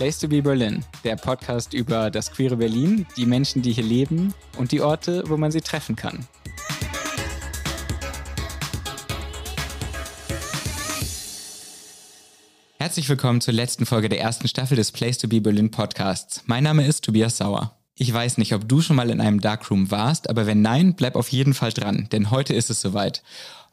Place 0.00 0.18
to 0.18 0.28
be 0.28 0.40
Berlin, 0.40 0.82
der 1.04 1.16
Podcast 1.16 1.74
über 1.74 2.10
das 2.10 2.32
queere 2.32 2.56
Berlin, 2.56 3.04
die 3.18 3.26
Menschen, 3.26 3.60
die 3.60 3.70
hier 3.70 3.84
leben 3.84 4.32
und 4.56 4.72
die 4.72 4.80
Orte, 4.80 5.24
wo 5.26 5.36
man 5.36 5.52
sie 5.52 5.60
treffen 5.60 5.94
kann. 5.94 6.26
Herzlich 12.78 13.10
willkommen 13.10 13.42
zur 13.42 13.52
letzten 13.52 13.84
Folge 13.84 14.08
der 14.08 14.20
ersten 14.20 14.48
Staffel 14.48 14.78
des 14.78 14.90
Place 14.90 15.18
to 15.18 15.28
be 15.28 15.42
Berlin 15.42 15.70
Podcasts. 15.70 16.44
Mein 16.46 16.64
Name 16.64 16.86
ist 16.86 17.04
Tobias 17.04 17.36
Sauer. 17.36 17.76
Ich 18.02 18.14
weiß 18.14 18.38
nicht, 18.38 18.54
ob 18.54 18.66
du 18.66 18.80
schon 18.80 18.96
mal 18.96 19.10
in 19.10 19.20
einem 19.20 19.42
Darkroom 19.42 19.90
warst, 19.90 20.30
aber 20.30 20.46
wenn 20.46 20.62
nein, 20.62 20.94
bleib 20.94 21.16
auf 21.16 21.28
jeden 21.28 21.52
Fall 21.52 21.70
dran, 21.70 22.08
denn 22.12 22.30
heute 22.30 22.54
ist 22.54 22.70
es 22.70 22.80
soweit. 22.80 23.22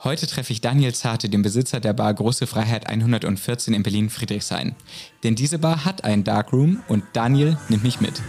Heute 0.03 0.27
treffe 0.27 0.51
ich 0.51 0.59
Daniel 0.59 0.93
Zarte, 0.93 1.29
den 1.29 1.43
Besitzer 1.43 1.79
der 1.79 1.93
Bar 1.93 2.13
Große 2.13 2.45
Freiheit 2.45 2.89
114 2.89 3.73
in 3.73 3.83
Berlin-Friedrichshain. 3.83 4.75
Denn 5.23 5.35
diese 5.35 5.59
Bar 5.59 5.85
hat 5.85 6.03
einen 6.03 6.25
Darkroom 6.25 6.83
und 6.89 7.05
Daniel 7.13 7.57
nimmt 7.69 7.83
mich 7.83 8.01
mit. 8.01 8.21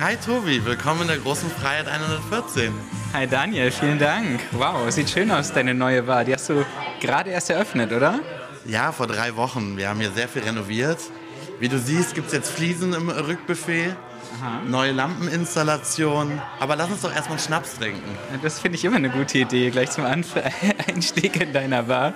Hi 0.00 0.16
Tobi, 0.16 0.62
willkommen 0.66 1.00
in 1.00 1.08
der 1.08 1.18
Großen 1.18 1.48
Freiheit 1.48 1.88
114. 1.88 2.74
Hi 3.14 3.26
Daniel, 3.26 3.70
vielen 3.70 3.98
Dank. 3.98 4.40
Wow, 4.50 4.90
sieht 4.90 5.08
schön 5.08 5.30
aus, 5.30 5.50
deine 5.50 5.72
neue 5.72 6.02
Bar. 6.02 6.26
Die 6.26 6.34
hast 6.34 6.50
du 6.50 6.66
gerade 7.00 7.30
erst 7.30 7.48
eröffnet, 7.48 7.90
oder? 7.90 8.20
Ja, 8.66 8.92
vor 8.92 9.06
drei 9.06 9.34
Wochen. 9.36 9.78
Wir 9.78 9.88
haben 9.88 9.98
hier 9.98 10.12
sehr 10.12 10.28
viel 10.28 10.42
renoviert. 10.42 10.98
Wie 11.62 11.68
du 11.68 11.78
siehst, 11.78 12.16
gibt 12.16 12.26
es 12.26 12.32
jetzt 12.32 12.50
Fliesen 12.50 12.92
im 12.92 13.08
Rückbuffet. 13.08 13.94
Aha. 14.40 14.62
neue 14.66 14.90
Lampeninstallation. 14.90 16.42
Aber 16.58 16.74
lass 16.74 16.90
uns 16.90 17.02
doch 17.02 17.14
erstmal 17.14 17.38
einen 17.38 17.46
Schnaps 17.46 17.78
trinken. 17.78 18.02
Das 18.42 18.58
finde 18.58 18.78
ich 18.78 18.84
immer 18.84 18.96
eine 18.96 19.10
gute 19.10 19.38
Idee, 19.38 19.70
gleich 19.70 19.92
zum 19.92 20.04
Anf 20.04 20.34
Einstieg 20.88 21.40
in 21.40 21.52
deiner 21.52 21.84
Bar. 21.84 22.14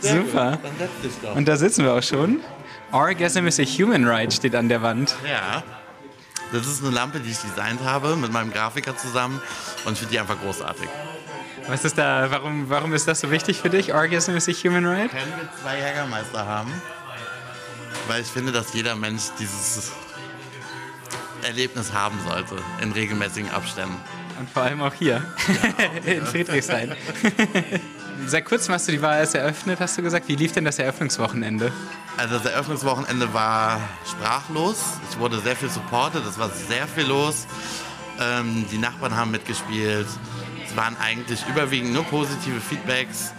Sehr 0.00 0.22
Super. 0.22 0.52
Gut. 0.52 0.60
Dann 0.62 0.78
setz 0.78 1.00
dich 1.02 1.12
doch. 1.20 1.34
Und 1.34 1.48
da 1.48 1.56
sitzen 1.56 1.84
wir 1.84 1.94
auch 1.94 2.02
schon. 2.02 2.38
Orgasm 2.92 3.48
is 3.48 3.58
a 3.58 3.64
human 3.64 4.06
right 4.06 4.32
steht 4.32 4.54
an 4.54 4.68
der 4.68 4.82
Wand. 4.82 5.16
Ja. 5.28 5.64
Das 6.52 6.64
ist 6.68 6.84
eine 6.84 6.94
Lampe, 6.94 7.18
die 7.18 7.32
ich 7.32 7.38
designt 7.38 7.82
habe 7.82 8.14
mit 8.14 8.32
meinem 8.32 8.52
Grafiker 8.52 8.96
zusammen 8.96 9.42
und 9.84 9.94
ich 9.94 9.98
finde 9.98 10.12
die 10.12 10.20
einfach 10.20 10.40
großartig. 10.40 10.88
Was 11.66 11.84
ist 11.84 11.98
da, 11.98 12.30
warum, 12.30 12.70
warum 12.70 12.94
ist 12.94 13.08
das 13.08 13.18
so 13.18 13.32
wichtig 13.32 13.60
für 13.60 13.68
dich? 13.70 13.92
Orgasm 13.92 14.36
is 14.36 14.48
a 14.48 14.52
human 14.52 14.86
right? 14.86 15.10
Können 15.10 15.32
wir 15.36 15.48
zwei 15.60 15.76
Jägermeister 15.76 16.46
haben? 16.46 16.70
Weil 18.08 18.22
ich 18.22 18.28
finde, 18.28 18.52
dass 18.52 18.72
jeder 18.74 18.96
Mensch 18.96 19.24
dieses 19.38 19.92
Erlebnis 21.42 21.92
haben 21.92 22.18
sollte 22.26 22.56
in 22.82 22.92
regelmäßigen 22.92 23.50
Abständen. 23.50 23.96
Und 24.38 24.50
vor 24.50 24.62
allem 24.62 24.82
auch 24.82 24.92
hier 24.92 25.24
ja, 25.48 26.12
in 26.12 26.26
Friedrichshain. 26.26 26.94
Seit 28.26 28.44
kurzem 28.44 28.74
hast 28.74 28.88
du 28.88 28.92
die 28.92 28.98
Bar 28.98 29.18
erst 29.18 29.34
eröffnet, 29.34 29.78
hast 29.78 29.96
du 29.98 30.02
gesagt. 30.02 30.28
Wie 30.28 30.36
lief 30.36 30.52
denn 30.52 30.64
das 30.64 30.78
Eröffnungswochenende? 30.78 31.72
Also 32.16 32.38
das 32.38 32.46
Eröffnungswochenende 32.46 33.32
war 33.32 33.80
sprachlos. 34.10 34.78
Ich 35.10 35.18
wurde 35.18 35.38
sehr 35.40 35.54
viel 35.54 35.70
supportet, 35.70 36.24
es 36.26 36.38
war 36.38 36.50
sehr 36.50 36.88
viel 36.88 37.04
los. 37.04 37.46
Ähm, 38.18 38.66
die 38.70 38.78
Nachbarn 38.78 39.14
haben 39.16 39.30
mitgespielt. 39.30 40.06
Es 40.66 40.76
waren 40.76 40.96
eigentlich 40.96 41.46
überwiegend 41.48 41.92
nur 41.92 42.04
positive 42.04 42.60
Feedbacks. 42.60 43.32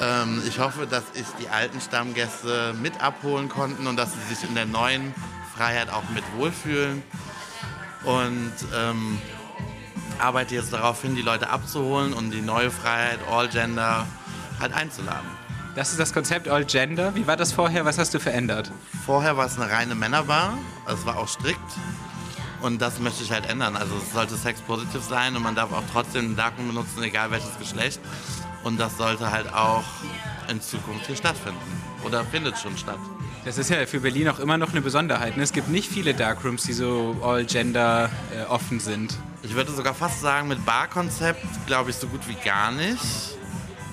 Ähm, 0.00 0.42
ich 0.46 0.58
hoffe, 0.58 0.86
dass 0.86 1.04
ich 1.14 1.26
die 1.40 1.48
alten 1.48 1.80
Stammgäste 1.80 2.74
mit 2.80 3.02
abholen 3.02 3.48
konnten 3.48 3.86
und 3.86 3.96
dass 3.96 4.12
sie 4.12 4.34
sich 4.34 4.48
in 4.48 4.54
der 4.54 4.66
neuen 4.66 5.14
Freiheit 5.56 5.90
auch 5.90 6.08
mit 6.14 6.24
wohlfühlen. 6.36 7.02
Und 8.04 8.52
ähm, 8.74 9.18
arbeite 10.18 10.54
jetzt 10.54 10.72
darauf 10.72 11.02
hin, 11.02 11.14
die 11.16 11.22
Leute 11.22 11.48
abzuholen 11.48 12.12
und 12.12 12.30
die 12.30 12.42
neue 12.42 12.70
Freiheit 12.70 13.18
All 13.30 13.48
Gender 13.48 14.06
halt 14.60 14.74
einzuladen. 14.74 15.28
Das 15.74 15.90
ist 15.90 15.98
das 15.98 16.12
Konzept 16.12 16.48
All 16.48 16.64
Gender. 16.64 17.14
Wie 17.14 17.26
war 17.26 17.36
das 17.36 17.52
vorher? 17.52 17.84
Was 17.84 17.98
hast 17.98 18.14
du 18.14 18.20
verändert? 18.20 18.70
Vorher 19.04 19.36
war 19.36 19.46
es 19.46 19.58
eine 19.58 19.70
reine 19.70 19.94
Männerbar. 19.94 20.56
Es 20.86 21.04
war 21.04 21.18
auch 21.18 21.28
strikt. 21.28 21.58
Und 22.60 22.80
das 22.80 23.00
möchte 23.00 23.24
ich 23.24 23.32
halt 23.32 23.46
ändern. 23.50 23.76
Also 23.76 23.94
es 23.96 24.12
sollte 24.12 24.36
sexpositiv 24.36 25.02
sein 25.02 25.36
und 25.36 25.42
man 25.42 25.54
darf 25.54 25.72
auch 25.72 25.82
trotzdem 25.92 26.26
einen 26.26 26.36
Darken 26.36 26.66
benutzen, 26.66 27.02
egal 27.02 27.30
welches 27.30 27.58
Geschlecht. 27.58 28.00
Und 28.64 28.80
das 28.80 28.96
sollte 28.96 29.30
halt 29.30 29.52
auch 29.52 29.84
in 30.48 30.60
Zukunft 30.60 31.06
hier 31.06 31.16
stattfinden. 31.16 31.60
Oder 32.04 32.24
findet 32.24 32.58
schon 32.58 32.76
statt. 32.76 32.98
Das 33.44 33.58
ist 33.58 33.68
ja 33.68 33.84
für 33.86 34.00
Berlin 34.00 34.28
auch 34.28 34.38
immer 34.38 34.56
noch 34.56 34.70
eine 34.70 34.80
Besonderheit. 34.80 35.36
Ne? 35.36 35.42
Es 35.42 35.52
gibt 35.52 35.68
nicht 35.68 35.90
viele 35.90 36.14
Darkrooms, 36.14 36.62
die 36.64 36.72
so 36.72 37.16
all-gender 37.22 38.10
äh, 38.34 38.44
offen 38.46 38.80
sind. 38.80 39.18
Ich 39.42 39.54
würde 39.54 39.70
sogar 39.70 39.94
fast 39.94 40.22
sagen, 40.22 40.48
mit 40.48 40.64
Barkonzept 40.64 41.44
glaube 41.66 41.90
ich 41.90 41.96
so 41.96 42.06
gut 42.06 42.26
wie 42.26 42.36
gar 42.42 42.72
nicht. 42.72 43.02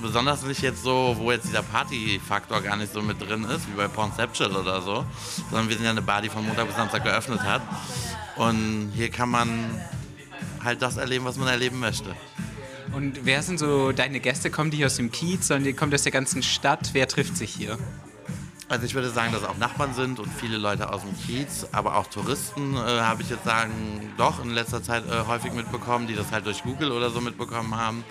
Besonders 0.02 0.44
nicht 0.44 0.62
jetzt 0.62 0.82
so, 0.84 1.16
wo 1.20 1.32
jetzt 1.32 1.48
dieser 1.48 1.64
Partyfaktor 1.64 2.62
gar 2.62 2.78
nicht 2.78 2.94
so 2.94 3.02
mit 3.02 3.22
drin 3.22 3.44
ist, 3.44 3.68
wie 3.68 3.76
bei 3.76 3.88
Pornceptual 3.90 4.56
oder 4.56 4.82
so. 4.82 5.06
Sondern 5.50 5.68
wir 5.68 5.76
sind 5.76 5.84
ja 5.84 5.92
eine 5.92 6.02
Bar, 6.02 6.22
die 6.22 6.30
von 6.30 6.46
Montag 6.46 6.68
bis 6.68 6.76
Samstag 6.78 7.04
geöffnet 7.04 7.42
hat. 7.44 7.62
Und 8.38 8.94
hier 8.96 9.10
kann 9.10 9.30
man 9.30 9.50
halt 10.64 10.82
das 10.82 10.96
erleben, 10.96 11.26
was 11.26 11.36
man 11.36 11.50
erleben 11.50 11.80
möchte. 11.80 12.16
Und 12.94 13.26
wer 13.26 13.42
sind 13.42 13.58
so 13.58 13.92
deine 13.92 14.20
Gäste? 14.20 14.52
Kommen 14.52 14.72
die 14.72 14.78
hier 14.78 14.88
aus 14.88 14.98
dem 14.98 15.12
Kiez, 15.12 15.48
sondern 15.48 15.64
die 15.64 15.74
kommen 15.74 15.94
aus 15.94 16.04
der 16.04 16.12
ganzen 16.12 16.44
Stadt? 16.44 16.90
Wer 16.94 17.08
trifft 17.08 17.38
sich 17.38 17.54
hier? 17.54 17.78
Also 18.72 18.86
ich 18.86 18.94
würde 18.94 19.10
sagen, 19.10 19.34
dass 19.34 19.44
auch 19.44 19.58
Nachbarn 19.58 19.94
sind 19.94 20.18
und 20.18 20.32
viele 20.32 20.58
Leute 20.58 20.94
aus 20.94 21.02
dem 21.02 21.14
Kiez, 21.18 21.68
aber 21.74 21.98
auch 21.98 22.08
Touristen 22.08 22.74
äh, 22.76 22.78
habe 22.78 23.22
ich 23.22 23.30
jetzt 23.30 23.44
sagen, 23.44 24.14
doch 24.16 24.42
in 24.42 24.52
letzter 24.52 24.82
Zeit 24.82 25.04
äh, 25.10 25.28
häufig 25.28 25.52
mitbekommen, 25.52 26.08
die 26.08 26.16
das 26.16 26.32
halt 26.32 26.46
durch 26.46 26.64
Google 26.64 26.94
oder 26.94 27.10
so 27.10 27.20
mitbekommen 27.20 27.76
haben. 27.76 28.06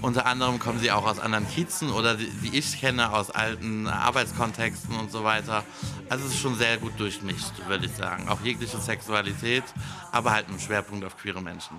Unter 0.00 0.26
anderem 0.26 0.58
kommen 0.58 0.80
sie 0.80 0.90
auch 0.90 1.06
aus 1.06 1.20
anderen 1.20 1.48
Kiezen 1.48 1.92
oder 1.92 2.16
die, 2.16 2.28
die 2.42 2.58
ich 2.58 2.80
kenne 2.80 3.12
aus 3.12 3.30
alten 3.30 3.86
Arbeitskontexten 3.86 4.96
und 4.96 5.12
so 5.12 5.22
weiter. 5.22 5.62
Also 6.08 6.24
es 6.26 6.32
ist 6.32 6.40
schon 6.40 6.56
sehr 6.56 6.78
gut 6.78 6.98
durchmischt, 6.98 7.52
würde 7.68 7.86
ich 7.86 7.92
sagen. 7.92 8.28
Auch 8.28 8.40
jegliche 8.42 8.78
Sexualität, 8.78 9.62
aber 10.10 10.32
halt 10.32 10.48
mit 10.48 10.56
einem 10.56 10.66
Schwerpunkt 10.66 11.04
auf 11.04 11.16
queere 11.16 11.40
Menschen. 11.40 11.76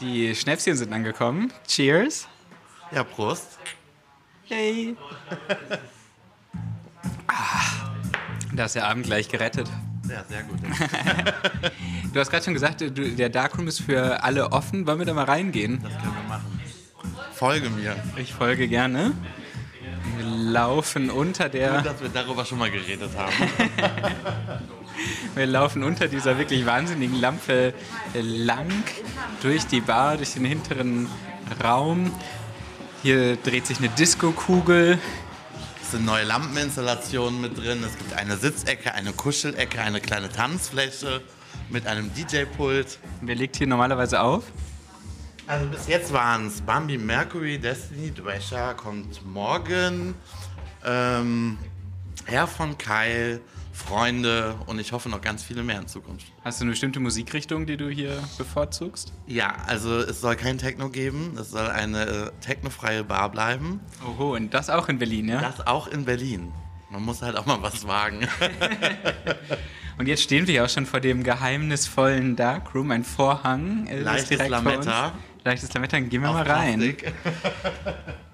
Die 0.00 0.34
Schnäpschen 0.34 0.76
sind 0.76 0.92
angekommen. 0.92 1.52
Cheers. 1.66 2.28
Ja, 2.90 3.04
Prost. 3.04 3.58
Hey. 4.46 4.96
ah, 7.28 7.94
da 8.52 8.64
ist 8.66 8.74
der 8.74 8.86
Abend 8.86 9.06
gleich 9.06 9.28
gerettet. 9.28 9.68
Ja, 10.08 10.22
sehr 10.28 10.42
gut. 10.42 10.58
du 12.12 12.20
hast 12.20 12.30
gerade 12.30 12.44
schon 12.44 12.54
gesagt, 12.54 12.80
du, 12.80 12.90
der 12.90 13.28
Darkroom 13.30 13.68
ist 13.68 13.80
für 13.80 14.22
alle 14.22 14.52
offen. 14.52 14.86
Wollen 14.86 14.98
wir 14.98 15.06
da 15.06 15.14
mal 15.14 15.24
reingehen? 15.24 15.80
Das 15.82 15.92
können 15.92 16.14
wir 16.14 16.28
machen. 16.28 16.60
Folge 17.32 17.70
mir. 17.70 17.96
Ich 18.16 18.32
folge 18.34 18.68
gerne. 18.68 19.12
Wir 20.16 20.26
laufen 20.26 21.10
unter 21.10 21.48
der. 21.48 21.76
Gut, 21.76 21.86
dass 21.86 22.02
wir 22.02 22.08
darüber 22.10 22.44
schon 22.44 22.58
mal 22.58 22.70
geredet 22.70 23.10
haben. 23.16 23.32
wir 25.34 25.46
laufen 25.46 25.82
unter 25.82 26.08
dieser 26.08 26.38
wirklich 26.38 26.66
wahnsinnigen 26.66 27.20
Lampe 27.20 27.74
lang 28.14 28.70
durch 29.42 29.66
die 29.66 29.80
Bar, 29.80 30.16
durch 30.16 30.34
den 30.34 30.44
hinteren 30.44 31.08
Raum. 31.62 32.12
Hier 33.02 33.36
dreht 33.36 33.66
sich 33.66 33.78
eine 33.78 33.88
Disco-Kugel. 33.90 34.98
Es 35.82 35.90
sind 35.90 36.06
neue 36.06 36.24
Lampeninstallationen 36.24 37.40
mit 37.40 37.58
drin. 37.58 37.84
Es 37.84 37.98
gibt 37.98 38.14
eine 38.14 38.36
Sitzecke, 38.36 38.94
eine 38.94 39.12
Kuschelecke, 39.12 39.80
eine 39.80 40.00
kleine 40.00 40.30
Tanzfläche 40.30 41.20
mit 41.70 41.86
einem 41.86 42.10
DJ-Pult. 42.14 42.98
Wer 43.20 43.34
legt 43.34 43.56
hier 43.56 43.66
normalerweise 43.66 44.20
auf? 44.20 44.44
Also 45.46 45.66
bis 45.66 45.86
jetzt 45.88 46.12
waren 46.12 46.46
es 46.46 46.62
Bambi 46.62 46.96
Mercury, 46.96 47.58
Destiny, 47.58 48.12
Drescher 48.12 48.72
kommt 48.72 49.24
morgen, 49.26 50.14
ähm, 50.84 51.58
Herr 52.24 52.46
von 52.46 52.78
Keil, 52.78 53.42
Freunde 53.74 54.54
und 54.66 54.78
ich 54.78 54.92
hoffe 54.92 55.08
noch 55.08 55.20
ganz 55.20 55.42
viele 55.42 55.64
mehr 55.64 55.80
in 55.80 55.88
Zukunft. 55.88 56.26
Hast 56.44 56.60
du 56.60 56.64
eine 56.64 56.70
bestimmte 56.70 57.00
Musikrichtung, 57.00 57.66
die 57.66 57.76
du 57.76 57.88
hier 57.90 58.22
bevorzugst? 58.38 59.12
Ja, 59.26 59.56
also 59.66 59.98
es 59.98 60.20
soll 60.20 60.36
kein 60.36 60.58
Techno 60.58 60.88
geben, 60.88 61.36
es 61.38 61.50
soll 61.50 61.66
eine 61.66 62.06
äh, 62.06 62.30
technofreie 62.40 63.02
Bar 63.02 63.30
bleiben. 63.30 63.80
Oho, 64.06 64.36
und 64.36 64.54
das 64.54 64.70
auch 64.70 64.88
in 64.88 64.98
Berlin, 64.98 65.28
ja? 65.28 65.40
Das 65.40 65.66
auch 65.66 65.88
in 65.88 66.04
Berlin. 66.04 66.52
Man 66.90 67.02
muss 67.02 67.20
halt 67.22 67.36
auch 67.36 67.46
mal 67.46 67.60
was 67.60 67.86
wagen. 67.88 68.28
Und 69.98 70.08
jetzt 70.08 70.22
stehen 70.22 70.46
wir 70.46 70.54
ja 70.54 70.64
auch 70.64 70.68
schon 70.68 70.86
vor 70.86 71.00
dem 71.00 71.22
geheimnisvollen 71.22 72.34
Darkroom, 72.36 72.90
ein 72.90 73.04
Vorhang. 73.04 73.88
Leichtes 73.90 74.48
Lametta. 74.48 75.12
Leichtes 75.44 75.72
Lametta, 75.72 76.00
gehen 76.00 76.22
wir 76.22 76.32
mal 76.32 76.42
rein. 76.42 76.96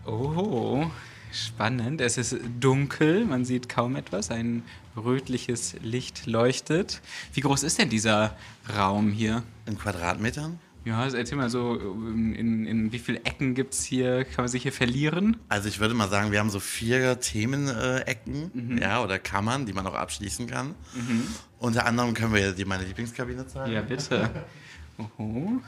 oh, 0.07 0.91
spannend. 1.33 2.01
Es 2.01 2.19
ist 2.19 2.37
dunkel, 2.59 3.25
man 3.25 3.45
sieht 3.45 3.69
kaum 3.69 3.97
etwas. 3.97 4.31
Ein 4.31 4.63
rötliches 4.97 5.77
Licht 5.83 6.27
leuchtet. 6.27 7.01
Wie 7.33 7.41
groß 7.41 7.63
ist 7.63 7.79
denn 7.79 7.89
dieser 7.89 8.37
Raum 8.77 9.11
hier? 9.11 9.43
In 9.67 9.79
Quadratmetern? 9.79 10.59
Ja, 10.85 11.01
also 11.01 11.19
erzähl 11.19 11.37
mal 11.37 11.51
so, 11.51 11.75
in, 11.77 12.35
in, 12.35 12.67
in 12.67 12.93
wie 12.93 12.99
vielen 12.99 13.25
Ecken 13.27 13.55
gibt 13.55 13.75
es 13.75 13.85
hier, 13.85 14.25
kann 14.25 14.45
man 14.45 14.49
sich 14.49 14.63
hier 14.63 14.73
verlieren? 14.73 15.37
Also 15.51 15.69
ich 15.69 15.79
würde 15.79 15.95
mal 15.95 16.09
sagen, 16.09 16.33
wir 16.33 16.39
haben 16.39 16.49
so 16.49 16.61
vier 16.61 17.21
Themenecken, 17.21 18.51
mhm. 18.55 18.79
ja, 18.79 19.03
oder 19.03 19.19
Kammern, 19.19 19.67
die 19.67 19.75
man 19.75 19.87
auch 19.87 19.95
abschließen 19.95 20.47
kann. 20.47 20.75
Mhm. 20.95 21.27
Unter 21.59 21.85
anderem 21.85 22.15
können 22.15 22.33
wir 22.33 22.53
dir 22.53 22.67
meine 22.67 22.85
Lieblingskabine 22.85 23.47
zeigen. 23.47 23.73
Ja, 23.73 23.83
bitte. 23.83 24.31
Oho. 25.19 25.61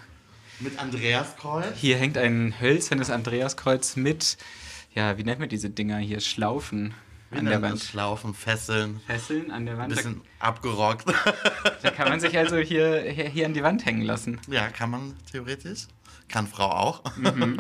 Mit 0.61 0.79
Andreaskreuz. 0.79 1.77
Hier 1.77 1.97
hängt 1.97 2.17
ein 2.17 2.55
hölzernes 2.61 3.11
Andreaskreuz 3.11 3.97
mit, 3.97 4.39
ja, 4.95 5.17
wie 5.19 5.25
nennt 5.25 5.41
man 5.41 5.49
diese 5.49 5.71
Dinger 5.71 5.99
hier? 5.99 6.21
Schlaufen. 6.21 6.95
Wie 7.31 7.39
an 7.39 7.47
der? 7.47 7.63
Wand. 7.63 7.81
Schlaufen, 7.81 8.35
Fesseln, 8.35 9.01
Fesseln 9.07 9.51
an 9.51 9.65
der 9.65 9.75
ein 9.75 9.81
Wand. 9.81 9.93
Da, 9.93 9.97
bisschen 9.97 10.21
abgerockt. 10.39 11.07
da 11.83 11.91
kann 11.91 12.11
man 12.11 12.21
sich 12.21 12.37
also 12.37 12.59
hier, 12.59 13.01
hier, 13.01 13.29
hier 13.29 13.47
an 13.47 13.55
die 13.55 13.63
Wand 13.63 13.87
hängen 13.87 14.03
lassen. 14.03 14.39
ja, 14.49 14.69
kann 14.69 14.91
man 14.91 15.15
theoretisch. 15.31 15.87
Kann 16.29 16.47
Frau 16.47 16.71
auch. 16.71 17.03
Mhm. 17.17 17.59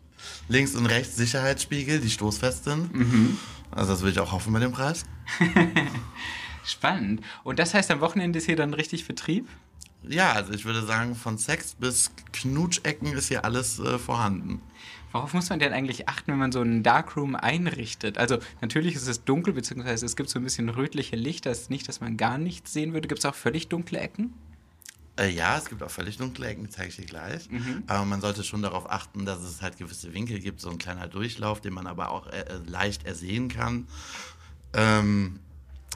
Links 0.48 0.74
und 0.74 0.86
rechts 0.86 1.16
Sicherheitsspiegel, 1.16 2.00
die 2.00 2.10
stoßfest 2.10 2.64
sind. 2.64 2.94
Mhm. 2.94 3.38
Also 3.70 3.92
das 3.92 4.00
würde 4.00 4.12
ich 4.12 4.20
auch 4.20 4.32
hoffen 4.32 4.52
mit 4.52 4.62
dem 4.62 4.72
Preis. 4.72 5.04
Spannend. 6.64 7.22
Und 7.42 7.58
das 7.58 7.74
heißt, 7.74 7.90
am 7.90 8.00
Wochenende 8.00 8.38
ist 8.38 8.46
hier 8.46 8.56
dann 8.56 8.74
richtig 8.74 9.06
Betrieb? 9.06 9.48
Ja, 10.08 10.32
also 10.32 10.52
ich 10.52 10.64
würde 10.64 10.82
sagen, 10.82 11.14
von 11.14 11.38
Sex 11.38 11.74
bis 11.74 12.10
Knutschecken 12.32 13.12
ist 13.12 13.28
hier 13.28 13.44
alles 13.44 13.78
äh, 13.78 13.98
vorhanden. 13.98 14.60
Worauf 15.12 15.34
muss 15.34 15.50
man 15.50 15.58
denn 15.58 15.72
eigentlich 15.72 16.08
achten, 16.08 16.32
wenn 16.32 16.38
man 16.38 16.52
so 16.52 16.60
einen 16.60 16.82
Darkroom 16.82 17.36
einrichtet? 17.36 18.18
Also 18.18 18.38
natürlich 18.60 18.94
ist 18.94 19.06
es 19.06 19.24
dunkel, 19.24 19.52
beziehungsweise 19.52 20.06
es 20.06 20.16
gibt 20.16 20.30
so 20.30 20.38
ein 20.38 20.42
bisschen 20.42 20.68
rötliche 20.70 21.16
Licht. 21.16 21.46
Das 21.46 21.60
ist 21.60 21.70
nicht, 21.70 21.86
dass 21.88 22.00
man 22.00 22.16
gar 22.16 22.38
nichts 22.38 22.72
sehen 22.72 22.94
würde. 22.94 23.08
Gibt 23.08 23.18
es 23.20 23.26
auch 23.26 23.34
völlig 23.34 23.68
dunkle 23.68 24.00
Ecken? 24.00 24.32
Äh, 25.18 25.28
ja, 25.28 25.58
es 25.58 25.66
gibt 25.66 25.82
auch 25.82 25.90
völlig 25.90 26.16
dunkle 26.16 26.46
Ecken, 26.46 26.64
die 26.64 26.70
zeige 26.70 26.88
ich 26.88 26.96
dir 26.96 27.04
gleich. 27.04 27.50
Mhm. 27.50 27.82
Aber 27.86 28.06
man 28.06 28.22
sollte 28.22 28.42
schon 28.42 28.62
darauf 28.62 28.90
achten, 28.90 29.26
dass 29.26 29.42
es 29.42 29.60
halt 29.60 29.76
gewisse 29.76 30.14
Winkel 30.14 30.40
gibt, 30.40 30.60
so 30.60 30.70
ein 30.70 30.78
kleiner 30.78 31.06
Durchlauf, 31.06 31.60
den 31.60 31.74
man 31.74 31.86
aber 31.86 32.10
auch 32.10 32.28
äh, 32.28 32.40
äh, 32.40 32.60
leicht 32.66 33.04
ersehen 33.04 33.48
kann. 33.48 33.86
Ähm, 34.72 35.40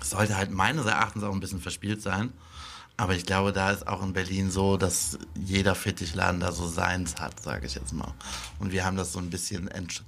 sollte 0.03 0.37
halt 0.37 0.51
meines 0.51 0.85
Erachtens 0.85 1.23
auch 1.23 1.33
ein 1.33 1.41
bisschen 1.41 1.61
verspielt 1.61 2.03
sein. 2.03 2.35
Aber 2.96 3.14
ich 3.14 3.26
glaube, 3.26 3.52
da 3.52 3.70
ist 3.70 3.87
auch 3.87 4.02
in 4.02 4.12
Berlin 4.12 4.50
so, 4.50 4.76
dass 4.76 5.19
jeder 5.34 5.75
Fetischladen 5.75 6.40
da 6.40 6.52
so 6.52 6.66
seins 6.66 7.16
hat, 7.16 7.40
sage 7.43 7.66
ich 7.66 7.75
jetzt 7.75 7.93
mal. 7.93 8.14
Und 8.58 8.72
wir 8.72 8.84
haben 8.84 8.96
das 8.96 9.12
so 9.12 9.19
ein 9.19 9.31
bisschen 9.31 9.69
entsch 9.69 10.02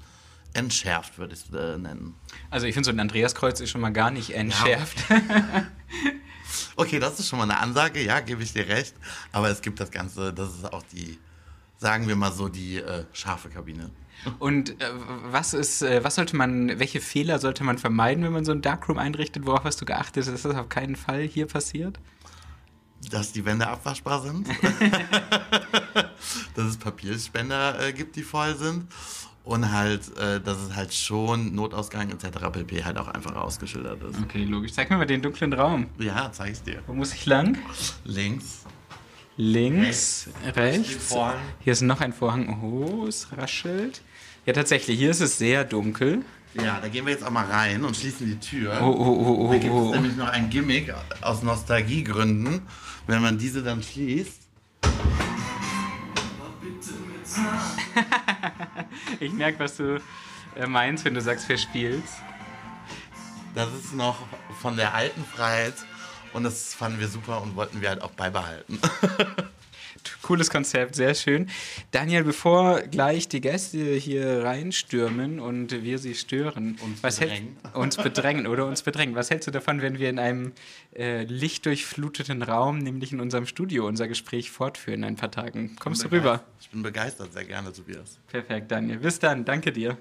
entschärft, 0.55 1.19
würde 1.19 1.35
ich 1.35 1.45
es 1.45 1.55
äh, 1.55 1.77
nennen. 1.77 2.15
Also 2.51 2.67
ich 2.67 2.73
finde, 2.73 2.87
so 2.87 2.91
ein 2.91 2.99
Andreaskreuz 2.99 3.61
ist 3.61 3.69
schon 3.69 3.83
mal 3.83 3.93
gar 3.93 4.11
nicht 4.11 4.31
entschärft. 4.31 4.97
Okay, 6.77 6.99
das 6.99 7.19
ist 7.19 7.29
schon 7.29 7.39
mal 7.39 7.45
eine 7.45 7.59
Ansage, 7.59 8.03
ja, 8.03 8.21
gebe 8.21 8.43
ich 8.43 8.53
dir 8.53 8.67
recht. 8.69 8.95
Aber 9.33 9.49
es 9.51 9.61
gibt 9.61 9.81
das 9.81 9.91
Ganze, 9.91 10.33
das 10.33 10.55
ist 10.55 10.73
auch 10.73 10.83
die, 10.93 11.19
sagen 11.77 12.09
wir 12.09 12.17
mal 12.17 12.33
so, 12.33 12.49
die 12.49 12.77
äh, 12.77 13.05
scharfe 13.13 13.49
Kabine. 13.49 13.91
Und 14.39 14.81
äh, 14.81 14.91
was 15.25 15.55
ist, 15.55 15.83
äh, 15.83 16.03
was 16.03 16.17
sollte 16.17 16.37
man, 16.37 16.79
welche 16.79 17.01
Fehler 17.01 17.39
sollte 17.39 17.65
man 17.65 17.79
vermeiden, 17.79 18.25
wenn 18.25 18.33
man 18.33 18.45
so 18.45 18.53
ein 18.53 18.63
Darkroom 18.63 18.99
einrichtet? 18.99 19.47
Worauf 19.47 19.65
hast 19.65 19.81
du 19.81 19.85
geachtet, 19.85 20.27
dass 20.27 20.43
das 20.43 20.57
auf 20.57 20.69
keinen 20.69 20.97
Fall 20.97 21.23
hier 21.23 21.47
passiert? 21.47 21.99
Dass 23.11 23.33
die 23.33 23.45
Wände 23.45 23.67
abwaschbar 23.67 24.23
sind. 24.23 24.49
dass 26.55 26.65
es 26.65 26.77
Papierspender 26.77 27.89
äh, 27.89 27.93
gibt, 27.93 28.17
die 28.17 28.23
voll 28.23 28.57
sind. 28.57 28.87
Und 29.45 29.73
halt, 29.73 30.17
äh, 30.19 30.41
dass 30.41 30.59
es 30.59 30.77
halt 30.77 30.93
schon 30.93 31.55
Notausgang 31.55 32.11
etc. 32.11 32.51
pp. 32.53 32.85
halt 32.85 32.99
auch 32.99 33.09
einfach 33.09 33.35
ausgeschildert 33.35 34.03
ist. 34.03 34.21
Okay, 34.23 34.45
logisch. 34.45 34.73
Zeig 34.73 34.91
mir 34.91 34.99
mal 34.99 35.07
den 35.07 35.23
dunklen 35.23 35.55
Raum. 35.55 35.87
Ja, 35.99 36.31
zeig 36.33 36.53
ich 36.53 36.63
dir. 36.63 36.83
Wo 36.87 36.93
muss 36.93 37.15
ich 37.15 37.25
lang? 37.25 37.57
Links. 38.05 38.67
Links, 39.41 40.29
rechts. 40.57 41.07
Vorhang. 41.07 41.39
Hier 41.61 41.73
ist 41.73 41.83
noch 41.83 42.01
ein 42.01 42.13
Vorhang. 42.13 42.61
Oh, 42.61 43.07
es 43.07 43.29
raschelt. 43.33 44.03
Ja, 44.45 44.53
tatsächlich, 44.53 44.99
hier 44.99 45.11
ist 45.11 45.21
es 45.21 45.39
sehr 45.39 45.65
dunkel. 45.65 46.25
Ja, 46.55 46.81
da 46.81 46.89
gehen 46.89 47.05
wir 47.07 47.13
jetzt 47.13 47.25
auch 47.25 47.31
mal 47.31 47.45
rein 47.45 47.85
und 47.85 47.97
schließen 47.97 48.27
die 48.27 48.39
Tür. 48.39 48.79
Oh, 48.81 48.87
oh, 48.87 49.25
oh, 49.27 49.47
oh, 49.47 49.53
Da 49.53 49.59
gibt 49.59 49.75
es 49.75 49.81
oh. 49.81 49.91
nämlich 49.93 50.17
noch 50.17 50.29
ein 50.29 50.51
Gimmick 50.51 50.93
aus 51.21 51.43
Nostalgiegründen. 51.43 52.63
Wenn 53.07 53.23
man 53.23 53.39
diese 53.39 53.63
dann 53.63 53.83
schließt, 53.83 54.49
Ich 59.21 59.33
merke, 59.33 59.61
was 59.61 59.77
du 59.77 60.01
äh, 60.57 60.67
meinst, 60.67 61.05
wenn 61.05 61.15
du 61.15 61.21
sagst, 61.21 61.45
verspielst. 61.47 62.15
das 63.55 63.73
ist 63.75 63.95
noch 63.95 64.27
von 64.61 64.77
der 64.77 64.95
alten 64.95 65.25
Freiheit 65.25 65.75
und 66.33 66.45
das 66.45 66.75
fanden 66.75 67.01
wir 67.01 67.09
super 67.09 67.43
und 67.43 67.57
wollten 67.57 67.81
wir 67.81 67.89
halt 67.91 68.03
auch 68.03 68.11
beibehalten. 68.11 68.79
Cooles 70.23 70.51
Konzept, 70.51 70.95
sehr 70.95 71.15
schön. 71.15 71.49
Daniel, 71.91 72.25
bevor 72.25 72.81
gleich 72.83 73.29
die 73.29 73.41
Gäste 73.41 73.79
hier 73.95 74.45
reinstürmen 74.45 75.41
und 75.41 75.83
wir 75.83 75.99
sie 75.99 76.15
stören, 76.15 76.79
Uns 76.83 77.03
was 77.03 77.21
hält- 77.21 77.31
bedrängen. 77.31 77.57
uns 77.75 77.97
bedrängen 77.97 78.47
oder 78.47 78.67
uns 78.67 78.83
bedrängen, 78.83 79.15
was 79.15 79.31
hältst 79.31 79.47
du 79.47 79.51
davon, 79.51 79.83
wenn 79.83 79.99
wir 79.99 80.11
in 80.11 80.19
einem 80.19 80.53
äh, 80.97 81.25
lichtdurchfluteten 81.25 82.43
Raum, 82.43 82.79
nämlich 82.79 83.13
in 83.13 83.21
unserem 83.21 83.47
Studio, 83.47 83.87
unser 83.87 84.09
Gespräch 84.09 84.51
fortführen 84.51 85.01
in 85.01 85.05
ein 85.05 85.17
paar 85.17 85.31
Tagen? 85.31 85.77
Kommst 85.79 86.05
du 86.05 86.11
rüber? 86.11 86.43
Ich 86.61 86.71
bin 86.71 86.83
begeistert, 86.83 87.33
sehr 87.33 87.45
gerne, 87.45 87.73
Tobias. 87.73 88.19
Perfekt, 88.29 88.71
Daniel. 88.71 88.99
Bis 88.99 89.19
dann, 89.19 89.45
danke 89.45 89.73
dir. 89.73 89.97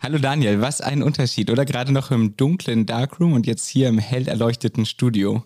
Hallo 0.00 0.18
Daniel, 0.18 0.60
was 0.60 0.82
ein 0.82 1.02
Unterschied, 1.02 1.48
oder? 1.50 1.64
Gerade 1.64 1.90
noch 1.90 2.10
im 2.10 2.36
dunklen 2.36 2.84
Darkroom 2.84 3.32
und 3.32 3.46
jetzt 3.46 3.66
hier 3.66 3.88
im 3.88 3.98
hell 3.98 4.28
erleuchteten 4.28 4.84
Studio. 4.84 5.44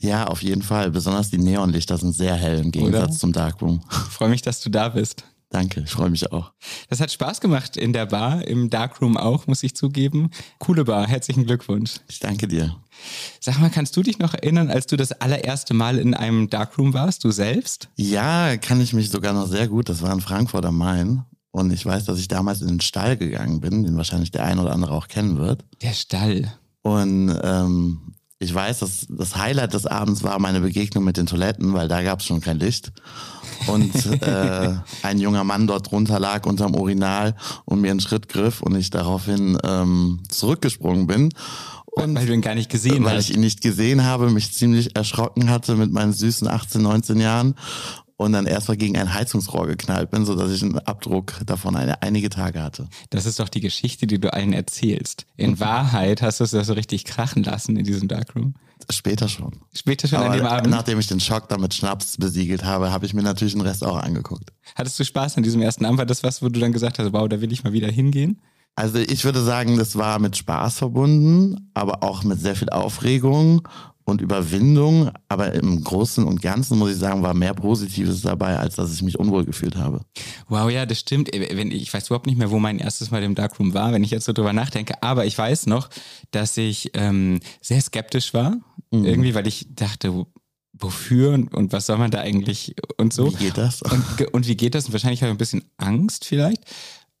Ja, 0.00 0.26
auf 0.26 0.42
jeden 0.42 0.62
Fall. 0.62 0.90
Besonders 0.90 1.30
die 1.30 1.38
Neonlichter 1.38 1.96
sind 1.98 2.12
sehr 2.12 2.34
hell 2.34 2.58
im 2.58 2.70
Gegensatz 2.70 3.10
Oder? 3.10 3.18
zum 3.18 3.32
Darkroom. 3.32 3.82
Freue 4.10 4.28
mich, 4.28 4.42
dass 4.42 4.60
du 4.60 4.70
da 4.70 4.90
bist. 4.90 5.24
Danke, 5.50 5.82
ich 5.82 5.90
freue 5.90 6.10
mich 6.10 6.32
auch. 6.32 6.52
Das 6.90 7.00
hat 7.00 7.12
Spaß 7.12 7.40
gemacht 7.40 7.76
in 7.76 7.92
der 7.92 8.06
Bar, 8.06 8.46
im 8.46 8.68
Darkroom 8.68 9.16
auch, 9.16 9.46
muss 9.46 9.62
ich 9.62 9.76
zugeben. 9.76 10.30
Coole 10.58 10.84
Bar, 10.84 11.06
herzlichen 11.06 11.46
Glückwunsch. 11.46 12.00
Ich 12.08 12.18
danke 12.18 12.48
dir. 12.48 12.76
Sag 13.40 13.60
mal, 13.60 13.70
kannst 13.70 13.96
du 13.96 14.02
dich 14.02 14.18
noch 14.18 14.34
erinnern, 14.34 14.70
als 14.70 14.86
du 14.86 14.96
das 14.96 15.12
allererste 15.12 15.72
Mal 15.72 15.98
in 15.98 16.14
einem 16.14 16.50
Darkroom 16.50 16.94
warst, 16.94 17.22
du 17.24 17.30
selbst? 17.30 17.88
Ja, 17.94 18.56
kann 18.56 18.80
ich 18.80 18.92
mich 18.92 19.08
sogar 19.10 19.32
noch 19.32 19.46
sehr 19.46 19.68
gut. 19.68 19.88
Das 19.88 20.02
war 20.02 20.12
in 20.12 20.20
Frankfurt 20.20 20.64
am 20.64 20.78
Main. 20.78 21.24
Und 21.52 21.72
ich 21.72 21.86
weiß, 21.86 22.04
dass 22.04 22.18
ich 22.18 22.28
damals 22.28 22.60
in 22.60 22.68
den 22.68 22.80
Stall 22.80 23.16
gegangen 23.16 23.60
bin, 23.60 23.84
den 23.84 23.96
wahrscheinlich 23.96 24.30
der 24.30 24.44
ein 24.44 24.58
oder 24.58 24.72
andere 24.72 24.92
auch 24.92 25.08
kennen 25.08 25.38
wird. 25.38 25.64
Der 25.80 25.94
Stall. 25.94 26.52
Und 26.82 27.34
ähm, 27.42 28.15
ich 28.38 28.54
weiß, 28.54 28.80
dass 28.80 29.06
das 29.08 29.36
Highlight 29.36 29.72
des 29.72 29.86
Abends 29.86 30.22
war 30.22 30.38
meine 30.38 30.60
Begegnung 30.60 31.04
mit 31.04 31.16
den 31.16 31.26
Toiletten, 31.26 31.72
weil 31.72 31.88
da 31.88 32.02
gab 32.02 32.20
es 32.20 32.26
schon 32.26 32.40
kein 32.40 32.58
Licht. 32.58 32.92
Und 33.66 33.94
äh, 34.22 34.74
ein 35.02 35.18
junger 35.18 35.44
Mann 35.44 35.66
dort 35.66 35.90
drunter 35.90 36.20
lag 36.20 36.44
unterm 36.46 36.74
Urinal 36.74 37.34
und 37.64 37.80
mir 37.80 37.90
einen 37.90 38.00
Schritt 38.00 38.28
griff 38.28 38.60
und 38.60 38.76
ich 38.76 38.90
daraufhin 38.90 39.58
ähm, 39.64 40.20
zurückgesprungen 40.28 41.06
bin. 41.06 41.32
Und 41.86 42.14
Weil 42.14 42.26
du 42.26 42.34
ihn 42.34 42.42
gar 42.42 42.54
nicht 42.54 42.70
gesehen 42.70 43.04
weil 43.04 43.16
hast. 43.16 43.30
ich 43.30 43.34
ihn 43.34 43.40
nicht 43.40 43.62
gesehen 43.62 44.04
habe, 44.04 44.28
mich 44.28 44.52
ziemlich 44.52 44.94
erschrocken 44.94 45.48
hatte 45.48 45.76
mit 45.76 45.90
meinen 45.90 46.12
süßen 46.12 46.46
18, 46.46 46.82
19 46.82 47.18
Jahren 47.18 47.54
und 48.16 48.32
dann 48.32 48.46
erstmal 48.46 48.76
gegen 48.76 48.96
ein 48.96 49.12
Heizungsrohr 49.12 49.66
geknallt 49.66 50.10
bin, 50.10 50.24
sodass 50.24 50.50
ich 50.50 50.62
einen 50.62 50.78
Abdruck 50.78 51.34
davon 51.44 51.76
eine, 51.76 52.02
einige 52.02 52.30
Tage 52.30 52.62
hatte. 52.62 52.88
Das 53.10 53.26
ist 53.26 53.38
doch 53.38 53.48
die 53.48 53.60
Geschichte, 53.60 54.06
die 54.06 54.18
du 54.18 54.32
allen 54.32 54.52
erzählst. 54.52 55.26
In 55.36 55.60
Wahrheit 55.60 56.22
hast 56.22 56.40
du 56.40 56.44
es 56.44 56.52
ja 56.52 56.64
so 56.64 56.72
richtig 56.72 57.04
krachen 57.04 57.42
lassen 57.42 57.76
in 57.76 57.84
diesem 57.84 58.08
Darkroom. 58.08 58.54
Später 58.90 59.28
schon. 59.28 59.52
Später 59.72 60.06
schon 60.06 60.20
an 60.20 60.32
dem 60.32 60.46
Aber 60.46 60.58
Abend. 60.58 60.70
nachdem 60.70 60.98
ich 60.98 61.06
den 61.06 61.20
Schock 61.20 61.48
dann 61.48 61.60
mit 61.60 61.74
Schnaps 61.74 62.16
besiegelt 62.18 62.64
habe, 62.64 62.90
habe 62.92 63.06
ich 63.06 63.14
mir 63.14 63.22
natürlich 63.22 63.54
den 63.54 63.62
Rest 63.62 63.84
auch 63.84 63.96
angeguckt. 63.96 64.52
Hattest 64.74 64.98
du 64.98 65.04
Spaß 65.04 65.36
an 65.36 65.42
diesem 65.42 65.62
ersten 65.62 65.84
Abend? 65.84 65.98
War 65.98 66.06
das 66.06 66.22
was, 66.22 66.42
wo 66.42 66.48
du 66.48 66.60
dann 66.60 66.72
gesagt 66.72 66.98
hast, 66.98 67.12
wow, 67.12 67.28
da 67.28 67.40
will 67.40 67.52
ich 67.52 67.64
mal 67.64 67.72
wieder 67.72 67.90
hingehen? 67.90 68.40
Also 68.76 68.98
ich 68.98 69.24
würde 69.24 69.42
sagen, 69.42 69.78
das 69.78 69.96
war 69.96 70.18
mit 70.18 70.36
Spaß 70.36 70.78
verbunden, 70.78 71.70
aber 71.72 72.02
auch 72.02 72.24
mit 72.24 72.38
sehr 72.38 72.54
viel 72.54 72.68
Aufregung 72.68 73.66
und 74.06 74.22
Überwindung. 74.22 75.10
Aber 75.28 75.52
im 75.52 75.84
Großen 75.84 76.24
und 76.24 76.40
Ganzen, 76.40 76.78
muss 76.78 76.92
ich 76.92 76.96
sagen, 76.96 77.22
war 77.22 77.34
mehr 77.34 77.52
Positives 77.52 78.22
dabei, 78.22 78.56
als 78.58 78.76
dass 78.76 78.94
ich 78.94 79.02
mich 79.02 79.18
unwohl 79.18 79.44
gefühlt 79.44 79.76
habe. 79.76 80.00
Wow, 80.48 80.70
ja, 80.70 80.86
das 80.86 81.00
stimmt. 81.00 81.34
Äh, 81.34 81.54
Wenn, 81.56 81.70
ich 81.70 81.92
weiß 81.92 82.06
überhaupt 82.06 82.26
nicht 82.26 82.38
mehr, 82.38 82.50
wo 82.50 82.58
mein 82.58 82.78
erstes 82.78 83.10
Mal 83.10 83.22
im 83.22 83.34
Darkroom 83.34 83.74
war, 83.74 83.92
wenn 83.92 84.02
ich 84.04 84.10
jetzt 84.12 84.24
so 84.24 84.32
drüber 84.32 84.52
nachdenke. 84.54 85.02
Aber 85.02 85.26
ich 85.26 85.36
weiß 85.36 85.66
noch, 85.66 85.90
dass 86.30 86.56
ich 86.56 86.92
ähm, 86.94 87.40
sehr 87.60 87.80
skeptisch 87.82 88.32
war. 88.32 88.56
Mhm. 88.90 89.04
Irgendwie, 89.04 89.34
weil 89.34 89.46
ich 89.46 89.66
dachte, 89.74 90.14
wo- 90.14 90.26
wofür 90.78 91.32
und, 91.32 91.52
und 91.54 91.72
was 91.72 91.86
soll 91.86 91.98
man 91.98 92.10
da 92.10 92.20
eigentlich 92.20 92.76
und 92.98 93.12
so. 93.12 93.32
Wie 93.32 93.44
geht 93.46 93.58
das? 93.58 93.82
Und, 93.82 94.32
und 94.32 94.46
wie 94.46 94.56
geht 94.56 94.74
das? 94.74 94.86
Und 94.86 94.92
wahrscheinlich 94.92 95.22
habe 95.22 95.30
ich 95.30 95.34
ein 95.34 95.38
bisschen 95.38 95.64
Angst 95.78 96.24
vielleicht. 96.24 96.62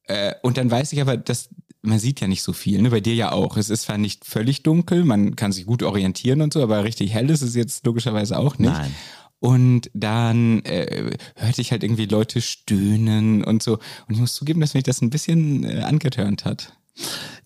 Äh, 0.04 0.34
und 0.42 0.56
dann 0.56 0.70
weiß 0.70 0.92
ich 0.92 1.00
aber, 1.00 1.16
dass 1.16 1.48
man 1.86 1.98
sieht 1.98 2.20
ja 2.20 2.28
nicht 2.28 2.42
so 2.42 2.52
viel, 2.52 2.82
ne? 2.82 2.90
bei 2.90 3.00
dir 3.00 3.14
ja 3.14 3.32
auch. 3.32 3.56
Es 3.56 3.70
ist 3.70 3.82
zwar 3.82 3.98
nicht 3.98 4.24
völlig 4.24 4.62
dunkel, 4.62 5.04
man 5.04 5.36
kann 5.36 5.52
sich 5.52 5.66
gut 5.66 5.82
orientieren 5.82 6.42
und 6.42 6.52
so, 6.52 6.62
aber 6.62 6.84
richtig 6.84 7.12
hell 7.12 7.30
ist 7.30 7.42
es 7.42 7.54
jetzt 7.54 7.86
logischerweise 7.86 8.38
auch 8.38 8.58
nicht. 8.58 8.72
Nein. 8.72 8.94
Und 9.38 9.90
dann 9.92 10.60
äh, 10.64 11.16
hörte 11.36 11.60
ich 11.60 11.70
halt 11.70 11.84
irgendwie 11.84 12.06
Leute 12.06 12.40
stöhnen 12.40 13.44
und 13.44 13.62
so. 13.62 13.74
Und 14.08 14.14
ich 14.14 14.18
muss 14.18 14.34
zugeben, 14.34 14.60
dass 14.60 14.74
mich 14.74 14.84
das 14.84 15.02
ein 15.02 15.10
bisschen 15.10 15.64
äh, 15.64 15.82
angetörnt 15.82 16.44
hat. 16.44 16.72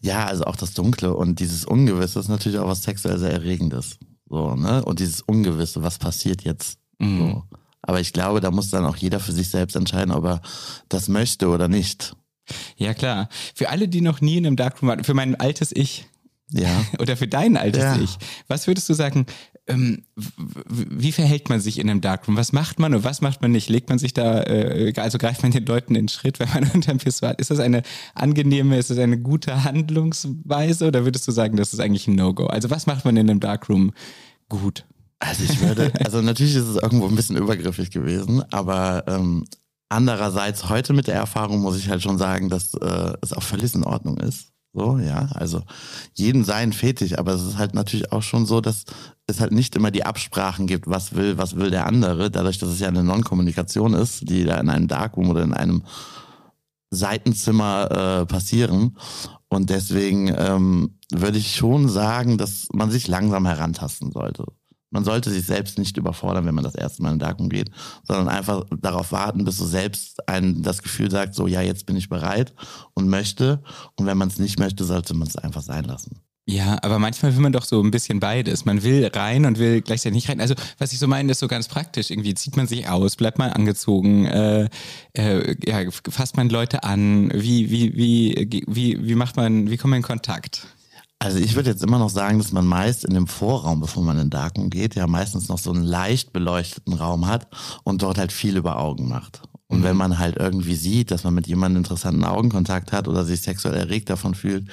Ja, 0.00 0.26
also 0.26 0.44
auch 0.44 0.56
das 0.56 0.74
Dunkle 0.74 1.14
und 1.14 1.40
dieses 1.40 1.64
Ungewisse 1.64 2.20
ist 2.20 2.28
natürlich 2.28 2.58
auch 2.58 2.68
was 2.68 2.84
sexuell 2.84 3.18
sehr 3.18 3.32
Erregendes. 3.32 3.98
So, 4.28 4.54
ne? 4.54 4.84
Und 4.84 5.00
dieses 5.00 5.22
Ungewisse, 5.22 5.82
was 5.82 5.98
passiert 5.98 6.42
jetzt? 6.42 6.78
So. 7.00 7.44
Aber 7.82 8.00
ich 8.00 8.12
glaube, 8.12 8.40
da 8.40 8.50
muss 8.50 8.70
dann 8.70 8.84
auch 8.84 8.96
jeder 8.96 9.18
für 9.18 9.32
sich 9.32 9.48
selbst 9.48 9.74
entscheiden, 9.74 10.12
ob 10.12 10.24
er 10.24 10.42
das 10.88 11.08
möchte 11.08 11.48
oder 11.48 11.66
nicht. 11.66 12.14
Ja, 12.76 12.94
klar. 12.94 13.28
Für 13.54 13.70
alle, 13.70 13.88
die 13.88 14.00
noch 14.00 14.20
nie 14.20 14.36
in 14.36 14.46
einem 14.46 14.56
Darkroom 14.56 14.88
waren, 14.88 15.04
für 15.04 15.14
mein 15.14 15.34
altes 15.34 15.72
Ich 15.72 16.06
Ja. 16.50 16.84
oder 16.98 17.16
für 17.16 17.28
dein 17.28 17.56
altes 17.56 17.82
Ja. 17.82 17.98
Ich, 18.00 18.16
was 18.48 18.66
würdest 18.66 18.88
du 18.88 18.94
sagen, 18.94 19.26
ähm, 19.66 20.02
wie 20.66 21.12
verhält 21.12 21.48
man 21.48 21.60
sich 21.60 21.78
in 21.78 21.88
einem 21.88 22.00
Darkroom? 22.00 22.36
Was 22.36 22.52
macht 22.52 22.78
man 22.80 22.92
und 22.94 23.04
was 23.04 23.20
macht 23.20 23.40
man 23.40 23.52
nicht? 23.52 23.68
Legt 23.68 23.88
man 23.88 23.98
sich 23.98 24.12
da, 24.12 24.42
äh, 24.42 24.92
also 24.96 25.18
greift 25.18 25.42
man 25.42 25.52
den 25.52 25.64
Leuten 25.64 25.94
in 25.94 26.06
den 26.06 26.08
Schritt, 26.08 26.40
wenn 26.40 26.48
man 26.48 26.70
unter 26.74 26.92
dem 26.92 26.98
Pissoir 26.98 27.38
Ist 27.38 27.50
das 27.50 27.60
eine 27.60 27.82
angenehme, 28.14 28.76
ist 28.78 28.90
das 28.90 28.98
eine 28.98 29.18
gute 29.18 29.64
Handlungsweise 29.64 30.88
oder 30.88 31.04
würdest 31.04 31.28
du 31.28 31.32
sagen, 31.32 31.56
das 31.56 31.72
ist 31.72 31.80
eigentlich 31.80 32.08
ein 32.08 32.16
No-Go? 32.16 32.46
Also 32.46 32.70
was 32.70 32.86
macht 32.86 33.04
man 33.04 33.16
in 33.16 33.30
einem 33.30 33.40
Darkroom 33.40 33.92
gut? 34.48 34.84
Also 35.20 35.44
ich 35.44 35.60
würde, 35.60 35.92
also 36.02 36.22
natürlich 36.22 36.56
ist 36.56 36.64
es 36.64 36.76
irgendwo 36.76 37.06
ein 37.06 37.14
bisschen 37.14 37.36
übergriffig 37.36 37.90
gewesen, 37.90 38.42
aber 38.50 39.04
ähm, 39.06 39.44
andererseits 39.90 40.70
heute 40.70 40.94
mit 40.94 41.06
der 41.06 41.16
Erfahrung 41.16 41.60
muss 41.60 41.76
ich 41.76 41.90
halt 41.90 42.02
schon 42.02 42.16
sagen, 42.16 42.48
dass 42.48 42.72
äh, 42.74 43.12
es 43.20 43.34
auch 43.34 43.42
völlig 43.42 43.74
in 43.74 43.84
Ordnung 43.84 44.16
ist. 44.18 44.48
So, 44.72 44.98
ja, 44.98 45.28
also 45.34 45.62
jeden 46.14 46.44
sein 46.44 46.72
Fetisch, 46.72 47.18
aber 47.18 47.32
es 47.32 47.42
ist 47.42 47.58
halt 47.58 47.74
natürlich 47.74 48.12
auch 48.12 48.22
schon 48.22 48.46
so, 48.46 48.60
dass 48.60 48.84
es 49.26 49.40
halt 49.40 49.50
nicht 49.50 49.74
immer 49.74 49.90
die 49.90 50.06
Absprachen 50.06 50.68
gibt, 50.68 50.86
was 50.86 51.14
will, 51.14 51.38
was 51.38 51.56
will 51.56 51.70
der 51.70 51.86
andere, 51.86 52.30
dadurch, 52.30 52.58
dass 52.58 52.68
es 52.68 52.78
ja 52.78 52.86
eine 52.86 53.02
Non-Kommunikation 53.02 53.94
ist, 53.94 54.28
die 54.28 54.44
da 54.44 54.60
in 54.60 54.70
einem 54.70 54.86
Darkroom 54.86 55.30
oder 55.30 55.42
in 55.42 55.54
einem 55.54 55.82
Seitenzimmer 56.90 58.22
äh, 58.22 58.26
passieren. 58.26 58.96
Und 59.48 59.70
deswegen 59.70 60.32
ähm, 60.36 60.98
würde 61.12 61.38
ich 61.38 61.56
schon 61.56 61.88
sagen, 61.88 62.38
dass 62.38 62.68
man 62.72 62.92
sich 62.92 63.08
langsam 63.08 63.46
herantasten 63.46 64.12
sollte. 64.12 64.44
Man 64.90 65.04
sollte 65.04 65.30
sich 65.30 65.46
selbst 65.46 65.78
nicht 65.78 65.96
überfordern, 65.96 66.46
wenn 66.46 66.54
man 66.54 66.64
das 66.64 66.74
erste 66.74 67.02
Mal 67.02 67.12
in 67.12 67.18
Darkroom 67.18 67.48
geht, 67.48 67.70
sondern 68.02 68.28
einfach 68.28 68.64
darauf 68.80 69.12
warten, 69.12 69.44
bis 69.44 69.58
du 69.58 69.64
selbst 69.64 70.28
ein 70.28 70.62
das 70.62 70.82
Gefühl 70.82 71.10
sagt, 71.10 71.34
so 71.34 71.46
ja, 71.46 71.62
jetzt 71.62 71.86
bin 71.86 71.96
ich 71.96 72.08
bereit 72.08 72.52
und 72.94 73.08
möchte. 73.08 73.62
Und 73.96 74.06
wenn 74.06 74.18
man 74.18 74.28
es 74.28 74.38
nicht 74.38 74.58
möchte, 74.58 74.84
sollte 74.84 75.14
man 75.14 75.28
es 75.28 75.36
einfach 75.36 75.62
sein 75.62 75.84
lassen. 75.84 76.20
Ja, 76.46 76.78
aber 76.82 76.98
manchmal 76.98 77.32
will 77.34 77.42
man 77.42 77.52
doch 77.52 77.64
so 77.64 77.80
ein 77.80 77.92
bisschen 77.92 78.18
beides. 78.18 78.64
Man 78.64 78.82
will 78.82 79.08
rein 79.14 79.46
und 79.46 79.58
will 79.60 79.82
gleichzeitig 79.82 80.16
nicht 80.16 80.28
rein. 80.28 80.40
Also, 80.40 80.54
was 80.78 80.92
ich 80.92 80.98
so 80.98 81.06
meine, 81.06 81.30
ist 81.30 81.38
so 81.38 81.46
ganz 81.46 81.68
praktisch. 81.68 82.10
Irgendwie 82.10 82.34
zieht 82.34 82.56
man 82.56 82.66
sich 82.66 82.88
aus, 82.88 83.14
bleibt 83.14 83.38
man 83.38 83.50
angezogen, 83.50 84.26
äh, 84.26 84.68
äh, 85.12 85.54
ja, 85.64 85.88
fasst 85.90 86.36
man 86.36 86.48
Leute 86.48 86.82
an, 86.82 87.30
wie, 87.32 87.70
wie, 87.70 87.94
wie, 87.94 88.64
wie, 88.66 89.06
wie 89.06 89.14
macht 89.14 89.36
man, 89.36 89.70
wie 89.70 89.76
kommt 89.76 89.90
man 89.90 89.98
in 89.98 90.02
Kontakt? 90.02 90.66
Also 91.22 91.38
ich 91.38 91.54
würde 91.54 91.68
jetzt 91.68 91.82
immer 91.84 91.98
noch 91.98 92.08
sagen, 92.08 92.38
dass 92.38 92.50
man 92.50 92.66
meist 92.66 93.04
in 93.04 93.12
dem 93.12 93.26
Vorraum, 93.26 93.80
bevor 93.80 94.02
man 94.02 94.18
in 94.18 94.30
Darkroom 94.30 94.70
geht, 94.70 94.94
ja 94.94 95.06
meistens 95.06 95.48
noch 95.48 95.58
so 95.58 95.70
einen 95.70 95.84
leicht 95.84 96.32
beleuchteten 96.32 96.94
Raum 96.94 97.26
hat 97.26 97.46
und 97.84 98.02
dort 98.02 98.16
halt 98.16 98.32
viel 98.32 98.56
über 98.56 98.78
Augen 98.78 99.06
macht. 99.06 99.42
Und 99.68 99.80
mhm. 99.80 99.82
wenn 99.84 99.96
man 99.98 100.18
halt 100.18 100.38
irgendwie 100.38 100.74
sieht, 100.74 101.10
dass 101.10 101.22
man 101.22 101.34
mit 101.34 101.46
jemandem 101.46 101.82
interessanten 101.82 102.24
Augenkontakt 102.24 102.90
hat 102.92 103.06
oder 103.06 103.26
sich 103.26 103.42
sexuell 103.42 103.76
erregt 103.76 104.08
davon 104.08 104.34
fühlt, 104.34 104.66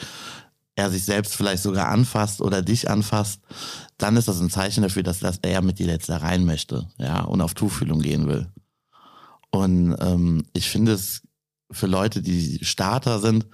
er 0.77 0.89
sich 0.89 1.03
selbst 1.03 1.35
vielleicht 1.35 1.63
sogar 1.63 1.89
anfasst 1.89 2.41
oder 2.41 2.61
dich 2.61 2.89
anfasst, 2.89 3.41
dann 3.97 4.15
ist 4.15 4.29
das 4.29 4.39
ein 4.39 4.49
Zeichen 4.49 4.83
dafür, 4.83 5.03
dass, 5.03 5.19
dass 5.19 5.39
er 5.41 5.61
mit 5.61 5.79
dir 5.79 5.87
jetzt 5.87 6.07
da 6.07 6.17
rein 6.17 6.45
möchte, 6.45 6.87
ja, 6.97 7.23
und 7.25 7.41
auf 7.41 7.55
Tuchfühlung 7.55 7.99
gehen 7.99 8.25
will. 8.27 8.47
Und 9.51 9.97
ähm, 9.99 10.45
ich 10.53 10.69
finde 10.69 10.93
es 10.93 11.23
für 11.71 11.87
Leute, 11.87 12.21
die 12.21 12.63
Starter 12.63 13.19
sind, 13.19 13.47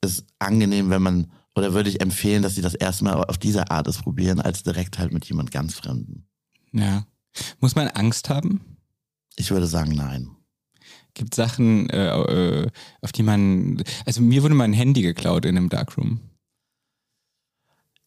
ist 0.00 0.24
angenehm, 0.40 0.90
wenn 0.90 1.02
man 1.02 1.30
oder 1.54 1.74
würde 1.74 1.90
ich 1.90 2.00
empfehlen, 2.00 2.42
dass 2.42 2.54
sie 2.54 2.62
das 2.62 2.74
erstmal 2.74 3.24
auf 3.24 3.38
diese 3.38 3.70
Art 3.70 3.88
es 3.88 3.98
probieren, 3.98 4.40
als 4.40 4.62
direkt 4.62 4.98
halt 4.98 5.12
mit 5.12 5.24
jemand 5.26 5.50
ganz 5.50 5.74
Fremden? 5.74 6.26
Ja. 6.72 7.06
Muss 7.60 7.74
man 7.74 7.88
Angst 7.88 8.28
haben? 8.28 8.76
Ich 9.36 9.50
würde 9.50 9.66
sagen, 9.66 9.92
nein. 9.92 10.30
Gibt 11.14 11.34
Sachen, 11.34 11.90
äh, 11.90 12.08
äh, 12.08 12.70
auf 13.02 13.12
die 13.12 13.22
man. 13.22 13.82
Also 14.06 14.20
mir 14.20 14.42
wurde 14.42 14.54
mein 14.54 14.72
Handy 14.72 15.02
geklaut 15.02 15.44
in 15.44 15.56
einem 15.56 15.68
Darkroom. 15.68 16.20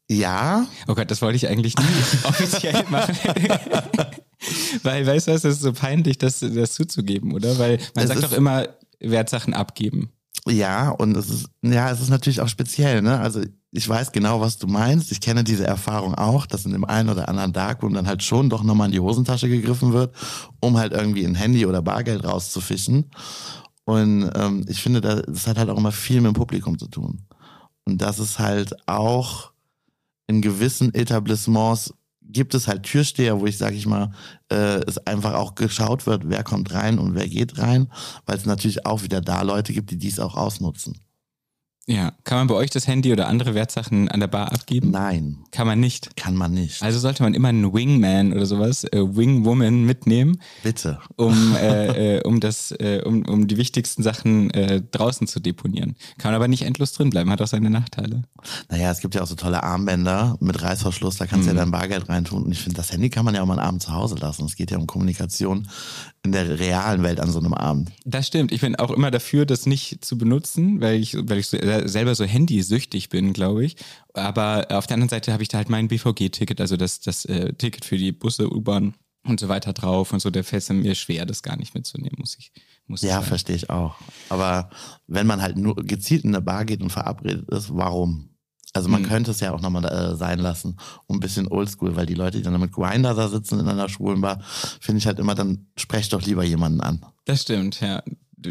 Ja. 0.10 0.68
Oh 0.88 0.96
Gott, 0.96 1.12
das 1.12 1.22
wollte 1.22 1.36
ich 1.36 1.48
eigentlich 1.48 1.76
nie 1.78 1.84
offiziell 2.24 2.84
machen. 2.90 3.16
Weil, 4.84 5.06
weißt 5.06 5.28
du 5.28 5.34
was, 5.34 5.42
das 5.42 5.56
ist 5.56 5.62
so 5.62 5.74
peinlich, 5.74 6.18
das, 6.18 6.40
das 6.40 6.74
zuzugeben, 6.74 7.34
oder? 7.34 7.58
Weil 7.58 7.80
man 7.96 8.06
es 8.06 8.10
sagt 8.10 8.24
doch 8.24 8.34
immer, 8.34 8.68
Wertsachen 9.00 9.54
abgeben. 9.54 10.13
Ja, 10.48 10.90
und 10.90 11.16
es 11.16 11.30
ist, 11.30 11.50
ja, 11.62 11.90
es 11.90 12.02
ist 12.02 12.10
natürlich 12.10 12.42
auch 12.42 12.50
speziell, 12.50 13.02
ne? 13.02 13.20
Also 13.20 13.42
ich 13.72 13.88
weiß 13.88 14.12
genau, 14.12 14.42
was 14.42 14.58
du 14.58 14.68
meinst. 14.68 15.12
Ich 15.12 15.22
kenne 15.22 15.44
diese 15.44 15.66
Erfahrung 15.66 16.16
auch, 16.16 16.46
dass 16.46 16.66
in 16.66 16.74
dem 16.74 16.84
einen 16.84 17.10
oder 17.10 17.30
anderen 17.30 17.54
Darkroom 17.54 17.94
dann 17.94 18.08
halt 18.08 18.24
schon 18.24 18.50
doch 18.50 18.62
nochmal 18.64 18.88
in 18.88 18.92
die 18.92 19.00
Hosentasche 19.00 19.48
gegriffen 19.48 19.94
wird, 19.94 20.14
um 20.60 20.78
halt 20.78 20.92
irgendwie 20.92 21.26
ein 21.26 21.36
Handy 21.36 21.66
oder 21.66 21.82
Bargeld 21.82 22.26
rauszufischen. 22.26 23.10
Und 23.86 24.30
ähm, 24.36 24.66
ich 24.68 24.82
finde, 24.82 25.02
das 25.02 25.48
hat 25.48 25.58
halt 25.58 25.70
auch 25.70 25.78
immer 25.78 25.92
viel 25.92 26.22
mit 26.22 26.34
dem 26.34 26.36
Publikum 26.36 26.78
zu 26.78 26.88
tun. 26.88 27.22
Und 27.86 28.02
das 28.02 28.20
ist 28.20 28.40
halt 28.40 28.76
auch 28.88 29.52
in 30.28 30.42
gewissen 30.42 30.94
Etablissements 30.94 31.94
gibt 32.26 32.54
es 32.56 32.68
halt 32.68 32.84
Türsteher, 32.84 33.40
wo 33.40 33.46
ich, 33.46 33.58
sage 33.58 33.76
ich 33.76 33.86
mal, 33.86 34.12
äh, 34.50 34.82
es 34.88 34.98
einfach 35.00 35.34
auch 35.34 35.56
geschaut 35.56 36.06
wird, 36.06 36.24
wer 36.26 36.44
kommt 36.44 36.74
rein 36.74 37.00
und 37.00 37.16
wer 37.16 37.28
geht 37.28 37.58
rein, 37.58 37.92
weil 38.26 38.38
es 38.38 38.46
natürlich 38.46 38.86
auch 38.86 39.04
wieder 39.04 39.22
da 39.22 39.42
Leute 39.42 39.74
gibt, 39.74 39.92
die 39.92 39.98
dies 39.98 40.20
auch 40.20 40.36
ausnutzen. 40.36 41.00
Ja, 41.86 42.14
kann 42.24 42.38
man 42.38 42.48
bei 42.48 42.56
euch 42.56 42.70
das 42.70 42.88
Handy 42.88 43.12
oder 43.12 43.28
andere 43.28 43.56
Wertsachen 43.56 44.08
an 44.08 44.22
der 44.22 44.28
Bar 44.28 44.54
abgeben? 44.54 44.92
Nein. 44.92 45.40
Kann 45.52 45.68
man 45.68 45.82
nicht? 45.82 46.16
Kann 46.16 46.34
man 46.34 46.54
nicht. 46.54 46.82
Also 46.82 46.98
sollte 46.98 47.24
man 47.24 47.34
immer 47.34 47.50
einen 47.50 47.74
Wingman 47.74 48.32
oder 48.32 48.46
sowas, 48.46 48.86
äh, 48.86 49.00
Wingwoman 49.00 49.84
mitnehmen. 49.84 50.40
Bitte. 50.64 51.00
Um, 51.18 51.56
äh, 51.62 52.18
äh, 52.18 52.24
um, 52.24 52.40
das, 52.40 52.72
äh, 52.72 53.02
um, 53.06 53.26
um 53.26 53.48
die 53.48 53.58
wichtigsten 53.58 54.02
Sachen 54.02 54.50
äh, 54.52 54.82
draußen 54.92 55.28
zu 55.28 55.42
deponieren. 55.42 55.98
Kann 56.20 56.32
man 56.32 56.36
aber 56.36 56.48
nicht 56.48 56.62
endlos 56.62 56.94
drin 56.94 57.10
bleiben, 57.10 57.30
hat 57.30 57.42
auch 57.42 57.48
seine 57.48 57.70
Nachteile. 57.70 58.24
Naja, 58.70 58.90
es 58.90 59.00
gibt 59.00 59.16
ja 59.16 59.22
auch 59.22 59.28
so 59.28 59.36
tolle 59.36 59.64
Armbänder 59.64 60.38
mit 60.40 60.62
Reißverschluss, 60.62 61.18
da 61.18 61.28
kannst 61.28 61.48
du 61.48 61.52
mhm. 61.52 61.58
ja 61.58 61.64
dein 61.64 61.72
Bargeld 61.72 62.08
reintun. 62.08 62.44
Und 62.44 62.52
ich 62.54 62.60
finde, 62.60 62.78
das 62.78 62.94
Handy 62.94 63.10
kann 63.10 63.26
man 63.26 63.36
ja 63.36 63.42
auch 63.42 63.46
mal 63.46 63.60
einen 63.60 63.68
Abend 63.68 63.82
zu 63.82 63.94
Hause 63.94 64.16
lassen. 64.16 64.46
Es 64.46 64.56
geht 64.56 64.72
ja 64.72 64.78
um 64.78 64.88
Kommunikation 64.88 65.68
in 66.24 66.32
der 66.32 66.58
realen 66.58 67.04
Welt 67.04 67.20
an 67.20 67.30
so 67.30 67.40
einem 67.40 67.54
Abend. 67.54 67.92
Das 68.06 68.28
stimmt. 68.28 68.54
Ich 68.54 68.62
bin 68.62 68.78
auch 68.78 68.92
immer 68.92 69.12
dafür, 69.12 69.46
das 69.46 69.66
nicht 69.66 70.06
zu 70.06 70.18
benutzen, 70.18 70.80
weil 70.80 70.96
ich, 70.96 71.18
weil 71.18 71.40
ich 71.40 71.48
so, 71.48 71.58
äh, 71.82 71.88
selber 71.88 72.16
so 72.16 72.26
handysüchtig 72.26 73.10
bin, 73.10 73.34
glaube 73.34 73.66
ich. 73.66 73.76
Aber 74.14 74.68
auf 74.70 74.88
der 74.88 74.96
anderen 74.96 75.10
Seite 75.10 75.34
habe 75.34 75.44
ich 75.44 75.50
da 75.50 75.58
halt 75.58 75.70
mein 75.70 75.88
BVG-Ticket, 75.88 76.62
also 76.62 76.78
das, 76.78 77.02
das 77.02 77.26
äh, 77.26 77.54
Ticket 77.54 77.86
für 77.86 77.98
die 77.98 78.12
Busse, 78.12 78.52
U-Bahn 78.52 78.96
und 79.26 79.40
so 79.40 79.50
weiter 79.50 79.74
drauf 79.74 80.14
und 80.14 80.22
so. 80.22 80.30
Da 80.30 80.44
fällt 80.44 80.64
es 80.64 80.70
mir 80.70 80.96
schwer, 80.96 81.26
das 81.26 81.44
gar 81.44 81.58
nicht 81.58 81.74
mitzunehmen, 81.74 82.18
muss 82.18 82.38
ich. 82.38 82.52
Muss 82.88 83.02
ja, 83.02 83.22
verstehe 83.22 83.56
ich 83.56 83.70
auch. 83.70 83.96
Aber 84.30 84.70
wenn 85.08 85.28
man 85.28 85.42
halt 85.42 85.58
nur 85.58 85.76
gezielt 85.76 86.26
in 86.26 86.36
eine 86.36 86.42
Bar 86.42 86.66
geht 86.66 86.82
und 86.82 86.92
verabredet 86.92 87.50
ist, 87.50 87.76
warum? 87.76 88.30
Also 88.74 88.90
man 88.90 89.04
mhm. 89.04 89.06
könnte 89.06 89.32
es 89.32 89.40
ja 89.40 89.54
auch 89.54 89.62
nochmal 89.62 89.86
äh, 89.86 90.16
sein 90.16 90.40
lassen, 90.40 90.78
um 91.06 91.18
ein 91.18 91.20
bisschen 91.20 91.48
oldschool, 91.48 91.96
weil 91.96 92.08
die 92.08 92.16
Leute, 92.16 92.38
die 92.38 92.44
dann 92.44 92.60
mit 92.60 92.72
Grinder 92.72 93.14
da 93.14 93.30
sitzen 93.30 93.60
in 93.60 93.68
einer 93.68 93.88
schwulen 93.88 94.20
Bar, 94.20 94.42
finde 94.82 94.98
ich 94.98 95.06
halt 95.06 95.20
immer, 95.20 95.36
dann 95.36 95.68
sprecht 95.78 96.12
doch 96.12 96.24
lieber 96.24 96.44
jemanden 96.44 96.82
an. 96.82 97.06
Das 97.26 97.44
stimmt, 97.44 97.80
ja. 97.82 98.02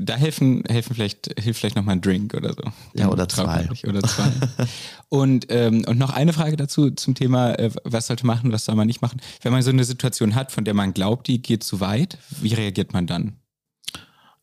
Da 0.00 0.14
helfen, 0.14 0.64
helfen 0.68 0.94
vielleicht, 0.94 1.32
hilft 1.38 1.60
vielleicht 1.60 1.76
nochmal 1.76 1.96
ein 1.96 2.00
Drink 2.00 2.34
oder 2.34 2.52
so. 2.54 2.62
Ja, 2.94 3.08
oder 3.08 3.28
zwei. 3.28 3.68
Oder 3.86 4.02
zwei. 4.02 4.30
und, 5.08 5.46
ähm, 5.50 5.84
und 5.86 5.98
noch 5.98 6.10
eine 6.10 6.32
Frage 6.32 6.56
dazu 6.56 6.90
zum 6.90 7.14
Thema, 7.14 7.54
äh, 7.58 7.70
was 7.84 8.06
sollte 8.06 8.26
man 8.26 8.36
machen, 8.36 8.52
was 8.52 8.64
soll 8.64 8.74
man 8.74 8.86
nicht 8.86 9.02
machen. 9.02 9.20
Wenn 9.42 9.52
man 9.52 9.62
so 9.62 9.70
eine 9.70 9.84
Situation 9.84 10.34
hat, 10.34 10.52
von 10.52 10.64
der 10.64 10.74
man 10.74 10.94
glaubt, 10.94 11.26
die 11.26 11.42
geht 11.42 11.64
zu 11.64 11.80
weit, 11.80 12.18
wie 12.40 12.54
reagiert 12.54 12.92
man 12.92 13.06
dann? 13.06 13.36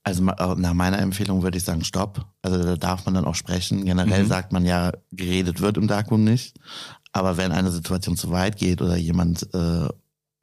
Also 0.04 0.26
äh, 0.26 0.56
nach 0.56 0.74
meiner 0.74 1.00
Empfehlung 1.00 1.44
würde 1.44 1.58
ich 1.58 1.64
sagen, 1.64 1.84
stopp. 1.84 2.26
Also 2.42 2.64
da 2.64 2.76
darf 2.78 3.06
man 3.06 3.16
dann 3.16 3.26
auch 3.26 3.36
sprechen. 3.36 3.86
Generell 3.86 4.24
mhm. 4.24 4.28
sagt 4.28 4.52
man 4.52 4.66
ja, 4.66 4.92
geredet 5.12 5.62
wird 5.62 5.78
im 5.78 5.88
Darkroom 5.88 6.24
nicht. 6.24 6.58
Aber 7.12 7.38
wenn 7.38 7.52
eine 7.52 7.72
Situation 7.72 8.16
zu 8.16 8.32
weit 8.32 8.58
geht 8.58 8.82
oder 8.82 8.96
jemand 8.96 9.48
äh, 9.54 9.88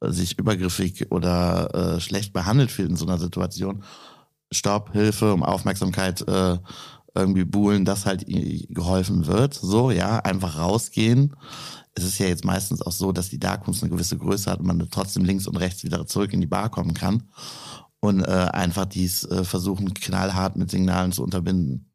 sich 0.01 0.37
übergriffig 0.37 1.11
oder 1.11 1.95
äh, 1.95 1.99
schlecht 1.99 2.33
behandelt 2.33 2.71
fühlt 2.71 2.89
in 2.89 2.97
so 2.97 3.05
einer 3.05 3.17
Situation, 3.17 3.83
stopp, 4.51 4.91
Hilfe, 4.93 5.33
um 5.33 5.43
Aufmerksamkeit 5.43 6.27
äh, 6.27 6.57
irgendwie 7.15 7.45
buhlen, 7.45 7.85
dass 7.85 8.05
halt 8.05 8.25
geholfen 8.27 9.25
wird. 9.25 9.53
So, 9.53 9.91
ja, 9.91 10.19
einfach 10.19 10.57
rausgehen. 10.57 11.35
Es 11.95 12.03
ist 12.03 12.19
ja 12.19 12.27
jetzt 12.27 12.45
meistens 12.45 12.81
auch 12.81 12.91
so, 12.91 13.11
dass 13.11 13.29
die 13.29 13.39
Darkrooms 13.39 13.81
eine 13.81 13.91
gewisse 13.91 14.17
Größe 14.17 14.51
hat 14.51 14.59
und 14.59 14.67
man 14.67 14.87
trotzdem 14.91 15.25
links 15.25 15.47
und 15.47 15.57
rechts 15.57 15.83
wieder 15.83 16.05
zurück 16.05 16.31
in 16.33 16.41
die 16.41 16.47
Bar 16.47 16.69
kommen 16.69 16.93
kann 16.93 17.23
und 17.99 18.21
äh, 18.21 18.25
einfach 18.25 18.85
dies 18.85 19.23
äh, 19.25 19.43
versuchen, 19.43 19.93
knallhart 19.93 20.55
mit 20.55 20.69
Signalen 20.69 21.11
zu 21.11 21.23
unterbinden. 21.23 21.89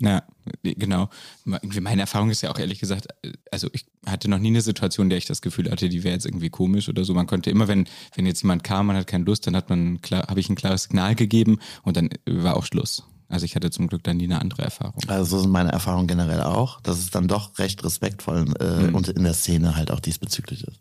Ja, 0.00 0.22
genau. 0.62 1.08
Meine 1.44 2.00
Erfahrung 2.00 2.30
ist 2.30 2.42
ja 2.42 2.50
auch 2.50 2.58
ehrlich 2.58 2.80
gesagt, 2.80 3.08
äh, 3.22 3.32
also 3.50 3.68
ich 3.72 3.86
hatte 4.06 4.28
noch 4.28 4.38
nie 4.38 4.48
eine 4.48 4.60
Situation, 4.60 5.06
in 5.06 5.10
der 5.10 5.18
ich 5.18 5.26
das 5.26 5.40
Gefühl 5.40 5.70
hatte, 5.70 5.88
die 5.88 6.02
wäre 6.02 6.14
jetzt 6.14 6.26
irgendwie 6.26 6.50
komisch 6.50 6.88
oder 6.88 7.04
so. 7.04 7.14
Man 7.14 7.26
konnte 7.26 7.50
immer, 7.50 7.68
wenn, 7.68 7.88
wenn 8.16 8.26
jetzt 8.26 8.42
jemand 8.42 8.64
kam, 8.64 8.86
man 8.86 8.96
hat 8.96 9.06
keine 9.06 9.24
Lust, 9.24 9.46
dann 9.46 9.54
hat 9.56 9.70
man 9.70 10.02
klar, 10.02 10.26
habe 10.28 10.40
ich 10.40 10.48
ein 10.48 10.56
klares 10.56 10.84
Signal 10.84 11.14
gegeben 11.14 11.58
und 11.82 11.96
dann 11.96 12.10
war 12.26 12.56
auch 12.56 12.64
Schluss. 12.64 13.04
Also 13.28 13.46
ich 13.46 13.56
hatte 13.56 13.70
zum 13.70 13.88
Glück 13.88 14.04
dann 14.04 14.18
nie 14.18 14.24
eine 14.24 14.40
andere 14.40 14.62
Erfahrung. 14.62 15.00
Also 15.06 15.36
so 15.36 15.42
sind 15.42 15.50
meine 15.50 15.72
Erfahrungen 15.72 16.06
generell 16.06 16.42
auch, 16.42 16.80
dass 16.82 16.98
es 16.98 17.10
dann 17.10 17.26
doch 17.26 17.58
recht 17.58 17.82
respektvoll 17.82 18.52
äh, 18.60 18.88
mhm. 18.88 18.94
und 18.94 19.08
in 19.08 19.24
der 19.24 19.34
Szene 19.34 19.76
halt 19.76 19.90
auch 19.90 20.00
diesbezüglich 20.00 20.64
ist. 20.64 20.80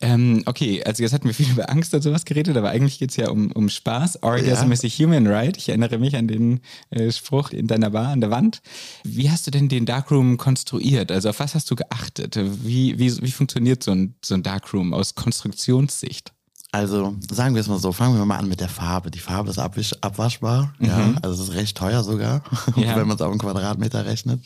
Ähm, 0.00 0.42
okay, 0.44 0.84
also 0.84 1.02
jetzt 1.02 1.12
hatten 1.12 1.26
wir 1.26 1.34
viel 1.34 1.50
über 1.52 1.70
Angst 1.70 1.94
und 1.94 2.02
sowas 2.02 2.24
geredet, 2.24 2.56
aber 2.56 2.70
eigentlich 2.70 2.98
geht 2.98 3.10
es 3.10 3.16
ja 3.16 3.30
um, 3.30 3.50
um 3.52 3.68
Spaß. 3.68 4.22
Orgasm 4.22 4.68
ja. 4.68 4.72
is 4.72 4.84
a 4.84 4.88
human 4.88 5.26
right. 5.26 5.56
Ich 5.56 5.68
erinnere 5.68 5.98
mich 5.98 6.16
an 6.16 6.28
den 6.28 6.60
äh, 6.90 7.10
Spruch 7.10 7.50
in 7.50 7.66
deiner 7.66 7.90
Bar 7.90 8.08
an 8.08 8.20
der 8.20 8.30
Wand. 8.30 8.60
Wie 9.04 9.30
hast 9.30 9.46
du 9.46 9.50
denn 9.50 9.68
den 9.68 9.86
Darkroom 9.86 10.36
konstruiert? 10.36 11.10
Also 11.10 11.30
auf 11.30 11.40
was 11.40 11.54
hast 11.54 11.70
du 11.70 11.76
geachtet? 11.76 12.38
Wie, 12.64 12.98
wie, 12.98 13.22
wie 13.22 13.32
funktioniert 13.32 13.82
so 13.82 13.92
ein, 13.92 14.14
so 14.24 14.34
ein 14.34 14.42
Darkroom 14.42 14.92
aus 14.92 15.14
Konstruktionssicht? 15.14 16.32
Also 16.72 17.16
sagen 17.30 17.54
wir 17.54 17.60
es 17.60 17.68
mal 17.68 17.78
so, 17.78 17.90
fangen 17.92 18.18
wir 18.18 18.26
mal 18.26 18.36
an 18.36 18.48
mit 18.48 18.60
der 18.60 18.68
Farbe. 18.68 19.10
Die 19.10 19.18
Farbe 19.18 19.48
ist 19.48 19.58
abwisch, 19.58 19.94
abwaschbar, 20.02 20.74
mhm. 20.78 20.86
ja, 20.86 21.14
also 21.22 21.42
es 21.42 21.48
ist 21.48 21.54
recht 21.54 21.76
teuer 21.76 22.02
sogar, 22.04 22.42
ja. 22.76 22.96
wenn 22.96 23.06
man 23.06 23.16
es 23.16 23.22
auf 23.22 23.30
einen 23.30 23.40
Quadratmeter 23.40 24.04
rechnet. 24.04 24.42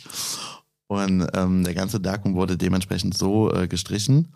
Und 0.87 1.27
ähm, 1.35 1.65
der 1.65 1.75
ganze 1.75 1.99
Darkroom 1.99 2.35
wurde 2.35 2.57
dementsprechend 2.57 3.17
so 3.17 3.53
äh, 3.53 3.67
gestrichen. 3.67 4.33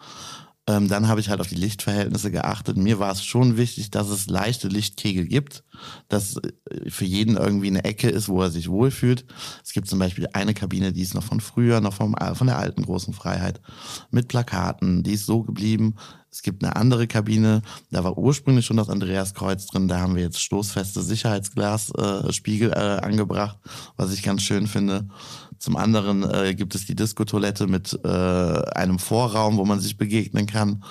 Ähm, 0.66 0.88
dann 0.88 1.08
habe 1.08 1.20
ich 1.20 1.28
halt 1.28 1.40
auf 1.40 1.48
die 1.48 1.56
Lichtverhältnisse 1.56 2.30
geachtet. 2.30 2.78
Mir 2.78 2.98
war 2.98 3.12
es 3.12 3.22
schon 3.22 3.58
wichtig, 3.58 3.90
dass 3.90 4.08
es 4.08 4.28
leichte 4.28 4.68
Lichtkegel 4.68 5.26
gibt, 5.26 5.62
dass 6.08 6.38
äh, 6.38 6.90
für 6.90 7.04
jeden 7.04 7.36
irgendwie 7.36 7.66
eine 7.66 7.84
Ecke 7.84 8.08
ist, 8.08 8.28
wo 8.30 8.40
er 8.40 8.50
sich 8.50 8.70
wohlfühlt. 8.70 9.26
Es 9.62 9.72
gibt 9.72 9.88
zum 9.88 9.98
Beispiel 9.98 10.26
eine 10.32 10.54
Kabine, 10.54 10.92
die 10.94 11.02
ist 11.02 11.14
noch 11.14 11.22
von 11.22 11.40
früher, 11.40 11.82
noch 11.82 11.92
vom, 11.92 12.16
von 12.34 12.46
der 12.46 12.56
alten 12.56 12.82
großen 12.82 13.12
Freiheit, 13.12 13.60
mit 14.10 14.28
Plakaten, 14.28 15.02
die 15.02 15.12
ist 15.12 15.26
so 15.26 15.42
geblieben. 15.42 15.96
Es 16.30 16.42
gibt 16.42 16.64
eine 16.64 16.74
andere 16.74 17.06
Kabine, 17.06 17.62
da 17.92 18.02
war 18.02 18.18
ursprünglich 18.18 18.66
schon 18.66 18.76
das 18.78 18.88
Andreaskreuz 18.88 19.66
drin, 19.66 19.86
da 19.86 20.00
haben 20.00 20.16
wir 20.16 20.22
jetzt 20.22 20.40
stoßfeste 20.40 21.00
Sicherheitsglasspiegel 21.00 22.72
äh, 22.72 22.96
äh, 22.96 23.00
angebracht, 23.00 23.58
was 23.96 24.12
ich 24.12 24.24
ganz 24.24 24.42
schön 24.42 24.66
finde. 24.66 25.08
Zum 25.58 25.76
anderen 25.76 26.28
äh, 26.28 26.54
gibt 26.54 26.74
es 26.74 26.86
die 26.86 26.94
Disco-Toilette 26.94 27.66
mit 27.66 27.98
äh, 28.04 28.08
einem 28.08 28.98
Vorraum, 28.98 29.56
wo 29.56 29.64
man 29.64 29.80
sich 29.80 29.96
begegnen 29.96 30.46
kann. 30.46 30.82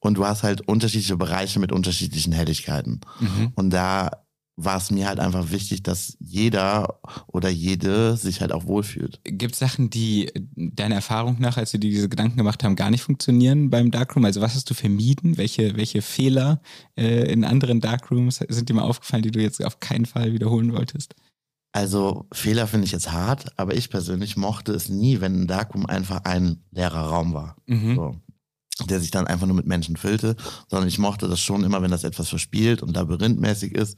Und 0.00 0.14
du 0.14 0.26
hast 0.26 0.42
halt 0.42 0.66
unterschiedliche 0.68 1.16
Bereiche 1.16 1.58
mit 1.58 1.72
unterschiedlichen 1.72 2.32
Helligkeiten. 2.32 3.00
Mhm. 3.20 3.52
Und 3.54 3.70
da 3.70 4.10
war 4.60 4.76
es 4.76 4.90
mir 4.90 5.06
halt 5.06 5.20
einfach 5.20 5.52
wichtig, 5.52 5.84
dass 5.84 6.16
jeder 6.18 6.98
oder 7.28 7.48
jede 7.48 8.16
sich 8.16 8.40
halt 8.40 8.52
auch 8.52 8.66
wohlfühlt. 8.66 9.20
Gibt 9.22 9.54
es 9.54 9.60
Sachen, 9.60 9.88
die 9.88 10.32
deiner 10.56 10.96
Erfahrung 10.96 11.36
nach, 11.38 11.56
als 11.56 11.70
du 11.70 11.78
dir 11.78 11.90
diese 11.90 12.08
Gedanken 12.08 12.36
gemacht 12.36 12.64
haben, 12.64 12.74
gar 12.74 12.90
nicht 12.90 13.02
funktionieren 13.02 13.70
beim 13.70 13.92
Darkroom? 13.92 14.24
Also 14.24 14.40
was 14.40 14.56
hast 14.56 14.68
du 14.68 14.74
vermieden? 14.74 15.36
Welche, 15.36 15.76
welche 15.76 16.02
Fehler 16.02 16.60
äh, 16.96 17.32
in 17.32 17.44
anderen 17.44 17.80
Darkrooms 17.80 18.40
sind 18.48 18.68
dir 18.68 18.74
mal 18.74 18.82
aufgefallen, 18.82 19.22
die 19.22 19.30
du 19.30 19.40
jetzt 19.40 19.64
auf 19.64 19.78
keinen 19.78 20.06
Fall 20.06 20.32
wiederholen 20.32 20.72
wolltest? 20.72 21.14
Also 21.78 22.26
Fehler 22.32 22.66
finde 22.66 22.86
ich 22.86 22.90
jetzt 22.90 23.12
hart, 23.12 23.52
aber 23.56 23.72
ich 23.76 23.88
persönlich 23.88 24.36
mochte 24.36 24.72
es 24.72 24.88
nie, 24.88 25.20
wenn 25.20 25.42
ein 25.42 25.46
Darkroom 25.46 25.86
einfach 25.86 26.24
ein 26.24 26.64
leerer 26.72 27.02
Raum 27.02 27.34
war. 27.34 27.54
Mhm. 27.66 27.94
So 27.94 28.16
der 28.86 29.00
sich 29.00 29.10
dann 29.10 29.26
einfach 29.26 29.48
nur 29.48 29.56
mit 29.56 29.66
Menschen 29.66 29.96
füllte, 29.96 30.36
sondern 30.68 30.86
ich 30.86 31.00
mochte 31.00 31.26
das 31.26 31.40
schon 31.40 31.64
immer, 31.64 31.82
wenn 31.82 31.90
das 31.90 32.04
etwas 32.04 32.28
verspielt 32.28 32.80
und 32.80 32.94
labyrinthmäßig 32.94 33.74
ist 33.74 33.96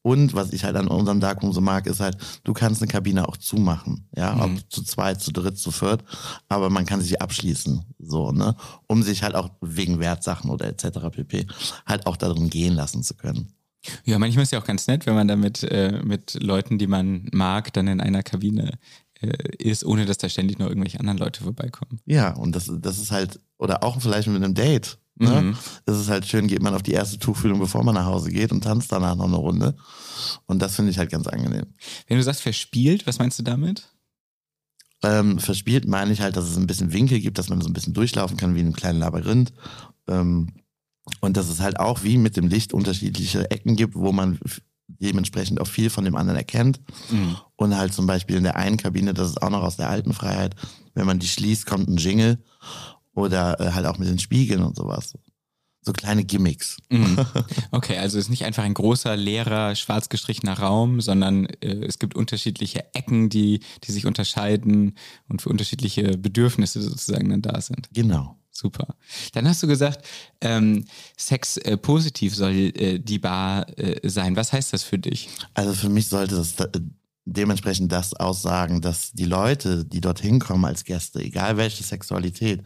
und 0.00 0.32
was 0.32 0.54
ich 0.54 0.64
halt 0.64 0.76
an 0.76 0.88
unserem 0.88 1.20
Darkroom 1.20 1.52
so 1.52 1.60
mag, 1.60 1.86
ist 1.86 2.00
halt, 2.00 2.16
du 2.42 2.54
kannst 2.54 2.80
eine 2.80 2.90
Kabine 2.90 3.28
auch 3.28 3.36
zumachen, 3.36 4.08
ja, 4.16 4.34
mhm. 4.34 4.40
ob 4.40 4.72
zu 4.72 4.82
zweit, 4.82 5.20
zu 5.20 5.30
dritt, 5.30 5.58
zu 5.58 5.70
viert, 5.70 6.04
aber 6.48 6.70
man 6.70 6.86
kann 6.86 7.02
sie 7.02 7.20
abschließen, 7.20 7.84
so, 7.98 8.32
ne, 8.32 8.56
um 8.86 9.02
sich 9.02 9.22
halt 9.22 9.34
auch 9.34 9.50
wegen 9.60 10.00
Wertsachen 10.00 10.50
oder 10.50 10.68
etc. 10.68 11.10
pp. 11.10 11.46
halt 11.84 12.06
auch 12.06 12.16
darin 12.16 12.48
gehen 12.48 12.74
lassen 12.74 13.02
zu 13.02 13.14
können. 13.14 13.52
Ja, 14.04 14.18
manchmal 14.18 14.44
ist 14.44 14.52
ja 14.52 14.60
auch 14.60 14.66
ganz 14.66 14.86
nett, 14.86 15.06
wenn 15.06 15.14
man 15.14 15.28
damit 15.28 15.62
äh, 15.64 16.00
mit 16.04 16.42
Leuten, 16.42 16.78
die 16.78 16.86
man 16.86 17.28
mag, 17.32 17.72
dann 17.72 17.86
in 17.86 18.00
einer 18.00 18.22
Kabine 18.22 18.78
äh, 19.20 19.32
ist, 19.58 19.84
ohne 19.84 20.06
dass 20.06 20.18
da 20.18 20.28
ständig 20.28 20.58
noch 20.58 20.68
irgendwelche 20.68 21.00
anderen 21.00 21.18
Leute 21.18 21.42
vorbeikommen. 21.42 22.00
Ja, 22.06 22.34
und 22.34 22.54
das, 22.54 22.70
das 22.80 22.98
ist 22.98 23.10
halt, 23.10 23.40
oder 23.58 23.82
auch 23.82 24.00
vielleicht 24.00 24.28
mit 24.28 24.42
einem 24.42 24.54
Date, 24.54 24.98
Ne? 25.16 25.42
Mhm. 25.42 25.56
Das 25.84 26.00
ist 26.00 26.08
halt 26.08 26.26
schön, 26.26 26.48
geht 26.48 26.62
man 26.62 26.74
auf 26.74 26.82
die 26.82 26.92
erste 26.92 27.18
Tuchfühlung, 27.18 27.60
bevor 27.60 27.84
man 27.84 27.94
nach 27.94 28.06
Hause 28.06 28.30
geht 28.30 28.50
und 28.50 28.64
tanzt 28.64 28.90
danach 28.90 29.14
noch 29.14 29.26
eine 29.26 29.36
Runde. 29.36 29.76
Und 30.46 30.60
das 30.60 30.74
finde 30.74 30.90
ich 30.90 30.98
halt 30.98 31.10
ganz 31.10 31.26
angenehm. 31.26 31.66
Wenn 32.08 32.16
du 32.16 32.22
sagst 32.22 32.42
verspielt, 32.42 33.06
was 33.06 33.18
meinst 33.18 33.38
du 33.38 33.44
damit? 33.44 33.88
Ähm, 35.02 35.38
verspielt 35.38 35.86
meine 35.86 36.12
ich 36.12 36.20
halt, 36.20 36.36
dass 36.36 36.48
es 36.48 36.56
ein 36.56 36.66
bisschen 36.66 36.92
Winkel 36.92 37.20
gibt, 37.20 37.38
dass 37.38 37.48
man 37.48 37.60
so 37.60 37.68
ein 37.68 37.72
bisschen 37.72 37.94
durchlaufen 37.94 38.36
kann 38.36 38.54
wie 38.54 38.60
in 38.60 38.66
einem 38.66 38.74
kleinen 38.74 38.98
Labyrinth. 38.98 39.52
Ähm, 40.08 40.52
und 41.20 41.36
dass 41.36 41.48
es 41.48 41.60
halt 41.60 41.78
auch 41.78 42.02
wie 42.02 42.18
mit 42.18 42.36
dem 42.36 42.48
Licht 42.48 42.72
unterschiedliche 42.72 43.50
Ecken 43.50 43.76
gibt, 43.76 43.94
wo 43.94 44.12
man 44.12 44.38
dementsprechend 44.86 45.60
auch 45.60 45.66
viel 45.66 45.90
von 45.90 46.04
dem 46.04 46.16
anderen 46.16 46.38
erkennt. 46.38 46.80
Mhm. 47.10 47.36
Und 47.56 47.76
halt 47.76 47.92
zum 47.92 48.06
Beispiel 48.06 48.36
in 48.36 48.44
der 48.44 48.56
einen 48.56 48.76
Kabine, 48.76 49.14
das 49.14 49.28
ist 49.28 49.42
auch 49.42 49.50
noch 49.50 49.62
aus 49.62 49.76
der 49.76 49.88
alten 49.88 50.12
Freiheit, 50.12 50.54
wenn 50.94 51.06
man 51.06 51.18
die 51.18 51.28
schließt, 51.28 51.66
kommt 51.66 51.88
ein 51.88 51.96
Jingle 51.96 52.42
oder 53.14 53.60
äh, 53.60 53.72
halt 53.72 53.86
auch 53.86 53.98
mit 53.98 54.08
den 54.08 54.18
Spiegeln 54.18 54.62
und 54.62 54.76
sowas. 54.76 55.14
So 55.80 55.92
kleine 55.92 56.24
Gimmicks. 56.24 56.78
Mhm. 56.90 57.18
Okay, 57.70 57.98
also 57.98 58.18
es 58.18 58.26
ist 58.26 58.30
nicht 58.30 58.44
einfach 58.44 58.62
ein 58.62 58.74
großer, 58.74 59.16
leerer, 59.16 59.74
schwarz 59.74 60.08
gestrichener 60.08 60.58
Raum, 60.58 61.00
sondern 61.00 61.46
äh, 61.60 61.84
es 61.84 61.98
gibt 61.98 62.14
unterschiedliche 62.14 62.94
Ecken, 62.94 63.28
die, 63.28 63.60
die 63.82 63.92
sich 63.92 64.06
unterscheiden 64.06 64.96
und 65.28 65.42
für 65.42 65.50
unterschiedliche 65.50 66.16
Bedürfnisse 66.16 66.80
sozusagen 66.80 67.28
dann 67.28 67.42
da 67.42 67.60
sind. 67.60 67.88
Genau. 67.92 68.38
Super. 68.56 68.94
Dann 69.32 69.48
hast 69.48 69.62
du 69.64 69.66
gesagt, 69.66 70.06
ähm, 70.40 70.84
Sex 71.16 71.56
äh, 71.56 71.76
positiv 71.76 72.36
soll 72.36 72.52
äh, 72.52 73.00
die 73.00 73.18
Bar 73.18 73.66
äh, 73.76 74.08
sein. 74.08 74.36
Was 74.36 74.52
heißt 74.52 74.72
das 74.72 74.84
für 74.84 74.98
dich? 74.98 75.28
Also 75.54 75.74
für 75.74 75.88
mich 75.88 76.06
sollte 76.06 76.36
das 76.36 76.58
äh, 76.60 76.68
dementsprechend 77.24 77.90
das 77.90 78.14
aussagen, 78.14 78.80
dass 78.80 79.12
die 79.12 79.24
Leute, 79.24 79.84
die 79.84 80.00
dorthin 80.00 80.38
kommen 80.38 80.64
als 80.64 80.84
Gäste, 80.84 81.20
egal 81.20 81.56
welche 81.56 81.82
Sexualität 81.82 82.62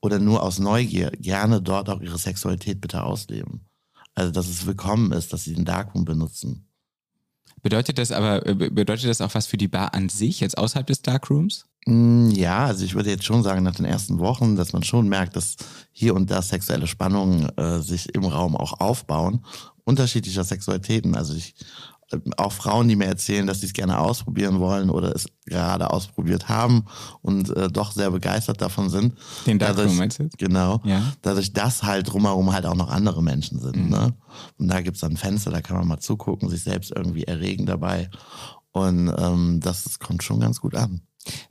oder 0.00 0.18
nur 0.18 0.42
aus 0.42 0.58
Neugier, 0.58 1.10
gerne 1.12 1.62
dort 1.62 1.88
auch 1.88 2.02
ihre 2.02 2.18
Sexualität 2.18 2.82
bitte 2.82 3.02
ausleben. 3.02 3.62
Also, 4.14 4.30
dass 4.32 4.48
es 4.48 4.66
willkommen 4.66 5.12
ist, 5.12 5.32
dass 5.32 5.44
sie 5.44 5.54
den 5.54 5.64
Darkroom 5.64 6.04
benutzen. 6.04 6.68
Bedeutet 7.62 7.96
das 7.96 8.12
aber, 8.12 8.44
äh, 8.46 8.54
bedeutet 8.54 9.08
das 9.08 9.22
auch 9.22 9.34
was 9.34 9.46
für 9.46 9.56
die 9.56 9.68
Bar 9.68 9.94
an 9.94 10.10
sich, 10.10 10.40
jetzt 10.40 10.58
außerhalb 10.58 10.86
des 10.86 11.00
Darkrooms? 11.00 11.66
Mm, 11.86 12.30
ja, 12.30 12.66
also 12.66 12.84
ich 12.84 12.94
würde 12.94 13.10
jetzt 13.10 13.24
schon 13.24 13.42
sagen, 13.42 13.62
nach 13.62 13.76
den 13.76 13.84
ersten 13.84 14.18
Wochen, 14.18 14.56
dass 14.56 14.72
man 14.72 14.82
schon 14.82 15.08
merkt, 15.08 15.36
dass 15.36 15.56
hier 15.92 16.14
und 16.14 16.30
da 16.30 16.42
sexuelle 16.42 16.86
Spannungen 16.86 17.48
äh, 17.56 17.80
sich 17.80 18.14
im 18.14 18.24
Raum 18.24 18.56
auch 18.56 18.80
aufbauen, 18.80 19.44
unterschiedlicher 19.84 20.44
Sexualitäten. 20.44 21.14
Also 21.14 21.34
ich 21.34 21.54
auch 22.36 22.52
Frauen, 22.52 22.86
die 22.88 22.96
mir 22.96 23.06
erzählen, 23.06 23.46
dass 23.46 23.60
sie 23.60 23.66
es 23.66 23.72
gerne 23.72 23.98
ausprobieren 23.98 24.60
wollen 24.60 24.90
oder 24.90 25.14
es 25.14 25.26
gerade 25.44 25.90
ausprobiert 25.90 26.48
haben 26.48 26.84
und 27.22 27.54
äh, 27.56 27.68
doch 27.68 27.90
sehr 27.90 28.10
begeistert 28.10 28.60
davon 28.60 28.90
sind. 28.90 29.14
Den 29.46 29.58
Darkroom 29.58 29.96
meinst 29.96 30.20
du? 30.20 30.28
Genau. 30.38 30.80
Ja. 30.84 31.02
Dadurch, 31.22 31.52
dass 31.52 31.82
halt 31.82 32.12
drumherum 32.12 32.52
halt 32.52 32.64
auch 32.66 32.76
noch 32.76 32.90
andere 32.90 33.22
Menschen 33.22 33.58
sind. 33.58 33.76
Mhm. 33.76 33.90
Ne? 33.90 34.14
Und 34.56 34.68
da 34.68 34.80
gibt's 34.82 35.00
dann 35.00 35.16
Fenster, 35.16 35.50
da 35.50 35.60
kann 35.60 35.76
man 35.76 35.88
mal 35.88 35.98
zugucken, 35.98 36.48
sich 36.48 36.62
selbst 36.62 36.92
irgendwie 36.94 37.24
erregen 37.24 37.66
dabei. 37.66 38.08
Und 38.76 39.10
ähm, 39.16 39.60
das, 39.62 39.98
kommt 39.98 40.22
schon 40.22 40.38
ganz 40.38 40.60
gut 40.60 40.74
an. 40.74 41.00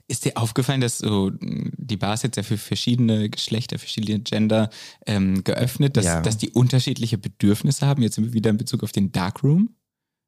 Ist 0.06 0.24
dir 0.24 0.36
aufgefallen, 0.36 0.80
dass 0.80 0.98
so 0.98 1.32
die 1.40 1.96
Bars 1.96 2.22
jetzt 2.22 2.36
ja 2.36 2.44
für 2.44 2.56
verschiedene 2.56 3.28
Geschlechter, 3.28 3.80
verschiedene 3.80 4.20
Gender 4.20 4.70
ähm, 5.06 5.42
geöffnet, 5.42 5.96
dass, 5.96 6.04
ja. 6.04 6.20
dass 6.20 6.38
die 6.38 6.50
unterschiedliche 6.50 7.18
Bedürfnisse 7.18 7.84
haben, 7.84 8.00
jetzt 8.02 8.32
wieder 8.32 8.50
in 8.50 8.58
Bezug 8.58 8.84
auf 8.84 8.92
den 8.92 9.10
Darkroom? 9.10 9.74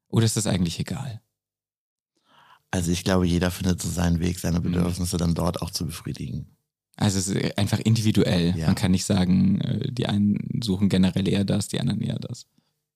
Oder 0.09 0.25
ist 0.25 0.35
das 0.35 0.45
eigentlich 0.45 0.77
egal? 0.77 1.21
Also 2.69 2.91
ich 2.91 3.05
glaube, 3.05 3.25
jeder 3.25 3.49
findet 3.49 3.81
so 3.81 3.87
seinen 3.89 4.19
Weg, 4.19 4.37
seine 4.37 4.59
mhm. 4.59 4.63
Bedürfnisse 4.63 5.15
mhm. 5.15 5.19
dann 5.19 5.35
dort 5.35 5.61
auch 5.61 5.71
zu 5.71 5.85
befriedigen. 5.85 6.57
Also 6.97 7.17
es 7.17 7.29
ist 7.29 7.57
einfach 7.57 7.79
individuell. 7.79 8.53
Ja. 8.57 8.65
Man 8.65 8.75
kann 8.75 8.91
nicht 8.91 9.05
sagen, 9.05 9.61
äh, 9.61 9.89
die 9.89 10.07
einen 10.07 10.59
suchen 10.61 10.89
generell 10.89 11.29
eher 11.29 11.45
das, 11.45 11.69
die 11.69 11.79
anderen 11.79 12.01
eher 12.01 12.19
das. 12.19 12.45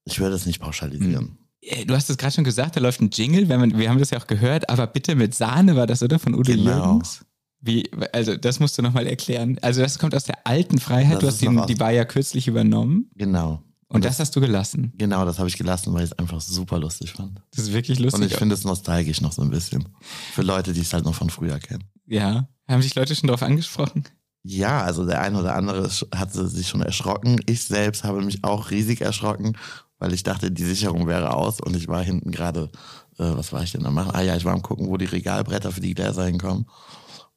Ich 0.03 0.19
würde 0.19 0.35
es 0.35 0.45
nicht 0.45 0.59
pauschalisieren. 0.59 1.23
Mhm. 1.23 1.37
Äh, 1.65 1.86
du 1.86 1.95
hast 1.95 2.10
es 2.10 2.17
gerade 2.17 2.34
schon 2.34 2.43
gesagt, 2.43 2.76
da 2.76 2.80
läuft 2.80 3.02
ein 3.02 3.10
Jingle, 3.12 3.49
wenn 3.49 3.60
man, 3.60 3.78
wir 3.78 3.89
haben 3.89 3.99
das 3.99 4.10
ja 4.10 4.19
auch 4.19 4.28
gehört, 4.28 4.69
aber 4.69 4.88
bitte 4.88 5.15
mit 5.15 5.34
Sahne 5.34 5.76
war 5.76 5.88
das, 5.88 6.04
oder? 6.04 6.19
Von 6.19 6.34
Udo 6.34 6.52
genau. 6.52 6.86
Jürgens? 6.86 7.26
Wie, 7.62 7.89
also 8.12 8.36
das 8.36 8.60
musst 8.60 8.78
du 8.78 8.82
nochmal 8.82 9.08
erklären. 9.08 9.58
Also 9.62 9.82
das 9.82 9.97
kommt 9.97 10.13
aus 10.15 10.26
der 10.26 10.45
alten 10.45 10.80
Freiheit, 10.80 11.15
das 11.15 11.21
du 11.21 11.28
hast 11.28 11.41
den, 11.41 11.65
die 11.67 11.80
war 11.80 11.91
ja 11.91 12.04
kürzlich 12.04 12.47
übernommen. 12.47 13.10
Genau. 13.15 13.63
Und 13.88 14.04
das, 14.04 14.17
das, 14.17 14.28
hast 14.28 14.36
du 14.36 14.41
gelassen? 14.41 14.91
Genau, 14.97 15.23
das 15.23 15.38
habe 15.38 15.47
ich 15.47 15.58
gelassen, 15.58 15.93
weil 15.93 16.04
ich 16.04 16.12
es 16.12 16.17
einfach 16.17 16.41
super 16.41 16.80
lustig 16.80 17.13
fand. 17.13 17.39
Das 17.52 17.65
ist 17.65 17.73
wirklich 17.73 17.99
lustig. 17.99 18.21
Und 18.21 18.32
ich 18.32 18.36
finde 18.36 18.56
es 18.56 18.63
nostalgisch 18.63 19.21
noch 19.21 19.32
so 19.32 19.43
ein 19.43 19.52
bisschen. 19.52 19.88
Für 20.34 20.41
Leute, 20.41 20.73
die 20.73 20.82
es 20.82 20.93
halt 20.93 21.06
noch 21.06 21.13
von 21.13 21.30
früher 21.30 21.60
kennen. 21.60 21.84
Ja. 22.08 22.49
Haben 22.67 22.82
sich 22.82 22.95
Leute 22.95 23.15
schon 23.15 23.28
darauf 23.28 23.43
angesprochen? 23.43 24.04
Ja, 24.41 24.82
also 24.82 25.06
der 25.06 25.21
eine 25.21 25.39
oder 25.39 25.56
andere 25.56 25.89
hat 26.13 26.34
sich 26.34 26.67
schon 26.67 26.82
erschrocken. 26.82 27.39
Ich 27.45 27.63
selbst 27.63 28.04
habe 28.04 28.21
mich 28.21 28.43
auch 28.43 28.71
riesig 28.71 29.02
erschrocken, 29.02 29.56
weil 30.03 30.13
ich 30.13 30.23
dachte, 30.23 30.51
die 30.51 30.65
Sicherung 30.65 31.07
wäre 31.07 31.33
aus 31.33 31.61
und 31.61 31.77
ich 31.77 31.87
war 31.87 32.03
hinten 32.03 32.29
gerade, 32.31 32.69
äh, 33.17 33.23
was 33.23 33.53
war 33.53 33.63
ich 33.63 33.71
denn 33.71 33.83
da 33.83 33.89
machen? 33.89 34.11
Ah 34.13 34.21
ja, 34.21 34.35
ich 34.35 34.43
war 34.43 34.51
am 34.51 34.61
gucken, 34.61 34.89
wo 34.89 34.97
die 34.97 35.05
Regalbretter 35.05 35.71
für 35.71 35.79
die 35.79 35.93
Gläser 35.93 36.25
hinkommen. 36.25 36.65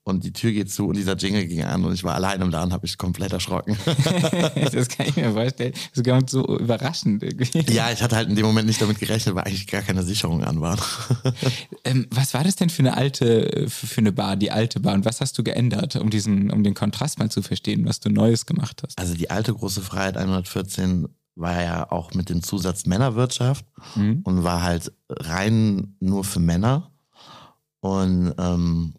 und 0.03 0.25
die 0.25 0.33
Tür 0.33 0.51
geht 0.51 0.73
zu 0.73 0.89
und 0.89 0.97
dieser 0.97 1.15
Jingle 1.15 1.47
ging 1.47 1.63
an 1.63 1.85
und 1.85 1.95
ich 1.95 2.03
war 2.03 2.17
allein 2.17 2.41
im 2.41 2.51
Laden, 2.51 2.73
habe 2.73 2.85
ich 2.85 2.99
komplett 2.99 3.33
erschrocken. 3.33 3.77
das 4.73 4.89
kann 4.89 5.07
ich 5.07 5.15
mir 5.15 5.33
vorstellen. 5.33 5.75
Sogar 5.93 6.23
so 6.29 6.59
überraschend 6.59 7.23
irgendwie. 7.23 7.73
Ja, 7.73 7.93
ich 7.93 8.03
hatte 8.03 8.17
halt 8.17 8.29
in 8.29 8.35
dem 8.35 8.47
Moment 8.47 8.67
nicht 8.67 8.83
damit 8.83 8.99
gerechnet, 8.99 9.37
weil 9.37 9.45
eigentlich 9.45 9.69
gar 9.69 9.83
keine 9.83 10.03
Sicherung 10.03 10.43
an 10.43 10.61
waren. 10.61 10.81
ähm, 11.85 12.09
was 12.11 12.35
war 12.35 12.43
das 12.43 12.57
denn 12.57 12.71
für 12.71 12.83
eine 12.83 12.97
alte, 12.97 13.67
für 13.69 13.99
eine 13.99 14.11
Bar, 14.11 14.35
die 14.35 14.51
alte 14.51 14.81
Bar? 14.81 14.95
Und 14.95 15.05
was 15.05 15.21
hast 15.21 15.39
du 15.39 15.45
geändert, 15.45 15.95
um 15.95 16.11
diesen, 16.11 16.51
um 16.51 16.65
den 16.65 16.75
Kontrast 16.75 17.21
mal 17.21 17.31
zu 17.31 17.43
verstehen, 17.43 17.85
was 17.87 18.01
du 18.01 18.09
Neues 18.09 18.45
gemacht 18.45 18.83
hast? 18.83 18.99
Also 18.99 19.15
die 19.15 19.31
alte 19.31 19.55
große 19.55 19.83
Freiheit 19.83 20.17
114 20.17 21.07
war 21.37 21.63
ja 21.63 21.91
auch 21.91 22.15
mit 22.15 22.31
dem 22.31 22.43
Zusatz 22.43 22.87
Männerwirtschaft 22.87 23.65
mhm. 23.95 24.23
und 24.25 24.43
war 24.43 24.63
halt 24.63 24.93
rein 25.09 25.95
nur 26.01 26.25
für 26.25 26.41
Männer. 26.41 26.91
Und 27.81 28.35
ähm, 28.39 28.95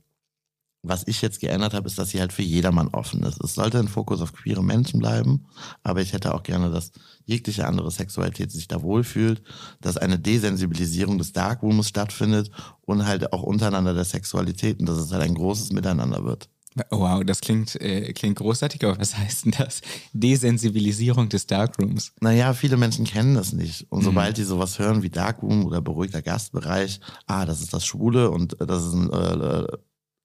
was 0.84 1.08
ich 1.08 1.22
jetzt 1.22 1.40
geändert 1.40 1.74
habe, 1.74 1.88
ist, 1.88 1.98
dass 1.98 2.10
sie 2.10 2.20
halt 2.20 2.32
für 2.32 2.44
jedermann 2.44 2.90
offen 2.90 3.24
ist. 3.24 3.44
Es 3.44 3.56
sollte 3.56 3.80
ein 3.80 3.88
Fokus 3.88 4.22
auf 4.22 4.34
queere 4.34 4.64
Menschen 4.64 5.00
bleiben, 5.00 5.48
aber 5.84 6.02
ich 6.02 6.14
hätte 6.14 6.34
auch 6.34 6.44
gerne, 6.44 6.70
dass 6.70 6.92
jegliche 7.26 7.68
andere 7.68 7.92
Sexualität 7.92 8.52
sich 8.52 8.68
da 8.68 8.82
wohlfühlt, 8.82 9.42
dass 9.82 9.98
eine 9.98 10.20
Desensibilisierung 10.20 11.18
des 11.18 11.34
Darkrooms 11.34 11.90
stattfindet 11.90 12.52
und 12.82 13.06
halt 13.06 13.34
auch 13.34 13.44
untereinander 13.44 13.94
der 13.94 14.06
Sexualitäten, 14.06 14.86
dass 14.86 14.98
es 14.98 15.12
halt 15.12 15.24
ein 15.24 15.36
großes 15.36 15.72
Miteinander 15.72 16.24
wird. 16.24 16.50
Wow, 16.90 17.24
das 17.24 17.42
klingt, 17.42 17.80
äh, 17.82 18.14
klingt 18.14 18.38
großartig, 18.38 18.84
aber 18.86 19.00
was 19.00 19.18
heißt 19.18 19.46
denn 19.46 19.56
das? 19.58 19.82
Desensibilisierung 20.14 21.30
des 21.30 21.48
Darkrooms. 21.48 22.14
Naja, 22.20 22.54
viele 22.54 22.78
Menschen 22.78 23.06
kennen 23.06 23.36
das 23.36 23.54
nicht. 23.54 23.92
Und 23.92 24.00
mhm. 24.00 24.06
sobald 24.06 24.38
die 24.38 24.44
sowas 24.44 24.80
hören 24.80 25.04
wie 25.04 25.10
Darkroom 25.10 25.66
oder 25.66 25.82
beruhigter 25.82 26.22
Gastbereich, 26.22 27.00
ah, 27.26 27.46
das 27.46 27.62
ist 27.62 27.74
das 27.74 27.86
Schwule 27.86 28.32
und 28.32 28.58
das 28.60 28.86
ist 28.86 28.94
ein 28.94 29.12
äh, 29.12 29.68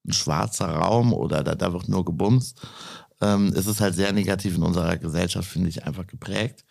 ein 0.06 0.12
schwarzer 0.12 0.68
Raum 0.68 1.12
oder 1.12 1.42
da, 1.42 1.54
da 1.54 1.72
wird 1.72 1.88
nur 1.88 2.04
gebumst, 2.04 2.60
ähm, 3.20 3.52
ist 3.52 3.66
es 3.66 3.80
halt 3.80 3.94
sehr 3.94 4.12
negativ 4.12 4.56
in 4.56 4.62
unserer 4.62 4.96
Gesellschaft, 4.96 5.48
finde 5.48 5.68
ich, 5.68 5.84
einfach 5.84 6.06
geprägt. 6.06 6.64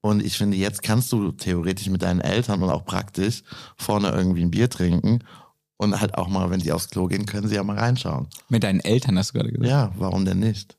Und 0.00 0.24
ich 0.24 0.36
finde, 0.36 0.56
jetzt 0.56 0.82
kannst 0.82 1.12
du 1.12 1.30
theoretisch 1.32 1.88
mit 1.88 2.02
deinen 2.02 2.20
Eltern 2.20 2.62
und 2.62 2.70
auch 2.70 2.84
praktisch 2.84 3.42
vorne 3.76 4.10
irgendwie 4.10 4.42
ein 4.42 4.50
Bier 4.50 4.70
trinken 4.70 5.20
und 5.80 5.98
halt 5.98 6.14
auch 6.14 6.28
mal, 6.28 6.50
wenn 6.50 6.60
sie 6.60 6.72
aufs 6.72 6.90
Klo 6.90 7.06
gehen, 7.06 7.24
können 7.24 7.48
sie 7.48 7.54
ja 7.54 7.64
mal 7.64 7.78
reinschauen. 7.78 8.28
Mit 8.50 8.64
deinen 8.64 8.80
Eltern 8.80 9.16
hast 9.16 9.30
du 9.30 9.38
gerade 9.38 9.50
gesagt? 9.50 9.66
Ja, 9.66 9.90
warum 9.96 10.26
denn 10.26 10.38
nicht? 10.38 10.76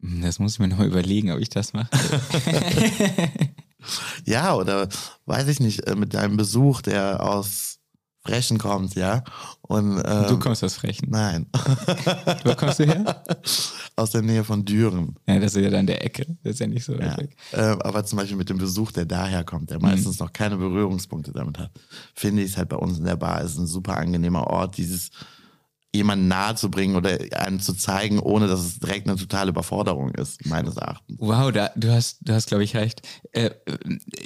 Hm, 0.00 0.22
das 0.22 0.38
muss 0.38 0.54
ich 0.54 0.58
mir 0.60 0.68
nochmal 0.68 0.86
überlegen, 0.86 1.30
ob 1.30 1.40
ich 1.40 1.50
das 1.50 1.74
mache. 1.74 1.90
ja, 4.24 4.54
oder 4.54 4.88
weiß 5.26 5.48
ich 5.48 5.60
nicht, 5.60 5.80
äh, 5.86 5.94
mit 5.94 6.14
deinem 6.14 6.38
Besuch, 6.38 6.80
der 6.80 7.22
aus 7.22 7.80
Frechen 8.26 8.56
kommt, 8.58 8.94
ja. 8.94 9.22
Und, 9.62 10.02
ähm, 10.04 10.26
du 10.28 10.38
kommst 10.38 10.64
aus 10.64 10.74
Frechen? 10.74 11.10
Nein. 11.10 11.46
Wo 12.44 12.54
kommst 12.54 12.78
du 12.78 12.86
her? 12.86 13.22
Aus 13.96 14.10
der 14.10 14.22
Nähe 14.22 14.42
von 14.42 14.64
Düren. 14.64 15.16
Ja, 15.26 15.38
das 15.38 15.54
ist 15.54 15.62
ja 15.62 15.70
dann 15.70 15.86
der 15.86 16.04
Ecke. 16.04 16.26
Das 16.42 16.54
ist 16.54 16.60
ja 16.60 16.66
nicht 16.66 16.84
so 16.84 16.94
ja. 16.94 17.16
weg. 17.16 17.36
Äh, 17.52 17.60
aber 17.60 18.04
zum 18.04 18.18
Beispiel 18.18 18.36
mit 18.36 18.48
dem 18.48 18.58
Besuch, 18.58 18.92
der 18.92 19.04
daher 19.04 19.44
kommt, 19.44 19.70
der 19.70 19.80
meistens 19.80 20.18
mhm. 20.18 20.26
noch 20.26 20.32
keine 20.32 20.56
Berührungspunkte 20.56 21.32
damit 21.32 21.58
hat, 21.58 21.70
finde 22.14 22.42
ich 22.42 22.52
es 22.52 22.56
halt 22.56 22.70
bei 22.70 22.76
uns 22.76 22.98
in 22.98 23.04
der 23.04 23.16
Bar 23.16 23.42
ist 23.42 23.58
ein 23.58 23.66
super 23.66 23.96
angenehmer 23.98 24.46
Ort, 24.46 24.78
dieses 24.78 25.10
jemanden 25.94 26.26
nahe 26.26 26.56
zu 26.56 26.70
bringen 26.70 26.96
oder 26.96 27.18
einen 27.36 27.60
zu 27.60 27.72
zeigen, 27.74 28.18
ohne 28.18 28.48
dass 28.48 28.60
es 28.60 28.80
direkt 28.80 29.06
eine 29.06 29.16
totale 29.16 29.50
Überforderung 29.50 30.10
ist, 30.10 30.44
meines 30.46 30.76
Erachtens. 30.76 31.18
Wow, 31.20 31.52
da, 31.52 31.70
du 31.76 31.92
hast, 31.92 32.18
du 32.22 32.34
hast, 32.34 32.48
glaube 32.48 32.64
ich, 32.64 32.74
recht. 32.74 33.02
Äh, 33.32 33.50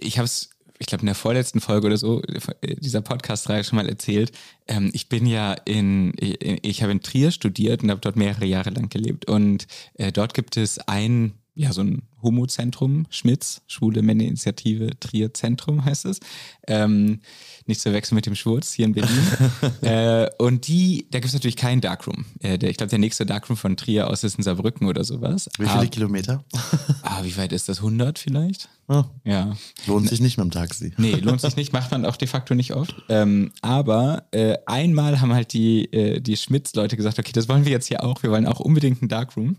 ich 0.01 0.19
habe 0.19 0.25
es 0.25 0.51
ich 0.79 0.87
glaube, 0.87 1.03
in 1.03 1.07
der 1.07 1.15
vorletzten 1.15 1.61
Folge 1.61 1.87
oder 1.87 1.97
so 1.97 2.23
äh, 2.23 2.77
dieser 2.77 3.01
Podcast-Reihe 3.01 3.65
schon 3.65 3.77
mal 3.77 3.89
erzählt. 3.89 4.33
Ähm, 4.67 4.91
ich 4.93 5.09
bin 5.09 5.27
ja 5.27 5.53
in, 5.53 6.13
ich, 6.19 6.39
ich 6.41 6.83
habe 6.83 6.93
in 6.93 7.01
Trier 7.01 7.31
studiert 7.31 7.83
und 7.83 7.91
habe 7.91 8.01
dort 8.01 8.17
mehrere 8.17 8.47
Jahre 8.47 8.71
lang 8.71 8.89
gelebt. 8.89 9.29
Und 9.29 9.67
äh, 9.95 10.13
dort 10.13 10.35
gibt 10.35 10.57
es 10.57 10.79
ein, 10.79 11.35
ja, 11.59 11.73
so 11.73 11.81
ein 11.81 12.03
Homo-Zentrum, 12.23 13.07
Schmitz, 13.11 13.63
Schwule 13.67 14.01
Männer-Initiative 14.01 14.91
Trier 15.01 15.35
Zentrum 15.35 15.85
heißt 15.85 16.05
es. 16.05 16.21
Ähm, 16.69 17.19
nicht 17.67 17.81
zu 17.81 17.93
wechseln 17.93 18.15
mit 18.15 18.27
dem 18.27 18.37
Schwurz 18.37 18.73
hier 18.73 18.87
in 18.87 18.93
Berlin. 18.93 19.27
äh, 19.81 20.31
und 20.39 20.69
die, 20.69 21.09
da 21.11 21.19
gibt 21.19 21.27
es 21.27 21.35
natürlich 21.35 21.57
keinen 21.57 21.81
Darkroom. 21.81 22.27
Äh, 22.39 22.59
der, 22.59 22.71
ich 22.71 22.77
glaube, 22.77 22.91
der 22.91 23.01
nächste 23.01 23.27
Darkroom 23.27 23.57
von 23.57 23.77
Trier 23.77 24.09
aus 24.09 24.23
ist 24.23 24.39
in 24.39 24.45
Saarbrücken 24.45 24.87
oder 24.87 25.03
sowas. 25.03 25.51
Wie 25.59 25.67
viele 25.67 25.81
ah, 25.81 25.87
Kilometer? 25.87 26.45
ah, 27.03 27.25
wie 27.25 27.37
weit 27.37 27.53
ist 27.53 27.69
das? 27.69 27.79
100 27.79 28.21
vielleicht? 28.21 28.69
Oh. 28.87 29.03
Ja. 29.25 29.57
Lohnt 29.89 30.09
sich 30.09 30.21
nicht 30.21 30.39
mit 30.39 30.45
dem 30.45 30.51
Taxi. 30.53 30.93
Nee, 30.99 31.15
lohnt 31.17 31.41
sich 31.41 31.57
nicht, 31.57 31.73
macht 31.73 31.91
man 31.91 32.07
auch 32.07 32.17
de 32.17 32.29
facto 32.29 32.55
nicht 32.55 32.73
oft. 32.73 32.95
Ähm, 33.09 33.51
aber 33.63 34.29
äh, 34.31 34.59
einmal 34.67 35.21
haben 35.21 35.33
halt 35.33 35.53
die, 35.53 35.93
äh, 35.93 36.21
die 36.21 36.37
Schmitz-Leute 36.37 36.97
gesagt, 36.97 37.19
okay, 37.19 37.33
das 37.33 37.49
wollen 37.49 37.65
wir 37.65 37.73
jetzt 37.73 37.89
hier 37.89 38.05
auch. 38.05 38.23
Wir 38.23 38.31
wollen 38.31 38.47
auch 38.47 38.61
unbedingt 38.61 39.03
einen 39.03 39.09
Darkroom 39.09 39.57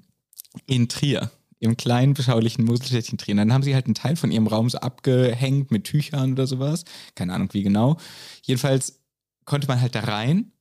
in 0.65 0.87
Trier 0.87 1.29
im 1.59 1.77
kleinen, 1.77 2.13
beschaulichen 2.13 2.65
Muselstädtchen 2.65 3.17
drehen. 3.17 3.37
Dann 3.37 3.53
haben 3.53 3.63
sie 3.63 3.75
halt 3.75 3.85
einen 3.85 3.95
Teil 3.95 4.15
von 4.15 4.31
ihrem 4.31 4.47
Raum 4.47 4.69
so 4.69 4.79
abgehängt 4.79 5.71
mit 5.71 5.83
Tüchern 5.83 6.33
oder 6.33 6.47
sowas. 6.47 6.85
Keine 7.15 7.33
Ahnung, 7.33 7.49
wie 7.51 7.63
genau. 7.63 7.97
Jedenfalls 8.43 9.01
konnte 9.45 9.67
man 9.67 9.81
halt 9.81 9.95
da 9.95 10.01
rein 10.01 10.51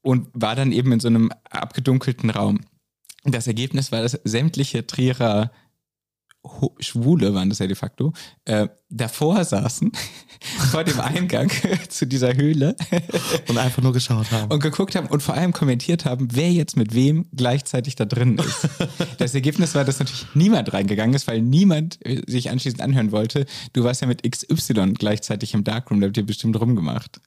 und 0.00 0.28
war 0.32 0.54
dann 0.54 0.72
eben 0.72 0.92
in 0.92 1.00
so 1.00 1.08
einem 1.08 1.30
abgedunkelten 1.50 2.30
Raum. 2.30 2.60
Das 3.24 3.46
Ergebnis 3.46 3.90
war, 3.90 4.02
dass 4.02 4.12
sämtliche 4.24 4.86
Trierer 4.86 5.50
Schwule 6.80 7.34
waren 7.34 7.48
das 7.48 7.58
ja 7.58 7.66
de 7.66 7.76
facto, 7.76 8.12
äh, 8.44 8.68
davor 8.90 9.44
saßen, 9.44 9.92
vor 10.70 10.84
dem 10.84 11.00
Eingang 11.00 11.50
zu 11.88 12.06
dieser 12.06 12.34
Höhle. 12.34 12.76
und 13.48 13.58
einfach 13.58 13.82
nur 13.82 13.92
geschaut 13.92 14.30
haben. 14.30 14.50
Und 14.52 14.60
geguckt 14.60 14.94
haben 14.94 15.06
und 15.06 15.22
vor 15.22 15.34
allem 15.34 15.52
kommentiert 15.52 16.04
haben, 16.04 16.28
wer 16.32 16.50
jetzt 16.50 16.76
mit 16.76 16.94
wem 16.94 17.26
gleichzeitig 17.34 17.96
da 17.96 18.04
drin 18.04 18.38
ist. 18.38 18.68
Das 19.18 19.34
Ergebnis 19.34 19.74
war, 19.74 19.84
dass 19.84 19.98
natürlich 19.98 20.26
niemand 20.34 20.72
reingegangen 20.72 21.14
ist, 21.14 21.26
weil 21.26 21.42
niemand 21.42 22.04
äh, 22.04 22.22
sich 22.26 22.50
anschließend 22.50 22.80
anhören 22.82 23.12
wollte. 23.12 23.46
Du 23.72 23.84
warst 23.84 24.00
ja 24.00 24.06
mit 24.06 24.22
XY 24.22 24.94
gleichzeitig 24.94 25.54
im 25.54 25.64
Darkroom, 25.64 26.00
da 26.00 26.06
habt 26.06 26.16
ihr 26.16 26.26
bestimmt 26.26 26.58
rumgemacht. 26.60 27.20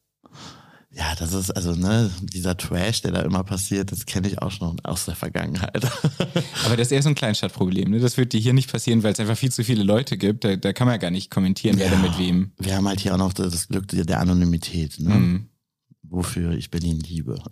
Ja, 0.93 1.15
das 1.17 1.33
ist 1.33 1.51
also, 1.51 1.73
ne, 1.73 2.11
dieser 2.21 2.57
Trash, 2.57 3.01
der 3.01 3.13
da 3.13 3.21
immer 3.21 3.45
passiert, 3.45 3.93
das 3.93 4.05
kenne 4.05 4.27
ich 4.27 4.41
auch 4.41 4.51
schon 4.51 4.77
aus 4.81 5.05
der 5.05 5.15
Vergangenheit. 5.15 5.85
Aber 6.65 6.75
das 6.75 6.87
ist 6.87 6.91
eher 6.91 7.01
so 7.01 7.09
ein 7.09 7.15
Kleinstadtproblem, 7.15 7.91
ne? 7.91 7.99
Das 7.99 8.17
wird 8.17 8.33
dir 8.33 8.41
hier 8.41 8.51
nicht 8.51 8.69
passieren, 8.69 9.01
weil 9.01 9.13
es 9.13 9.19
einfach 9.21 9.37
viel 9.37 9.51
zu 9.51 9.63
viele 9.63 9.83
Leute 9.83 10.17
gibt. 10.17 10.43
Da, 10.43 10.57
da 10.57 10.73
kann 10.73 10.87
man 10.87 10.95
ja 10.95 10.97
gar 10.97 11.11
nicht 11.11 11.31
kommentieren, 11.31 11.77
ja, 11.77 11.85
wer 11.85 11.91
da 11.91 11.97
mit 11.97 12.19
wem. 12.19 12.51
Wir 12.59 12.75
haben 12.75 12.87
halt 12.87 12.99
hier 12.99 13.13
auch 13.13 13.19
noch 13.19 13.31
das 13.31 13.69
Glück 13.69 13.87
der 13.87 14.19
Anonymität, 14.19 14.99
ne? 14.99 15.15
Mhm. 15.15 15.47
Wofür 16.11 16.51
ich 16.51 16.69
Berlin 16.69 16.99
liebe. 16.99 17.41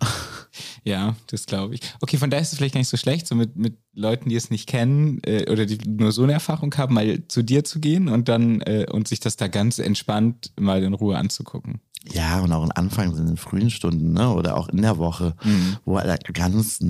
Ja, 0.82 1.14
das 1.26 1.44
glaube 1.44 1.74
ich. 1.74 1.80
Okay, 2.00 2.16
von 2.16 2.30
daher 2.30 2.40
ist 2.40 2.52
es 2.52 2.58
vielleicht 2.58 2.74
gar 2.74 2.80
nicht 2.80 2.88
so 2.88 2.96
schlecht, 2.96 3.26
so 3.26 3.34
mit, 3.34 3.54
mit 3.54 3.76
Leuten, 3.92 4.30
die 4.30 4.34
es 4.34 4.50
nicht 4.50 4.66
kennen 4.66 5.20
äh, 5.24 5.48
oder 5.50 5.66
die 5.66 5.76
nur 5.86 6.10
so 6.10 6.22
eine 6.22 6.32
Erfahrung 6.32 6.74
haben, 6.76 6.94
mal 6.94 7.22
zu 7.28 7.42
dir 7.42 7.64
zu 7.64 7.80
gehen 7.80 8.08
und 8.08 8.28
dann 8.28 8.62
äh, 8.62 8.86
und 8.90 9.06
sich 9.06 9.20
das 9.20 9.36
da 9.36 9.48
ganz 9.48 9.78
entspannt 9.78 10.52
mal 10.58 10.82
in 10.82 10.94
Ruhe 10.94 11.18
anzugucken. 11.18 11.80
Ja, 12.10 12.40
und 12.40 12.50
auch 12.52 12.64
in 12.64 12.72
Anfang 12.72 13.14
in 13.14 13.26
den 13.26 13.36
frühen 13.36 13.70
Stunden, 13.70 14.14
ne? 14.14 14.32
Oder 14.32 14.56
auch 14.56 14.70
in 14.70 14.80
der 14.80 14.96
Woche, 14.96 15.36
mhm. 15.44 15.76
wo 15.84 15.98
halt 15.98 16.32
ganz, 16.32 16.80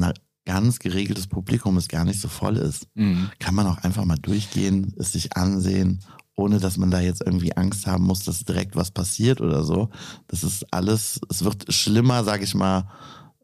ganz 0.46 0.78
geregeltes 0.78 1.26
Publikum 1.26 1.76
ist, 1.78 1.88
gar 1.88 2.04
nicht 2.04 2.20
so 2.20 2.28
voll 2.28 2.58
ist. 2.58 2.86
Mhm. 2.94 3.28
Kann 3.40 3.56
man 3.56 3.66
auch 3.66 3.78
einfach 3.78 4.04
mal 4.04 4.18
durchgehen, 4.18 4.94
es 4.98 5.12
sich 5.12 5.36
ansehen, 5.36 6.00
ohne 6.40 6.58
dass 6.58 6.76
man 6.76 6.90
da 6.90 7.00
jetzt 7.00 7.22
irgendwie 7.24 7.56
Angst 7.56 7.86
haben 7.86 8.04
muss, 8.04 8.24
dass 8.24 8.44
direkt 8.44 8.76
was 8.76 8.90
passiert 8.90 9.40
oder 9.40 9.62
so. 9.62 9.90
Das 10.26 10.42
ist 10.42 10.72
alles, 10.72 11.20
es 11.28 11.44
wird 11.44 11.72
schlimmer, 11.72 12.24
sag 12.24 12.42
ich 12.42 12.54
mal, 12.54 12.88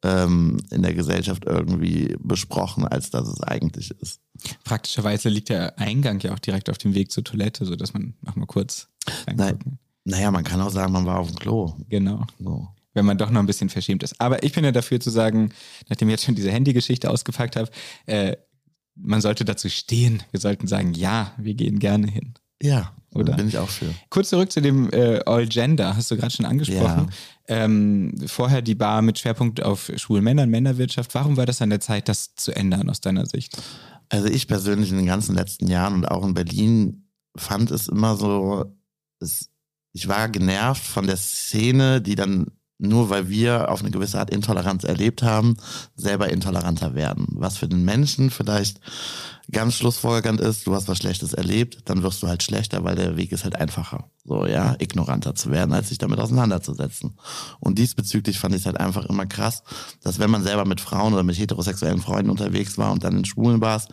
ähm, 0.02 0.58
in 0.70 0.82
der 0.82 0.94
Gesellschaft 0.94 1.44
irgendwie 1.46 2.16
besprochen, 2.20 2.86
als 2.86 3.10
dass 3.10 3.28
es 3.28 3.42
eigentlich 3.42 3.90
ist. 3.90 4.20
Praktischerweise 4.64 5.28
liegt 5.28 5.48
der 5.48 5.78
Eingang 5.78 6.20
ja 6.20 6.34
auch 6.34 6.38
direkt 6.38 6.70
auf 6.70 6.78
dem 6.78 6.94
Weg 6.94 7.10
zur 7.10 7.24
Toilette, 7.24 7.64
sodass 7.64 7.92
man 7.92 8.14
noch 8.22 8.36
mal 8.36 8.46
kurz 8.46 8.88
reingucken. 9.26 9.78
Naja, 10.04 10.30
man 10.30 10.44
kann 10.44 10.60
auch 10.60 10.70
sagen, 10.70 10.92
man 10.92 11.06
war 11.06 11.18
auf 11.18 11.28
dem 11.28 11.36
Klo. 11.36 11.74
Genau. 11.88 12.24
So. 12.38 12.68
Wenn 12.94 13.04
man 13.04 13.18
doch 13.18 13.30
noch 13.30 13.40
ein 13.40 13.46
bisschen 13.46 13.68
verschämt 13.68 14.02
ist. 14.02 14.20
Aber 14.20 14.42
ich 14.42 14.52
bin 14.52 14.64
ja 14.64 14.72
dafür 14.72 15.00
zu 15.00 15.10
sagen, 15.10 15.52
nachdem 15.88 16.08
ich 16.08 16.12
jetzt 16.12 16.24
schon 16.24 16.36
diese 16.36 16.52
Handygeschichte 16.52 17.10
ausgepackt 17.10 17.56
habe, 17.56 17.70
äh, 18.06 18.36
man 18.94 19.20
sollte 19.20 19.44
dazu 19.44 19.68
stehen. 19.68 20.22
Wir 20.30 20.40
sollten 20.40 20.66
sagen, 20.66 20.94
ja, 20.94 21.32
wir 21.36 21.54
gehen 21.54 21.78
gerne 21.78 22.06
hin. 22.06 22.34
Ja, 22.62 22.92
oder? 23.14 23.34
Bin 23.34 23.48
ich 23.48 23.58
auch 23.58 23.68
für. 23.68 23.86
Kurz 24.10 24.30
zurück 24.30 24.52
zu 24.52 24.60
dem 24.60 24.90
äh, 24.90 25.20
All 25.26 25.46
Gender, 25.46 25.96
hast 25.96 26.10
du 26.10 26.16
gerade 26.16 26.34
schon 26.34 26.46
angesprochen. 26.46 27.10
Ja. 27.48 27.64
Ähm, 27.64 28.14
vorher 28.26 28.62
die 28.62 28.74
Bar 28.74 29.02
mit 29.02 29.18
Schwerpunkt 29.18 29.62
auf 29.62 29.90
schwulen 29.96 30.24
Männern, 30.24 30.50
Männerwirtschaft. 30.50 31.14
Warum 31.14 31.36
war 31.36 31.46
das 31.46 31.62
an 31.62 31.70
der 31.70 31.80
Zeit, 31.80 32.08
das 32.08 32.34
zu 32.34 32.54
ändern 32.54 32.90
aus 32.90 33.00
deiner 33.00 33.26
Sicht? 33.26 33.56
Also 34.08 34.28
ich 34.28 34.46
persönlich 34.48 34.90
in 34.90 34.96
den 34.96 35.06
ganzen 35.06 35.34
letzten 35.34 35.66
Jahren 35.66 35.94
und 35.94 36.06
auch 36.06 36.24
in 36.24 36.34
Berlin 36.34 37.08
fand 37.36 37.70
es 37.70 37.88
immer 37.88 38.16
so, 38.16 38.76
es 39.20 39.50
ich 39.96 40.08
war 40.08 40.28
genervt 40.28 40.84
von 40.84 41.06
der 41.06 41.16
Szene, 41.16 42.02
die 42.02 42.16
dann 42.16 42.48
nur 42.78 43.10
weil 43.10 43.28
wir 43.28 43.70
auf 43.70 43.80
eine 43.80 43.90
gewisse 43.90 44.18
Art 44.18 44.30
Intoleranz 44.30 44.84
erlebt 44.84 45.22
haben, 45.22 45.56
selber 45.96 46.28
intoleranter 46.28 46.94
werden. 46.94 47.26
Was 47.30 47.56
für 47.56 47.68
den 47.68 47.84
Menschen 47.84 48.30
vielleicht 48.30 48.80
ganz 49.50 49.74
schlussfolgernd 49.74 50.40
ist, 50.40 50.66
du 50.66 50.74
hast 50.74 50.88
was 50.88 50.98
Schlechtes 50.98 51.32
erlebt, 51.32 51.82
dann 51.84 52.02
wirst 52.02 52.22
du 52.22 52.26
halt 52.26 52.42
schlechter, 52.42 52.82
weil 52.84 52.96
der 52.96 53.16
Weg 53.16 53.32
ist 53.32 53.44
halt 53.44 53.56
einfacher. 53.56 54.10
So, 54.24 54.44
ja, 54.44 54.74
ignoranter 54.80 55.36
zu 55.36 55.52
werden, 55.52 55.72
als 55.72 55.90
sich 55.90 55.98
damit 55.98 56.18
auseinanderzusetzen. 56.18 57.16
Und 57.60 57.78
diesbezüglich 57.78 58.40
fand 58.40 58.54
ich 58.54 58.62
es 58.62 58.66
halt 58.66 58.80
einfach 58.80 59.04
immer 59.06 59.26
krass, 59.26 59.62
dass 60.02 60.18
wenn 60.18 60.30
man 60.30 60.42
selber 60.42 60.64
mit 60.64 60.80
Frauen 60.80 61.12
oder 61.14 61.22
mit 61.22 61.38
heterosexuellen 61.38 62.00
Freunden 62.00 62.30
unterwegs 62.30 62.76
war 62.76 62.90
und 62.90 63.04
dann 63.04 63.18
in 63.18 63.24
schwulen 63.24 63.60
Bars, 63.60 63.86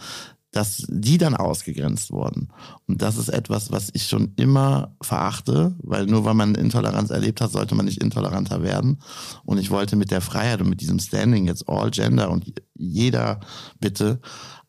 dass 0.54 0.86
die 0.88 1.18
dann 1.18 1.36
ausgegrenzt 1.36 2.12
wurden. 2.12 2.50
Und 2.88 3.02
das 3.02 3.18
ist 3.18 3.30
etwas, 3.30 3.72
was 3.72 3.90
ich 3.94 4.08
schon 4.08 4.34
immer 4.38 4.96
verachte, 5.02 5.76
weil 5.80 6.06
nur 6.06 6.24
weil 6.26 6.36
man 6.36 6.56
Intoleranz 6.56 7.10
erlebt 7.10 7.42
hat, 7.42 7.52
sollte 7.52 7.76
man 7.76 7.86
nicht 7.86 8.02
intoleranter 8.02 8.62
werden. 8.62 9.02
Und 9.44 9.58
ich 9.58 9.72
wollte 9.72 9.96
mit 9.96 10.12
der 10.12 10.22
Freiheit 10.22 10.62
und 10.62 10.70
mit 10.70 10.80
diesem 10.80 11.00
Standing 11.00 11.48
jetzt 11.48 11.68
all 11.68 11.90
gender 11.90 12.30
und 12.30 12.54
jeder 12.76 13.40
bitte 13.80 14.22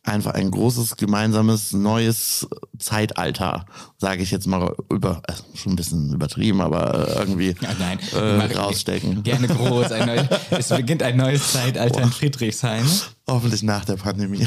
einfach 0.05 0.35
ein 0.35 0.51
großes 0.51 0.97
gemeinsames 0.97 1.73
neues 1.73 2.47
Zeitalter, 2.79 3.67
sage 3.99 4.23
ich 4.23 4.31
jetzt 4.31 4.47
mal 4.47 4.75
über 4.91 5.23
äh, 5.27 5.33
schon 5.57 5.73
ein 5.73 5.77
bisschen 5.77 6.13
übertrieben, 6.15 6.61
aber 6.61 7.09
äh, 7.09 7.19
irgendwie 7.21 7.57
ja, 7.61 7.71
nein, 7.79 7.99
äh, 8.15 8.55
rausstecken. 8.55 9.23
Gerne 9.23 9.49
groß. 9.49 9.91
Neu, 9.91 10.23
es 10.51 10.69
beginnt 10.69 11.03
ein 11.03 11.17
neues 11.17 11.53
Zeitalter 11.53 12.01
Boah. 12.01 12.03
in 12.03 12.11
Friedrichshain. 12.11 12.85
Hoffentlich 13.27 13.63
nach 13.63 13.87
der 13.87 13.97
Pandemie. 13.97 14.47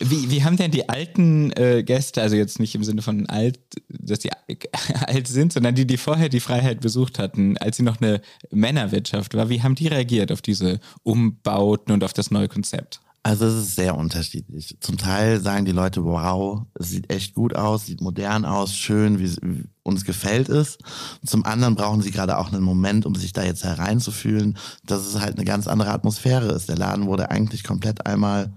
wie, 0.00 0.28
wie 0.28 0.42
haben 0.42 0.56
denn 0.56 0.72
die 0.72 0.88
alten 0.88 1.52
äh, 1.52 1.84
Gäste, 1.84 2.20
also 2.20 2.34
jetzt 2.34 2.58
nicht 2.58 2.74
im 2.74 2.82
Sinne 2.82 3.00
von 3.00 3.26
alt, 3.26 3.60
dass 3.88 4.18
die 4.18 4.30
alt 5.06 5.28
sind, 5.28 5.52
sondern 5.52 5.76
die, 5.76 5.86
die 5.86 5.98
vorher 5.98 6.28
die 6.28 6.40
Freiheit 6.40 6.80
besucht 6.80 7.20
hatten, 7.20 7.56
als 7.58 7.76
sie 7.76 7.84
noch 7.84 8.00
eine 8.00 8.22
Männerwirtschaft 8.50 9.34
war, 9.34 9.48
wie 9.50 9.62
haben 9.62 9.76
die 9.76 9.86
reagiert 9.86 10.32
auf 10.32 10.42
diese 10.42 10.80
Umbauten 11.04 11.92
und 11.92 12.02
auf 12.02 12.12
das 12.12 12.32
neue 12.32 12.48
Konzept? 12.48 13.00
Also 13.22 13.46
es 13.46 13.54
ist 13.54 13.76
sehr 13.76 13.96
unterschiedlich. 13.96 14.76
Zum 14.80 14.96
Teil 14.96 15.40
sagen 15.40 15.64
die 15.64 15.72
Leute, 15.72 16.04
wow, 16.04 16.62
es 16.74 16.90
sieht 16.90 17.12
echt 17.12 17.34
gut 17.34 17.54
aus, 17.54 17.86
sieht 17.86 18.00
modern 18.00 18.44
aus, 18.44 18.74
schön, 18.74 19.18
wie, 19.18 19.64
uns 19.82 20.04
gefällt 20.04 20.48
es. 20.48 20.78
Zum 21.26 21.44
anderen 21.44 21.74
brauchen 21.74 22.00
sie 22.00 22.10
gerade 22.10 22.38
auch 22.38 22.52
einen 22.52 22.62
Moment, 22.62 23.06
um 23.06 23.14
sich 23.14 23.32
da 23.32 23.42
jetzt 23.42 23.64
hereinzufühlen, 23.64 24.56
dass 24.84 25.06
es 25.06 25.20
halt 25.20 25.36
eine 25.36 25.44
ganz 25.44 25.66
andere 25.66 25.90
Atmosphäre 25.90 26.52
ist. 26.52 26.68
Der 26.68 26.76
Laden 26.76 27.06
wurde 27.06 27.30
eigentlich 27.30 27.64
komplett 27.64 28.06
einmal 28.06 28.52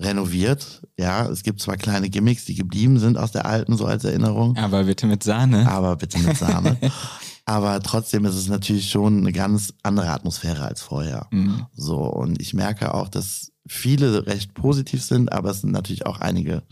renoviert. 0.00 0.82
Ja, 0.98 1.26
es 1.26 1.42
gibt 1.42 1.60
zwar 1.60 1.76
kleine 1.76 2.10
Gimmicks, 2.10 2.44
die 2.44 2.54
geblieben 2.54 2.98
sind 2.98 3.16
aus 3.16 3.32
der 3.32 3.46
alten, 3.46 3.76
so 3.76 3.86
als 3.86 4.04
Erinnerung. 4.04 4.56
Aber 4.56 4.84
bitte 4.84 5.06
mit 5.06 5.22
Sahne. 5.22 5.70
Aber 5.70 5.96
bitte 5.96 6.18
mit 6.18 6.36
Sahne. 6.36 6.78
Aber 7.46 7.80
trotzdem 7.80 8.24
ist 8.24 8.36
es 8.36 8.48
natürlich 8.48 8.90
schon 8.90 9.18
eine 9.18 9.32
ganz 9.32 9.74
andere 9.82 10.08
Atmosphäre 10.08 10.64
als 10.64 10.80
vorher. 10.80 11.26
Mhm. 11.30 11.66
So, 11.74 11.98
und 11.98 12.40
ich 12.40 12.54
merke 12.54 12.94
auch, 12.94 13.08
dass 13.08 13.52
viele 13.66 14.26
recht 14.26 14.54
positiv 14.54 15.02
sind, 15.02 15.32
aber 15.32 15.50
es 15.50 15.60
sind 15.62 15.72
natürlich 15.72 16.06
auch 16.06 16.20
einige, 16.20 16.62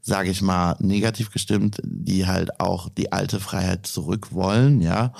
sage 0.00 0.30
ich 0.30 0.42
mal, 0.42 0.76
negativ 0.80 1.30
gestimmt, 1.30 1.78
die 1.84 2.26
halt 2.26 2.60
auch 2.60 2.88
die 2.88 3.12
alte 3.12 3.40
Freiheit 3.40 3.86
zurück 3.86 4.32
wollen, 4.32 4.80
ja, 4.80 5.12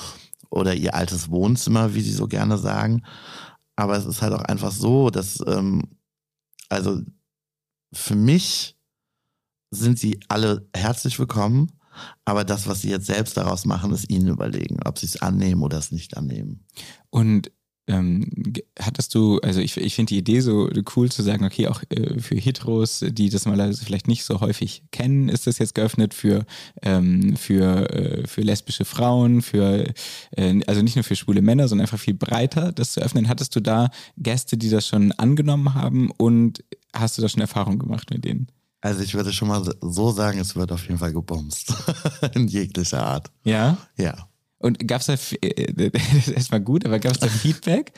oder 0.51 0.75
ihr 0.75 0.95
altes 0.95 1.31
Wohnzimmer, 1.31 1.95
wie 1.95 2.01
sie 2.01 2.13
so 2.13 2.27
gerne 2.27 2.59
sagen. 2.59 3.03
Aber 3.77 3.97
es 3.97 4.05
ist 4.05 4.23
halt 4.23 4.35
auch 4.35 4.43
einfach 4.43 4.73
so, 4.73 5.11
dass, 5.11 5.43
ähm, 5.47 5.83
also 6.69 7.01
für 7.93 8.15
mich 8.15 8.77
sind 9.71 9.99
sie 9.99 10.21
alle 10.29 10.69
herzlich 10.75 11.19
willkommen, 11.19 11.73
aber 12.25 12.45
das, 12.45 12.67
was 12.67 12.83
sie 12.83 12.91
jetzt 12.91 13.07
selbst 13.07 13.37
daraus 13.37 13.65
machen, 13.65 13.93
ist 13.93 14.11
ihnen 14.11 14.29
überlegen, 14.29 14.81
ob 14.85 14.99
sie 14.99 15.07
es 15.07 15.21
annehmen 15.21 15.63
oder 15.63 15.79
es 15.79 15.93
nicht 15.93 16.17
annehmen. 16.17 16.65
Und 17.11 17.51
ähm, 17.89 18.31
hattest 18.79 19.15
du, 19.15 19.39
also 19.41 19.61
ich, 19.61 19.77
ich 19.77 19.95
finde 19.95 20.11
die 20.11 20.19
Idee 20.19 20.41
so 20.41 20.71
cool 20.97 21.11
zu 21.11 21.23
sagen, 21.23 21.45
okay, 21.45 21.67
auch 21.67 21.83
äh, 21.91 22.21
für 22.21 22.37
Heteros, 22.37 23.05
die 23.09 23.29
das 23.29 23.45
mal 23.45 23.75
vielleicht 23.75 24.07
nicht 24.07 24.25
so 24.25 24.41
häufig 24.41 24.85
kennen, 24.93 25.29
ist 25.29 25.47
das 25.47 25.59
jetzt 25.59 25.75
geöffnet 25.75 26.15
für, 26.15 26.47
ähm, 26.83 27.37
für, 27.37 27.91
äh, 27.91 28.27
für 28.27 28.43
lesbische 28.43 28.85
Frauen, 28.85 29.43
für, 29.43 29.93
äh, 30.37 30.61
also 30.67 30.83
nicht 30.83 30.95
nur 30.97 31.05
für 31.05 31.17
schwule 31.17 31.43
Männer, 31.43 31.67
sondern 31.67 31.87
einfach 31.87 31.99
viel 31.99 32.15
breiter, 32.15 32.71
das 32.73 32.93
zu 32.93 33.01
öffnen. 33.01 33.29
Hattest 33.29 33.57
du 33.57 33.61
da 33.61 33.91
Gäste, 34.17 34.57
die 34.57 34.71
das 34.71 34.87
schon 34.87 35.11
angenommen 35.13 35.75
haben 35.75 36.11
und 36.13 36.65
hast 36.95 37.19
du 37.19 37.23
da 37.23 37.29
schon 37.29 37.41
Erfahrung 37.41 37.79
gemacht 37.79 38.11
mit 38.11 38.25
denen? 38.25 38.47
Also 38.81 39.03
ich 39.03 39.15
würde 39.15 39.33
schon 39.33 39.49
mal 39.49 39.63
so 39.81 40.11
sagen, 40.11 40.39
es 40.39 40.57
wird 40.57 40.73
auf 40.73 40.83
jeden 40.83 40.99
Fall 40.99 41.13
gebumst. 41.13 41.73
In 42.35 42.49
jeglicher 42.49 43.05
Art. 43.05 43.31
Ja? 43.45 43.79
Ja. 43.97 44.29
Und 44.63 44.87
gab 44.87 45.01
es 45.01 45.07
da, 45.07 45.15
äh, 45.43 45.91
das 45.91 46.27
ist 46.27 46.29
erstmal 46.29 46.61
gut, 46.61 46.87
aber 46.87 46.99
gab 46.99 47.13
es 47.13 47.19
da 47.19 47.29
Feedback? 47.29 47.93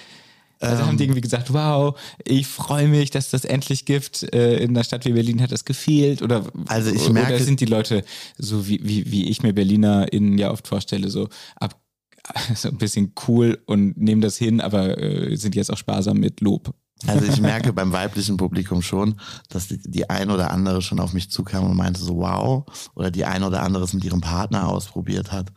Also 0.60 0.86
haben 0.86 0.96
die 0.96 1.04
ähm. 1.04 1.10
irgendwie 1.10 1.20
gesagt, 1.20 1.52
wow, 1.52 1.98
ich 2.24 2.46
freue 2.46 2.88
mich, 2.88 3.10
dass 3.10 3.30
das 3.30 3.44
endlich 3.44 3.84
gibt. 3.84 4.22
Äh, 4.34 4.58
in 4.58 4.70
einer 4.70 4.84
Stadt 4.84 5.04
wie 5.04 5.12
Berlin 5.12 5.42
hat 5.42 5.52
das 5.52 5.64
gefehlt. 5.64 6.22
Oder, 6.22 6.44
also 6.68 6.90
ich 6.90 7.08
merke, 7.10 7.34
oder 7.34 7.44
sind 7.44 7.60
die 7.60 7.66
Leute 7.66 8.04
so, 8.38 8.66
wie, 8.66 8.80
wie, 8.82 9.10
wie 9.10 9.28
ich 9.28 9.42
mir 9.42 9.52
BerlinerInnen 9.52 10.38
ja 10.38 10.50
oft 10.50 10.66
vorstelle, 10.66 11.10
so 11.10 11.28
ab 11.56 11.80
so 12.54 12.68
ein 12.68 12.78
bisschen 12.78 13.12
cool 13.28 13.58
und 13.66 13.98
nehmen 13.98 14.22
das 14.22 14.36
hin, 14.36 14.60
aber 14.60 14.98
äh, 14.98 15.36
sind 15.36 15.54
jetzt 15.54 15.70
auch 15.70 15.76
sparsam 15.76 16.18
mit 16.18 16.40
Lob. 16.40 16.74
Also 17.06 17.26
ich 17.26 17.40
merke 17.40 17.72
beim 17.72 17.92
weiblichen 17.92 18.36
Publikum 18.36 18.80
schon, 18.80 19.20
dass 19.50 19.68
die, 19.68 19.78
die 19.78 20.08
ein 20.08 20.30
oder 20.30 20.50
andere 20.50 20.80
schon 20.80 21.00
auf 21.00 21.12
mich 21.12 21.30
zukam 21.30 21.64
und 21.64 21.76
meinte 21.76 22.00
so 22.00 22.16
wow 22.16 22.64
oder 22.94 23.10
die 23.10 23.24
ein 23.24 23.42
oder 23.42 23.62
andere 23.62 23.84
es 23.84 23.92
mit 23.92 24.04
ihrem 24.04 24.20
Partner 24.20 24.68
ausprobiert 24.68 25.32
hat 25.32 25.52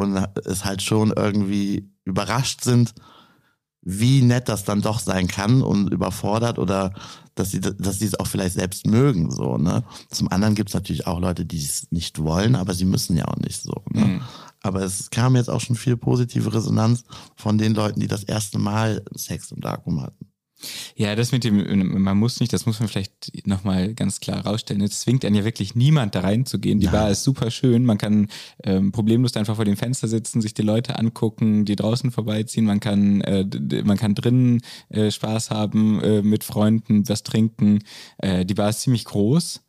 und 0.00 0.16
es 0.44 0.64
halt 0.64 0.82
schon 0.82 1.12
irgendwie 1.14 1.90
überrascht 2.04 2.62
sind, 2.62 2.94
wie 3.82 4.22
nett 4.22 4.48
das 4.48 4.64
dann 4.64 4.82
doch 4.82 4.98
sein 4.98 5.26
kann 5.26 5.62
und 5.62 5.92
überfordert 5.92 6.58
oder 6.58 6.92
dass 7.34 7.50
sie 7.50 7.60
dass 7.60 7.98
sie 7.98 8.06
es 8.06 8.18
auch 8.18 8.26
vielleicht 8.26 8.54
selbst 8.54 8.86
mögen 8.86 9.30
so 9.30 9.56
ne 9.56 9.84
zum 10.10 10.30
anderen 10.30 10.54
gibt 10.54 10.68
es 10.68 10.74
natürlich 10.74 11.06
auch 11.06 11.18
Leute 11.18 11.46
die 11.46 11.64
es 11.64 11.90
nicht 11.90 12.18
wollen 12.22 12.56
aber 12.56 12.74
sie 12.74 12.84
müssen 12.84 13.16
ja 13.16 13.26
auch 13.26 13.36
nicht 13.36 13.62
so 13.62 13.82
ne? 13.90 14.04
Mhm. 14.04 14.20
aber 14.62 14.82
es 14.82 15.08
kam 15.08 15.34
jetzt 15.34 15.48
auch 15.48 15.60
schon 15.60 15.76
viel 15.76 15.96
positive 15.96 16.52
Resonanz 16.52 17.04
von 17.36 17.56
den 17.56 17.74
Leuten 17.74 18.00
die 18.00 18.06
das 18.06 18.24
erste 18.24 18.58
Mal 18.58 19.02
Sex 19.14 19.50
im 19.50 19.62
Darkroom 19.62 20.02
hatten 20.02 20.30
ja, 20.96 21.14
das 21.16 21.32
mit 21.32 21.44
dem, 21.44 22.02
man 22.02 22.16
muss 22.16 22.40
nicht, 22.40 22.52
das 22.52 22.66
muss 22.66 22.80
man 22.80 22.88
vielleicht 22.88 23.46
nochmal 23.46 23.94
ganz 23.94 24.20
klar 24.20 24.44
rausstellen. 24.44 24.82
Es 24.82 25.00
zwingt 25.00 25.24
einen 25.24 25.36
ja 25.36 25.44
wirklich 25.44 25.74
niemand 25.74 26.14
da 26.14 26.20
reinzugehen. 26.20 26.80
Die 26.80 26.86
Nein. 26.86 26.94
Bar 26.94 27.10
ist 27.10 27.24
super 27.24 27.50
schön. 27.50 27.84
Man 27.84 27.98
kann 27.98 28.28
ähm, 28.64 28.92
problemlos 28.92 29.36
einfach 29.36 29.56
vor 29.56 29.64
dem 29.64 29.76
Fenster 29.76 30.08
sitzen, 30.08 30.40
sich 30.40 30.54
die 30.54 30.62
Leute 30.62 30.98
angucken, 30.98 31.64
die 31.64 31.76
draußen 31.76 32.10
vorbeiziehen. 32.10 32.64
Man 32.64 32.80
kann, 32.80 33.20
äh, 33.22 33.44
man 33.84 33.96
kann 33.96 34.14
drinnen 34.14 34.60
äh, 34.88 35.10
Spaß 35.10 35.50
haben, 35.50 36.00
äh, 36.02 36.22
mit 36.22 36.44
Freunden 36.44 37.08
was 37.08 37.22
trinken. 37.22 37.80
Äh, 38.18 38.44
die 38.44 38.54
Bar 38.54 38.70
ist 38.70 38.80
ziemlich 38.80 39.04
groß. 39.04 39.60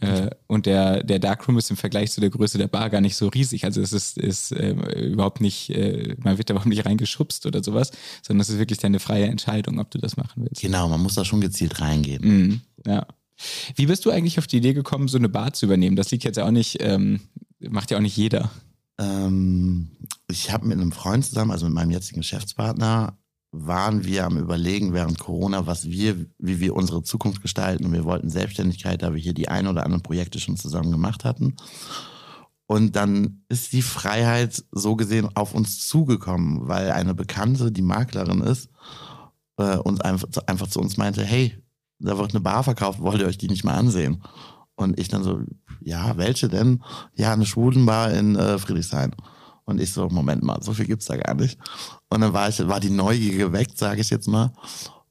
Äh, 0.00 0.30
und 0.46 0.66
der, 0.66 1.02
der 1.02 1.18
Darkroom 1.18 1.58
ist 1.58 1.70
im 1.70 1.76
Vergleich 1.76 2.10
zu 2.10 2.20
der 2.20 2.30
Größe 2.30 2.58
der 2.58 2.68
Bar 2.68 2.90
gar 2.90 3.00
nicht 3.00 3.16
so 3.16 3.28
riesig. 3.28 3.64
Also 3.64 3.80
es 3.80 3.92
ist, 3.92 4.18
ist 4.18 4.52
äh, 4.52 4.72
überhaupt 5.10 5.40
nicht, 5.40 5.70
äh, 5.70 6.16
man 6.18 6.38
wird 6.38 6.48
da 6.48 6.54
überhaupt 6.54 6.68
nicht 6.68 6.86
reingeschubst 6.86 7.46
oder 7.46 7.62
sowas, 7.62 7.92
sondern 8.22 8.40
es 8.40 8.48
ist 8.48 8.58
wirklich 8.58 8.78
deine 8.78 8.98
freie 8.98 9.26
Entscheidung, 9.26 9.78
ob 9.78 9.90
du 9.90 9.98
das 9.98 10.16
machen 10.16 10.44
willst. 10.44 10.62
Genau, 10.62 10.88
man 10.88 11.02
muss 11.02 11.14
da 11.14 11.24
schon 11.24 11.40
gezielt 11.40 11.80
reingehen. 11.80 12.22
Mhm, 12.22 12.60
ja. 12.86 13.06
Wie 13.74 13.86
bist 13.86 14.04
du 14.04 14.10
eigentlich 14.10 14.38
auf 14.38 14.46
die 14.46 14.58
Idee 14.58 14.74
gekommen, 14.74 15.08
so 15.08 15.18
eine 15.18 15.28
Bar 15.28 15.52
zu 15.52 15.66
übernehmen? 15.66 15.96
Das 15.96 16.10
liegt 16.10 16.24
jetzt 16.24 16.36
ja 16.36 16.46
auch 16.46 16.50
nicht, 16.50 16.78
ähm, 16.80 17.20
macht 17.58 17.90
ja 17.90 17.96
auch 17.96 18.02
nicht 18.02 18.16
jeder. 18.16 18.50
Ähm, 18.98 19.88
ich 20.30 20.50
habe 20.50 20.66
mit 20.66 20.78
einem 20.78 20.92
Freund 20.92 21.24
zusammen, 21.24 21.50
also 21.50 21.66
mit 21.66 21.74
meinem 21.74 21.90
jetzigen 21.90 22.20
Geschäftspartner, 22.20 23.16
waren 23.52 24.04
wir 24.04 24.26
am 24.26 24.38
Überlegen 24.38 24.92
während 24.92 25.18
Corona, 25.18 25.66
was 25.66 25.86
wir, 25.86 26.26
wie 26.38 26.60
wir 26.60 26.76
unsere 26.76 27.02
Zukunft 27.02 27.42
gestalten. 27.42 27.84
Und 27.84 27.92
wir 27.92 28.04
wollten 28.04 28.30
Selbstständigkeit, 28.30 29.02
da 29.02 29.12
wir 29.12 29.20
hier 29.20 29.34
die 29.34 29.48
ein 29.48 29.66
oder 29.66 29.84
anderen 29.84 30.02
Projekte 30.02 30.38
schon 30.38 30.56
zusammen 30.56 30.92
gemacht 30.92 31.24
hatten. 31.24 31.56
Und 32.66 32.94
dann 32.94 33.42
ist 33.48 33.72
die 33.72 33.82
Freiheit 33.82 34.64
so 34.70 34.94
gesehen 34.94 35.28
auf 35.34 35.54
uns 35.54 35.86
zugekommen, 35.88 36.68
weil 36.68 36.92
eine 36.92 37.14
Bekannte, 37.14 37.72
die 37.72 37.82
Maklerin 37.82 38.40
ist, 38.42 38.70
äh, 39.56 39.76
uns 39.76 40.00
einfach, 40.00 40.28
einfach 40.46 40.68
zu 40.68 40.80
uns 40.80 40.96
meinte, 40.96 41.24
hey, 41.24 41.58
da 41.98 42.16
wird 42.16 42.30
eine 42.30 42.40
Bar 42.40 42.62
verkauft, 42.62 43.00
wollt 43.00 43.20
ihr 43.20 43.26
euch 43.26 43.38
die 43.38 43.48
nicht 43.48 43.64
mal 43.64 43.74
ansehen? 43.74 44.22
Und 44.76 45.00
ich 45.00 45.08
dann 45.08 45.24
so, 45.24 45.40
ja, 45.80 46.16
welche 46.16 46.48
denn? 46.48 46.82
Ja, 47.14 47.32
eine 47.32 47.44
Schwulenbar 47.44 48.12
in 48.12 48.36
äh, 48.36 48.58
Friedrichshain. 48.58 49.16
Und 49.70 49.80
ich 49.80 49.92
so, 49.92 50.08
Moment 50.08 50.42
mal, 50.42 50.60
so 50.62 50.72
viel 50.72 50.86
gibt's 50.86 51.06
da 51.06 51.16
gar 51.16 51.34
nicht. 51.34 51.58
Und 52.08 52.20
dann 52.20 52.32
war 52.32 52.48
ich, 52.48 52.66
war 52.66 52.80
die 52.80 52.90
Neugier 52.90 53.36
geweckt, 53.38 53.78
sage 53.78 54.00
ich 54.00 54.10
jetzt 54.10 54.26
mal. 54.26 54.52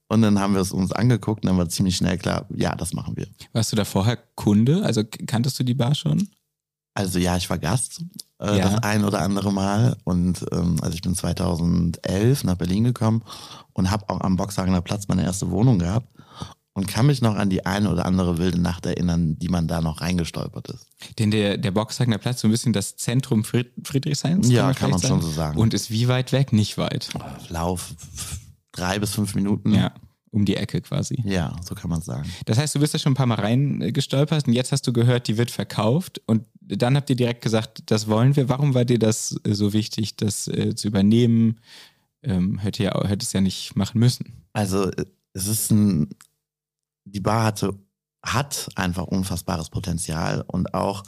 Und 0.10 0.22
dann 0.22 0.40
haben 0.40 0.54
wir 0.54 0.62
es 0.62 0.72
uns 0.72 0.92
angeguckt 0.92 1.44
und 1.44 1.48
dann 1.48 1.58
war 1.58 1.70
ziemlich 1.70 1.96
schnell 1.96 2.18
klar, 2.18 2.46
ja, 2.54 2.76
das 2.76 2.94
machen 2.94 3.16
wir. 3.16 3.28
Warst 3.54 3.72
du 3.72 3.76
da 3.76 3.86
vorher 3.86 4.18
Kunde? 4.36 4.84
Also 4.84 5.04
kanntest 5.28 5.60
du 5.60 5.64
die 5.64 5.76
Bar 5.76 5.96
schon? 5.96 6.28
Also 6.94 7.20
ja, 7.20 7.38
ich 7.38 7.50
war 7.50 7.58
Gast 7.58 8.04
äh, 8.42 8.58
ja. 8.58 8.70
das 8.70 8.84
ein 8.84 9.06
oder 9.06 9.22
andere 9.22 9.54
Mal 9.54 9.96
und 10.04 10.46
ähm, 10.52 10.78
also 10.82 10.96
ich 10.96 11.02
bin 11.02 11.16
2011 11.16 12.44
nach 12.44 12.56
Berlin 12.56 12.84
gekommen 12.84 13.24
und 13.74 13.92
habe 13.92 14.10
auch 14.10 14.20
am 14.22 14.36
Boxhagener 14.36 14.82
Platz 14.82 15.08
meine 15.08 15.24
erste 15.24 15.50
Wohnung 15.52 15.80
gehabt 15.80 16.08
und 16.80 16.88
kann 16.88 17.08
mich 17.08 17.22
noch 17.22 17.36
an 17.36 17.50
die 17.50 17.66
eine 17.66 17.92
oder 17.92 18.06
andere 18.06 18.38
wilde 18.38 18.58
Nacht 18.58 18.86
erinnern, 18.86 19.38
die 19.38 19.50
man 19.50 19.68
da 19.68 19.82
noch 19.82 20.00
reingestolpert 20.00 20.70
ist. 20.70 20.88
Denn 21.20 21.30
der, 21.30 21.58
der 21.58 21.72
Boxhagener 21.72 22.18
Platz 22.18 22.40
so 22.40 22.48
ein 22.48 22.52
bisschen 22.52 22.72
das 22.72 22.96
Zentrum 22.96 23.44
Fried 23.44 23.68
Friedrichshains? 23.84 24.50
Ja, 24.50 24.74
kann 24.74 24.92
man, 24.92 25.02
schon 25.02 25.22
so 25.22 25.30
sagen. 25.30 25.60
Und 25.60 25.74
ist 25.74 25.92
wie 25.92 26.08
weit 26.08 26.32
weg? 26.32 26.54
Nicht 26.54 26.78
weit. 26.78 27.10
Lauf 27.50 27.94
drei 28.72 28.98
bis 28.98 29.12
fünf 29.12 29.36
Minuten. 29.36 29.74
Ja, 29.74 29.92
um 30.32 30.46
die 30.46 30.56
Ecke 30.56 30.80
quasi. 30.80 31.22
Ja, 31.26 31.54
so 31.68 31.76
kann 31.76 31.90
man 31.90 32.02
sagen. 32.02 32.30
Das 32.46 32.58
heißt, 32.58 32.76
du 32.76 32.80
bist 32.80 32.94
da 32.94 33.00
schon 33.00 33.12
ein 33.12 33.16
paar 33.16 33.26
Mal 33.26 33.40
reingestolpert 33.40 34.48
und 34.48 34.54
jetzt 34.54 34.72
hast 34.72 34.88
du 34.88 34.94
gehört, 34.94 35.28
die 35.28 35.38
wird 35.38 35.52
verkauft 35.52 36.22
und 36.28 36.46
dann 36.62 36.96
habt 36.96 37.10
ihr 37.10 37.18
direkt 37.18 37.42
gesagt, 37.42 37.84
das 37.88 38.08
wollen 38.08 38.38
wir. 38.38 38.48
Warum 38.48 38.74
war 38.74 38.86
dir 38.86 39.00
das 39.00 39.36
so 39.44 39.74
wichtig, 39.74 40.16
das 40.16 40.48
äh, 40.48 40.76
zu 40.76 40.88
übernehmen? 40.88 41.60
Ähm, 42.22 42.60
hätte 42.60 42.84
ja, 42.84 43.08
hätte 43.08 43.26
es 43.26 43.34
ja 43.34 43.42
nicht 43.42 43.76
machen 43.76 44.00
müssen. 44.00 44.46
Also 44.54 44.92
es 45.34 45.48
ist 45.48 45.72
ein, 45.72 46.10
die 47.12 47.20
Bar 47.20 47.44
hatte, 47.44 47.78
hat 48.24 48.70
einfach 48.76 49.04
unfassbares 49.06 49.70
Potenzial 49.70 50.44
und 50.46 50.74
auch 50.74 51.04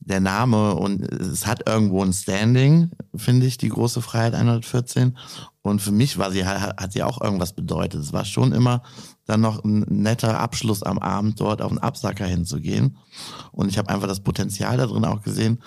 der 0.00 0.20
Name 0.20 0.74
und 0.74 1.02
es 1.10 1.46
hat 1.46 1.66
irgendwo 1.68 2.02
ein 2.02 2.12
Standing, 2.12 2.90
finde 3.14 3.46
ich, 3.46 3.56
die 3.56 3.70
große 3.70 4.02
Freiheit 4.02 4.34
114. 4.34 5.16
Und 5.62 5.80
für 5.80 5.90
mich 5.90 6.18
war 6.18 6.30
sie, 6.30 6.46
hat 6.46 6.92
sie 6.92 7.02
auch 7.02 7.20
irgendwas 7.20 7.54
bedeutet. 7.54 8.02
Es 8.02 8.12
war 8.12 8.24
schon 8.24 8.52
immer 8.52 8.82
dann 9.24 9.40
noch 9.40 9.64
ein 9.64 9.80
netter 9.88 10.38
Abschluss 10.38 10.82
am 10.82 10.98
Abend 10.98 11.40
dort 11.40 11.62
auf 11.62 11.70
den 11.70 11.78
Absacker 11.78 12.26
hinzugehen. 12.26 12.98
Und 13.52 13.68
ich 13.68 13.78
habe 13.78 13.88
einfach 13.88 14.06
das 14.06 14.20
Potenzial 14.20 14.76
da 14.76 14.86
drin 14.86 15.04
auch 15.04 15.22
gesehen, 15.22 15.62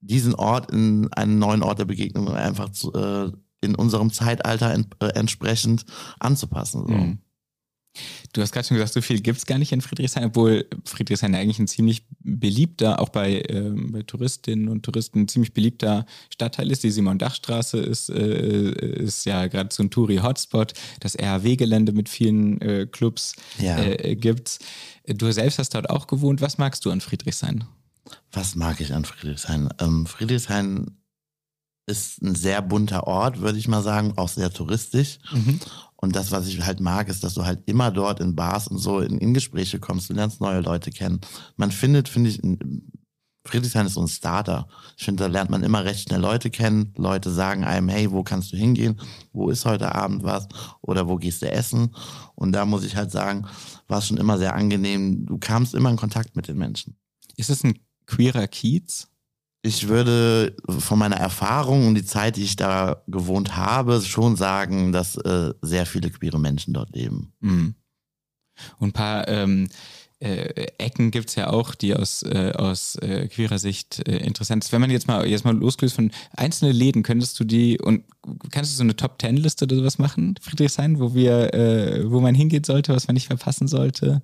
diesen 0.00 0.34
Ort 0.34 0.70
in 0.70 1.12
einen 1.12 1.38
neuen 1.38 1.62
Ort 1.62 1.78
der 1.78 1.84
Begegnung 1.84 2.28
einfach 2.28 2.70
zu, 2.70 2.92
äh, 2.94 3.32
in 3.60 3.74
unserem 3.74 4.12
Zeitalter 4.12 4.72
ent, 4.72 4.88
äh, 5.00 5.08
entsprechend 5.08 5.84
anzupassen. 6.18 6.86
So. 6.86 6.94
Mhm. 6.94 7.18
Du 8.32 8.40
hast 8.40 8.52
gerade 8.52 8.66
schon 8.66 8.76
gesagt, 8.76 8.94
so 8.94 9.02
viel 9.02 9.20
gibt 9.20 9.38
es 9.38 9.46
gar 9.46 9.58
nicht 9.58 9.72
in 9.72 9.82
Friedrichshain, 9.82 10.24
obwohl 10.24 10.66
Friedrichshain 10.84 11.34
eigentlich 11.34 11.58
ein 11.58 11.68
ziemlich 11.68 12.04
beliebter, 12.20 13.00
auch 13.00 13.10
bei, 13.10 13.40
äh, 13.40 13.70
bei 13.74 14.02
Touristinnen 14.02 14.68
und 14.68 14.82
Touristen, 14.82 15.22
ein 15.22 15.28
ziemlich 15.28 15.52
beliebter 15.52 16.06
Stadtteil 16.30 16.70
ist. 16.70 16.82
Die 16.82 16.90
Simon-Dach-Straße 16.90 17.78
ist, 17.78 18.08
äh, 18.08 18.70
ist 18.70 19.26
ja 19.26 19.46
gerade 19.48 19.74
so 19.74 19.82
ein 19.82 19.90
Touri-Hotspot. 19.90 20.72
Das 21.00 21.18
RAW-Gelände 21.18 21.92
mit 21.92 22.08
vielen 22.08 22.60
äh, 22.62 22.86
Clubs 22.90 23.34
ja. 23.58 23.78
äh, 23.78 24.16
gibt's. 24.16 24.58
Du 25.06 25.30
selbst 25.30 25.58
hast 25.58 25.74
dort 25.74 25.90
auch 25.90 26.06
gewohnt. 26.06 26.40
Was 26.40 26.56
magst 26.58 26.84
du 26.84 26.90
an 26.90 27.00
Friedrichshain? 27.00 27.64
Was 28.32 28.54
mag 28.54 28.80
ich 28.80 28.94
an 28.94 29.04
Friedrichshain? 29.04 29.68
Ähm, 29.78 30.06
Friedrichshain 30.06 30.96
ist 31.86 32.22
ein 32.22 32.34
sehr 32.34 32.62
bunter 32.62 33.06
Ort, 33.06 33.40
würde 33.40 33.58
ich 33.58 33.68
mal 33.68 33.82
sagen, 33.82 34.12
auch 34.16 34.28
sehr 34.28 34.52
touristisch. 34.52 35.18
Mhm. 35.32 35.60
Und 35.96 36.16
das, 36.16 36.32
was 36.32 36.46
ich 36.46 36.60
halt 36.64 36.80
mag, 36.80 37.08
ist, 37.08 37.22
dass 37.22 37.34
du 37.34 37.44
halt 37.44 37.62
immer 37.66 37.90
dort 37.90 38.20
in 38.20 38.34
Bars 38.34 38.68
und 38.68 38.78
so 38.78 39.00
in, 39.00 39.18
in 39.18 39.34
Gespräche 39.34 39.78
kommst, 39.78 40.10
du 40.10 40.14
lernst 40.14 40.40
neue 40.40 40.60
Leute 40.60 40.90
kennen. 40.90 41.20
Man 41.56 41.70
findet, 41.70 42.08
finde 42.08 42.30
ich, 42.30 42.40
Friedrichshain 43.44 43.86
ist 43.86 43.94
so 43.94 44.00
ein 44.00 44.08
Starter. 44.08 44.68
Ich 44.96 45.04
finde, 45.04 45.24
da 45.24 45.28
lernt 45.28 45.50
man 45.50 45.64
immer 45.64 45.84
recht 45.84 46.08
schnell 46.08 46.20
Leute 46.20 46.50
kennen. 46.50 46.92
Leute 46.96 47.30
sagen 47.30 47.64
einem, 47.64 47.88
hey, 47.88 48.10
wo 48.10 48.22
kannst 48.22 48.52
du 48.52 48.56
hingehen? 48.56 49.00
Wo 49.32 49.50
ist 49.50 49.64
heute 49.64 49.94
Abend 49.94 50.22
was? 50.22 50.46
Oder 50.80 51.08
wo 51.08 51.16
gehst 51.16 51.42
du 51.42 51.50
essen? 51.50 51.94
Und 52.36 52.52
da 52.52 52.64
muss 52.64 52.84
ich 52.84 52.96
halt 52.96 53.10
sagen, 53.10 53.46
war 53.88 53.98
es 53.98 54.06
schon 54.06 54.16
immer 54.18 54.38
sehr 54.38 54.54
angenehm. 54.54 55.26
Du 55.26 55.38
kamst 55.38 55.74
immer 55.74 55.90
in 55.90 55.96
Kontakt 55.96 56.36
mit 56.36 56.46
den 56.46 56.56
Menschen. 56.56 56.96
Ist 57.36 57.50
es 57.50 57.64
ein 57.64 57.78
queerer 58.06 58.46
Kiez? 58.46 59.08
Ich 59.62 59.88
würde 59.88 60.56
von 60.68 60.98
meiner 60.98 61.16
Erfahrung 61.16 61.86
und 61.86 61.94
die 61.94 62.04
Zeit, 62.04 62.36
die 62.36 62.42
ich 62.42 62.56
da 62.56 63.02
gewohnt 63.06 63.56
habe, 63.56 64.00
schon 64.02 64.36
sagen, 64.36 64.92
dass 64.92 65.16
äh, 65.16 65.54
sehr 65.62 65.86
viele 65.86 66.10
queere 66.10 66.40
Menschen 66.40 66.74
dort 66.74 66.94
leben. 66.94 67.32
Mhm. 67.40 67.74
Und 68.78 68.88
ein 68.88 68.92
paar 68.92 69.28
ähm, 69.28 69.68
äh, 70.18 70.66
Ecken 70.78 71.10
gibt 71.10 71.28
es 71.28 71.36
ja 71.36 71.50
auch, 71.50 71.74
die 71.74 71.94
aus, 71.94 72.22
äh, 72.22 72.52
aus 72.54 72.96
äh, 72.96 73.28
queerer 73.28 73.58
Sicht 73.58 74.06
äh, 74.08 74.18
interessant 74.18 74.64
sind. 74.64 74.72
Wenn 74.72 74.80
man 74.80 74.90
jetzt 74.90 75.06
mal 75.06 75.26
jetzt 75.26 75.44
mal 75.44 75.56
losgelöst 75.56 75.96
von 75.96 76.10
einzelnen 76.36 76.74
Läden, 76.74 77.02
könntest 77.02 77.38
du 77.38 77.44
die 77.44 77.80
und 77.80 78.04
kannst 78.50 78.72
du 78.72 78.76
so 78.76 78.82
eine 78.82 78.96
Top 78.96 79.18
Ten 79.18 79.36
Liste 79.36 79.64
oder 79.64 79.76
sowas 79.76 79.98
machen, 79.98 80.34
Friedrichshain, 80.40 80.98
wo 80.98 81.14
wir, 81.14 81.54
äh, 81.54 82.10
wo 82.10 82.20
man 82.20 82.34
hingehen 82.34 82.64
sollte, 82.64 82.94
was 82.94 83.06
man 83.06 83.14
nicht 83.14 83.28
verpassen 83.28 83.68
sollte? 83.68 84.22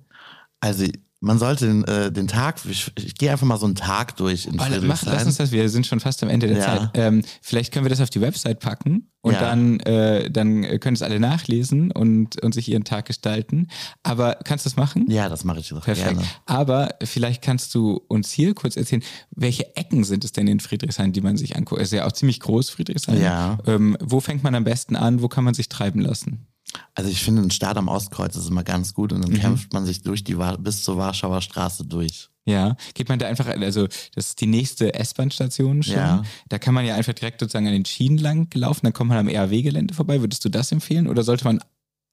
Also 0.61 0.85
man 1.21 1.37
sollte 1.37 1.67
den, 1.67 1.83
äh, 1.83 2.11
den 2.11 2.27
Tag, 2.27 2.61
ich, 2.69 2.91
ich 2.97 3.15
gehe 3.15 3.31
einfach 3.31 3.45
mal 3.45 3.57
so 3.57 3.65
einen 3.65 3.75
Tag 3.75 4.15
durch 4.17 4.45
in 4.45 4.53
oh, 4.53 4.63
mach, 4.83 5.03
Lass 5.03 5.25
uns 5.25 5.37
das, 5.37 5.51
wir 5.51 5.67
sind 5.69 5.85
schon 5.85 5.99
fast 5.99 6.23
am 6.23 6.29
Ende 6.29 6.47
der 6.47 6.57
ja. 6.57 6.63
Zeit. 6.63 6.89
Ähm, 6.93 7.23
vielleicht 7.41 7.73
können 7.73 7.85
wir 7.85 7.89
das 7.89 7.99
auf 7.99 8.09
die 8.09 8.21
Website 8.21 8.59
packen 8.59 9.09
und 9.21 9.33
ja. 9.33 9.41
dann, 9.41 9.81
äh, 9.81 10.31
dann 10.31 10.61
können 10.79 10.95
es 10.95 11.01
alle 11.01 11.19
nachlesen 11.19 11.91
und, 11.91 12.41
und 12.41 12.53
sich 12.53 12.69
ihren 12.69 12.85
Tag 12.85 13.05
gestalten. 13.05 13.67
Aber 14.01 14.37
kannst 14.45 14.65
du 14.65 14.69
das 14.69 14.77
machen? 14.77 15.07
Ja, 15.09 15.27
das 15.27 15.43
mache 15.43 15.59
ich 15.59 15.69
doch 15.69 15.83
Perfekt. 15.83 16.19
gerne. 16.19 16.23
Aber 16.45 16.95
vielleicht 17.03 17.41
kannst 17.41 17.75
du 17.75 18.01
uns 18.07 18.31
hier 18.31 18.53
kurz 18.55 18.77
erzählen, 18.77 19.03
welche 19.31 19.75
Ecken 19.75 20.05
sind 20.05 20.23
es 20.23 20.31
denn 20.31 20.47
in 20.47 20.61
Friedrichshain, 20.61 21.11
die 21.11 21.21
man 21.21 21.35
sich 21.35 21.57
anguckt? 21.57 21.81
Es 21.81 21.89
ist 21.89 21.97
ja 21.97 22.07
auch 22.07 22.13
ziemlich 22.13 22.39
groß, 22.39 22.69
Friedrichshain. 22.69 23.21
Ja. 23.21 23.57
Ähm, 23.65 23.97
wo 24.01 24.21
fängt 24.21 24.43
man 24.43 24.55
am 24.55 24.63
besten 24.63 24.95
an? 24.95 25.21
Wo 25.21 25.27
kann 25.27 25.43
man 25.43 25.53
sich 25.53 25.67
treiben 25.67 25.99
lassen? 25.99 26.47
Also 26.93 27.09
ich 27.09 27.23
finde, 27.23 27.41
ein 27.41 27.51
Start 27.51 27.77
am 27.77 27.87
Ostkreuz 27.87 28.35
ist 28.35 28.49
immer 28.49 28.63
ganz 28.63 28.93
gut 28.93 29.13
und 29.13 29.23
dann 29.23 29.31
mhm. 29.31 29.39
kämpft 29.39 29.73
man 29.73 29.85
sich 29.85 30.01
durch 30.01 30.23
die 30.23 30.37
bis 30.59 30.83
zur 30.83 30.97
Warschauer 30.97 31.41
Straße 31.41 31.85
durch. 31.85 32.29
Ja, 32.45 32.75
geht 32.95 33.09
man 33.09 33.19
da 33.19 33.27
einfach, 33.27 33.47
also 33.47 33.87
das 34.15 34.29
ist 34.29 34.41
die 34.41 34.47
nächste 34.47 34.93
S-Bahn-Station 34.93 35.83
schon. 35.83 35.95
Ja. 35.95 36.23
Da 36.47 36.57
kann 36.57 36.73
man 36.73 36.85
ja 36.85 36.95
einfach 36.95 37.13
direkt 37.13 37.39
sozusagen 37.39 37.67
an 37.67 37.73
den 37.73 37.85
Schienen 37.85 38.17
lang 38.17 38.53
laufen, 38.55 38.81
dann 38.83 38.93
kommt 38.93 39.09
man 39.09 39.19
am 39.19 39.27
ERW-Gelände 39.27 39.93
vorbei. 39.93 40.21
Würdest 40.21 40.43
du 40.45 40.49
das 40.49 40.71
empfehlen 40.71 41.07
oder 41.07 41.23
sollte 41.23 41.45
man 41.45 41.59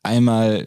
einmal 0.03 0.66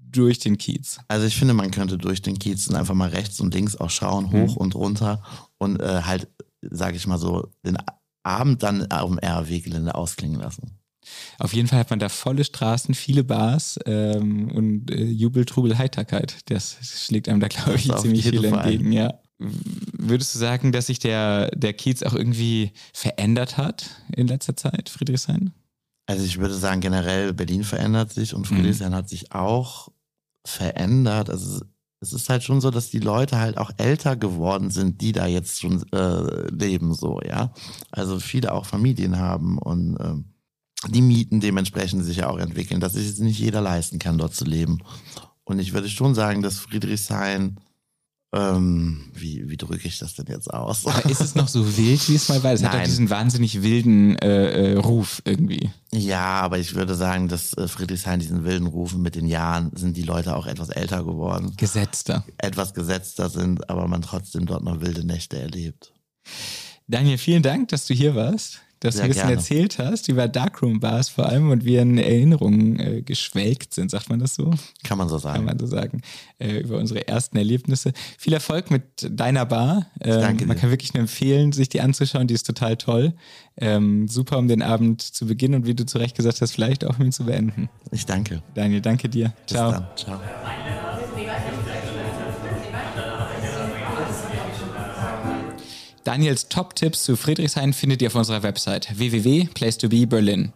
durch 0.00 0.38
den 0.38 0.58
Kiez? 0.58 0.98
Also 1.08 1.26
ich 1.26 1.36
finde, 1.36 1.54
man 1.54 1.70
könnte 1.70 1.96
durch 1.96 2.20
den 2.20 2.38
Kiez 2.38 2.66
und 2.68 2.76
einfach 2.76 2.94
mal 2.94 3.08
rechts 3.08 3.40
und 3.40 3.54
links 3.54 3.76
auch 3.76 3.90
schauen, 3.90 4.26
mhm. 4.26 4.32
hoch 4.32 4.54
mhm. 4.54 4.58
und 4.58 4.74
runter 4.74 5.22
und 5.56 5.80
äh, 5.80 6.02
halt, 6.02 6.28
sage 6.60 6.96
ich 6.96 7.06
mal 7.06 7.18
so, 7.18 7.48
den 7.64 7.78
Abend 8.22 8.62
dann 8.62 8.90
auf 8.90 9.08
dem 9.08 9.18
RAW-Gelände 9.18 9.94
ausklingen 9.94 10.40
lassen. 10.40 10.78
Auf 11.38 11.52
jeden 11.52 11.68
Fall 11.68 11.78
hat 11.78 11.90
man 11.90 11.98
da 11.98 12.08
volle 12.08 12.44
Straßen, 12.44 12.94
viele 12.94 13.24
Bars 13.24 13.78
ähm, 13.86 14.50
und 14.50 14.90
äh, 14.90 15.04
Jubel, 15.04 15.44
Trubel, 15.44 15.78
Heiterkeit. 15.78 16.36
Das 16.46 16.78
schlägt 16.82 17.28
einem 17.28 17.40
da, 17.40 17.48
glaube 17.48 17.76
ich, 17.76 17.94
ziemlich 17.96 18.28
viel 18.28 18.44
entgegen, 18.44 18.92
ja. 18.92 19.20
Würdest 19.38 20.34
du 20.34 20.38
sagen, 20.40 20.72
dass 20.72 20.86
sich 20.86 20.98
der, 20.98 21.50
der 21.52 21.72
Kiez 21.72 22.02
auch 22.02 22.14
irgendwie 22.14 22.72
verändert 22.92 23.56
hat 23.56 23.88
in 24.16 24.26
letzter 24.26 24.56
Zeit, 24.56 24.88
Friedrichshain? 24.88 25.52
Also 26.06 26.24
ich 26.24 26.38
würde 26.38 26.54
sagen, 26.54 26.80
generell 26.80 27.34
Berlin 27.34 27.62
verändert 27.62 28.12
sich 28.12 28.34
und 28.34 28.46
Friedrichshain 28.46 28.90
mhm. 28.90 28.96
hat 28.96 29.08
sich 29.08 29.30
auch 29.32 29.90
verändert. 30.44 31.30
Also 31.30 31.60
es 32.00 32.12
ist 32.12 32.28
halt 32.28 32.42
schon 32.42 32.60
so, 32.60 32.70
dass 32.70 32.90
die 32.90 32.98
Leute 32.98 33.38
halt 33.38 33.58
auch 33.58 33.70
älter 33.76 34.16
geworden 34.16 34.70
sind, 34.70 35.00
die 35.00 35.12
da 35.12 35.26
jetzt 35.26 35.60
schon 35.60 35.84
äh, 35.92 36.50
leben, 36.50 36.94
so, 36.94 37.20
ja. 37.20 37.52
Also 37.90 38.18
viele 38.20 38.52
auch 38.52 38.66
Familien 38.66 39.18
haben 39.18 39.58
und 39.58 39.98
ähm, 40.00 40.24
die 40.86 41.02
Mieten 41.02 41.40
dementsprechend 41.40 42.04
sich 42.04 42.18
ja 42.18 42.28
auch 42.28 42.38
entwickeln, 42.38 42.80
dass 42.80 42.92
sich 42.92 43.18
nicht 43.18 43.40
jeder 43.40 43.60
leisten 43.60 43.98
kann, 43.98 44.18
dort 44.18 44.34
zu 44.34 44.44
leben. 44.44 44.78
Und 45.44 45.58
ich 45.58 45.72
würde 45.72 45.88
schon 45.88 46.14
sagen, 46.14 46.42
dass 46.42 46.58
Friedrichshain, 46.58 47.58
ähm, 48.34 49.10
wie, 49.14 49.48
wie 49.48 49.56
drücke 49.56 49.88
ich 49.88 49.98
das 49.98 50.14
denn 50.14 50.26
jetzt 50.28 50.52
aus? 50.52 50.86
Aber 50.86 51.04
ist 51.10 51.20
es 51.20 51.34
noch 51.34 51.48
so 51.48 51.76
wild, 51.76 52.08
wie 52.08 52.14
es 52.14 52.28
mal 52.28 52.42
war? 52.44 52.52
Es 52.52 52.60
Nein. 52.60 52.72
hat 52.72 52.80
doch 52.80 52.84
diesen 52.84 53.10
wahnsinnig 53.10 53.62
wilden 53.62 54.16
äh, 54.18 54.74
äh, 54.74 54.76
Ruf 54.76 55.22
irgendwie. 55.24 55.70
Ja, 55.92 56.40
aber 56.42 56.58
ich 56.58 56.74
würde 56.74 56.94
sagen, 56.94 57.28
dass 57.28 57.54
äh, 57.54 57.66
Friedrichshain 57.66 58.20
diesen 58.20 58.44
wilden 58.44 58.66
Rufen 58.66 59.00
mit 59.00 59.14
den 59.14 59.26
Jahren 59.26 59.72
sind 59.74 59.96
die 59.96 60.02
Leute 60.02 60.36
auch 60.36 60.46
etwas 60.46 60.68
älter 60.68 61.02
geworden. 61.02 61.54
Gesetzter. 61.56 62.24
Etwas 62.36 62.74
gesetzter 62.74 63.30
sind, 63.30 63.68
aber 63.70 63.88
man 63.88 64.02
trotzdem 64.02 64.46
dort 64.46 64.62
noch 64.62 64.80
wilde 64.82 65.04
Nächte 65.04 65.40
erlebt. 65.40 65.92
Daniel, 66.86 67.18
vielen 67.18 67.42
Dank, 67.42 67.68
dass 67.68 67.86
du 67.86 67.94
hier 67.94 68.14
warst 68.14 68.60
dass 68.80 68.94
Sehr 68.94 69.02
du 69.02 69.04
ein 69.04 69.08
bisschen 69.08 69.28
gerne. 69.28 69.40
erzählt 69.40 69.78
hast 69.78 70.08
über 70.08 70.28
Darkroom-Bars 70.28 71.08
vor 71.08 71.26
allem 71.26 71.50
und 71.50 71.64
wir 71.64 71.82
in 71.82 71.98
Erinnerungen 71.98 72.78
äh, 72.78 73.02
geschwelgt 73.02 73.74
sind, 73.74 73.90
sagt 73.90 74.08
man 74.08 74.18
das 74.18 74.34
so? 74.34 74.52
Kann 74.84 74.98
man 74.98 75.08
so 75.08 75.18
sagen. 75.18 75.36
Kann 75.36 75.44
man 75.46 75.58
so 75.58 75.66
sagen, 75.66 76.02
äh, 76.38 76.58
über 76.60 76.78
unsere 76.78 77.06
ersten 77.08 77.36
Erlebnisse. 77.36 77.92
Viel 78.18 78.32
Erfolg 78.32 78.70
mit 78.70 78.84
deiner 79.10 79.46
Bar. 79.46 79.86
Ähm, 80.00 80.20
danke 80.20 80.36
dir. 80.44 80.46
Man 80.46 80.56
kann 80.56 80.70
wirklich 80.70 80.94
nur 80.94 81.00
empfehlen, 81.00 81.52
sich 81.52 81.68
die 81.68 81.80
anzuschauen, 81.80 82.26
die 82.26 82.34
ist 82.34 82.46
total 82.46 82.76
toll. 82.76 83.14
Ähm, 83.56 84.06
super, 84.08 84.38
um 84.38 84.46
den 84.46 84.62
Abend 84.62 85.02
zu 85.02 85.26
beginnen 85.26 85.54
und 85.54 85.66
wie 85.66 85.74
du 85.74 85.84
zu 85.84 85.98
Recht 85.98 86.16
gesagt 86.16 86.40
hast, 86.40 86.52
vielleicht 86.52 86.84
auch 86.84 86.98
mit 86.98 87.12
zu 87.12 87.24
beenden. 87.24 87.68
Ich 87.90 88.06
danke. 88.06 88.42
Daniel, 88.54 88.80
danke 88.80 89.08
dir. 89.08 89.32
Bis 89.46 89.56
Ciao. 89.56 89.72
Dann. 89.72 89.86
Ciao. 89.96 90.20
Daniels 96.08 96.48
Top-Tipps 96.48 97.04
zu 97.04 97.16
Friedrichshain 97.16 97.74
findet 97.74 98.00
ihr 98.00 98.08
auf 98.08 98.14
unserer 98.14 98.42
Website 98.42 98.98
www.placetobeberlin. 98.98 100.54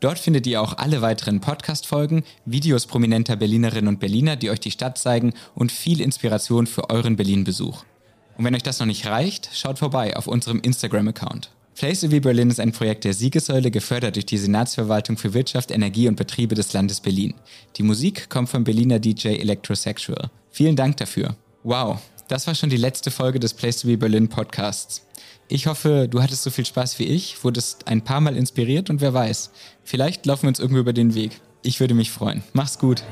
Dort 0.00 0.18
findet 0.18 0.44
ihr 0.48 0.60
auch 0.60 0.76
alle 0.76 1.00
weiteren 1.02 1.40
Podcast-Folgen, 1.40 2.24
Videos 2.46 2.86
prominenter 2.86 3.36
Berlinerinnen 3.36 3.86
und 3.86 4.00
Berliner, 4.00 4.34
die 4.34 4.50
euch 4.50 4.58
die 4.58 4.72
Stadt 4.72 4.98
zeigen 4.98 5.34
und 5.54 5.70
viel 5.70 6.00
Inspiration 6.00 6.66
für 6.66 6.90
euren 6.90 7.14
Berlin-Besuch. 7.14 7.84
Und 8.36 8.44
wenn 8.44 8.56
euch 8.56 8.64
das 8.64 8.80
noch 8.80 8.86
nicht 8.86 9.06
reicht, 9.06 9.50
schaut 9.54 9.78
vorbei 9.78 10.16
auf 10.16 10.26
unserem 10.26 10.58
Instagram-Account. 10.58 11.52
Place 11.76 12.00
to 12.00 12.08
be 12.08 12.20
Berlin 12.20 12.50
ist 12.50 12.58
ein 12.58 12.72
Projekt 12.72 13.04
der 13.04 13.14
Siegessäule, 13.14 13.70
gefördert 13.70 14.16
durch 14.16 14.26
die 14.26 14.38
Senatsverwaltung 14.38 15.16
für 15.16 15.32
Wirtschaft, 15.32 15.70
Energie 15.70 16.08
und 16.08 16.16
Betriebe 16.16 16.56
des 16.56 16.72
Landes 16.72 16.98
Berlin. 16.98 17.34
Die 17.76 17.84
Musik 17.84 18.28
kommt 18.28 18.48
vom 18.48 18.64
Berliner 18.64 18.98
DJ 18.98 19.28
Electrosexual. 19.28 20.28
Vielen 20.50 20.74
Dank 20.74 20.96
dafür. 20.96 21.36
Wow, 21.62 22.00
das 22.32 22.46
war 22.46 22.54
schon 22.54 22.70
die 22.70 22.78
letzte 22.78 23.10
Folge 23.10 23.38
des 23.38 23.52
Place 23.52 23.82
to 23.82 23.86
be 23.86 23.98
Berlin 23.98 24.26
Podcasts. 24.26 25.06
Ich 25.48 25.66
hoffe, 25.66 26.08
du 26.10 26.22
hattest 26.22 26.42
so 26.42 26.50
viel 26.50 26.64
Spaß 26.64 26.98
wie 26.98 27.04
ich, 27.04 27.44
wurdest 27.44 27.86
ein 27.88 28.00
paar 28.00 28.22
Mal 28.22 28.38
inspiriert 28.38 28.88
und 28.88 29.02
wer 29.02 29.12
weiß, 29.12 29.50
vielleicht 29.84 30.24
laufen 30.24 30.44
wir 30.44 30.48
uns 30.48 30.58
irgendwie 30.58 30.80
über 30.80 30.94
den 30.94 31.14
Weg. 31.14 31.42
Ich 31.62 31.78
würde 31.78 31.92
mich 31.92 32.10
freuen. 32.10 32.42
Mach's 32.54 32.78
gut. 32.78 33.02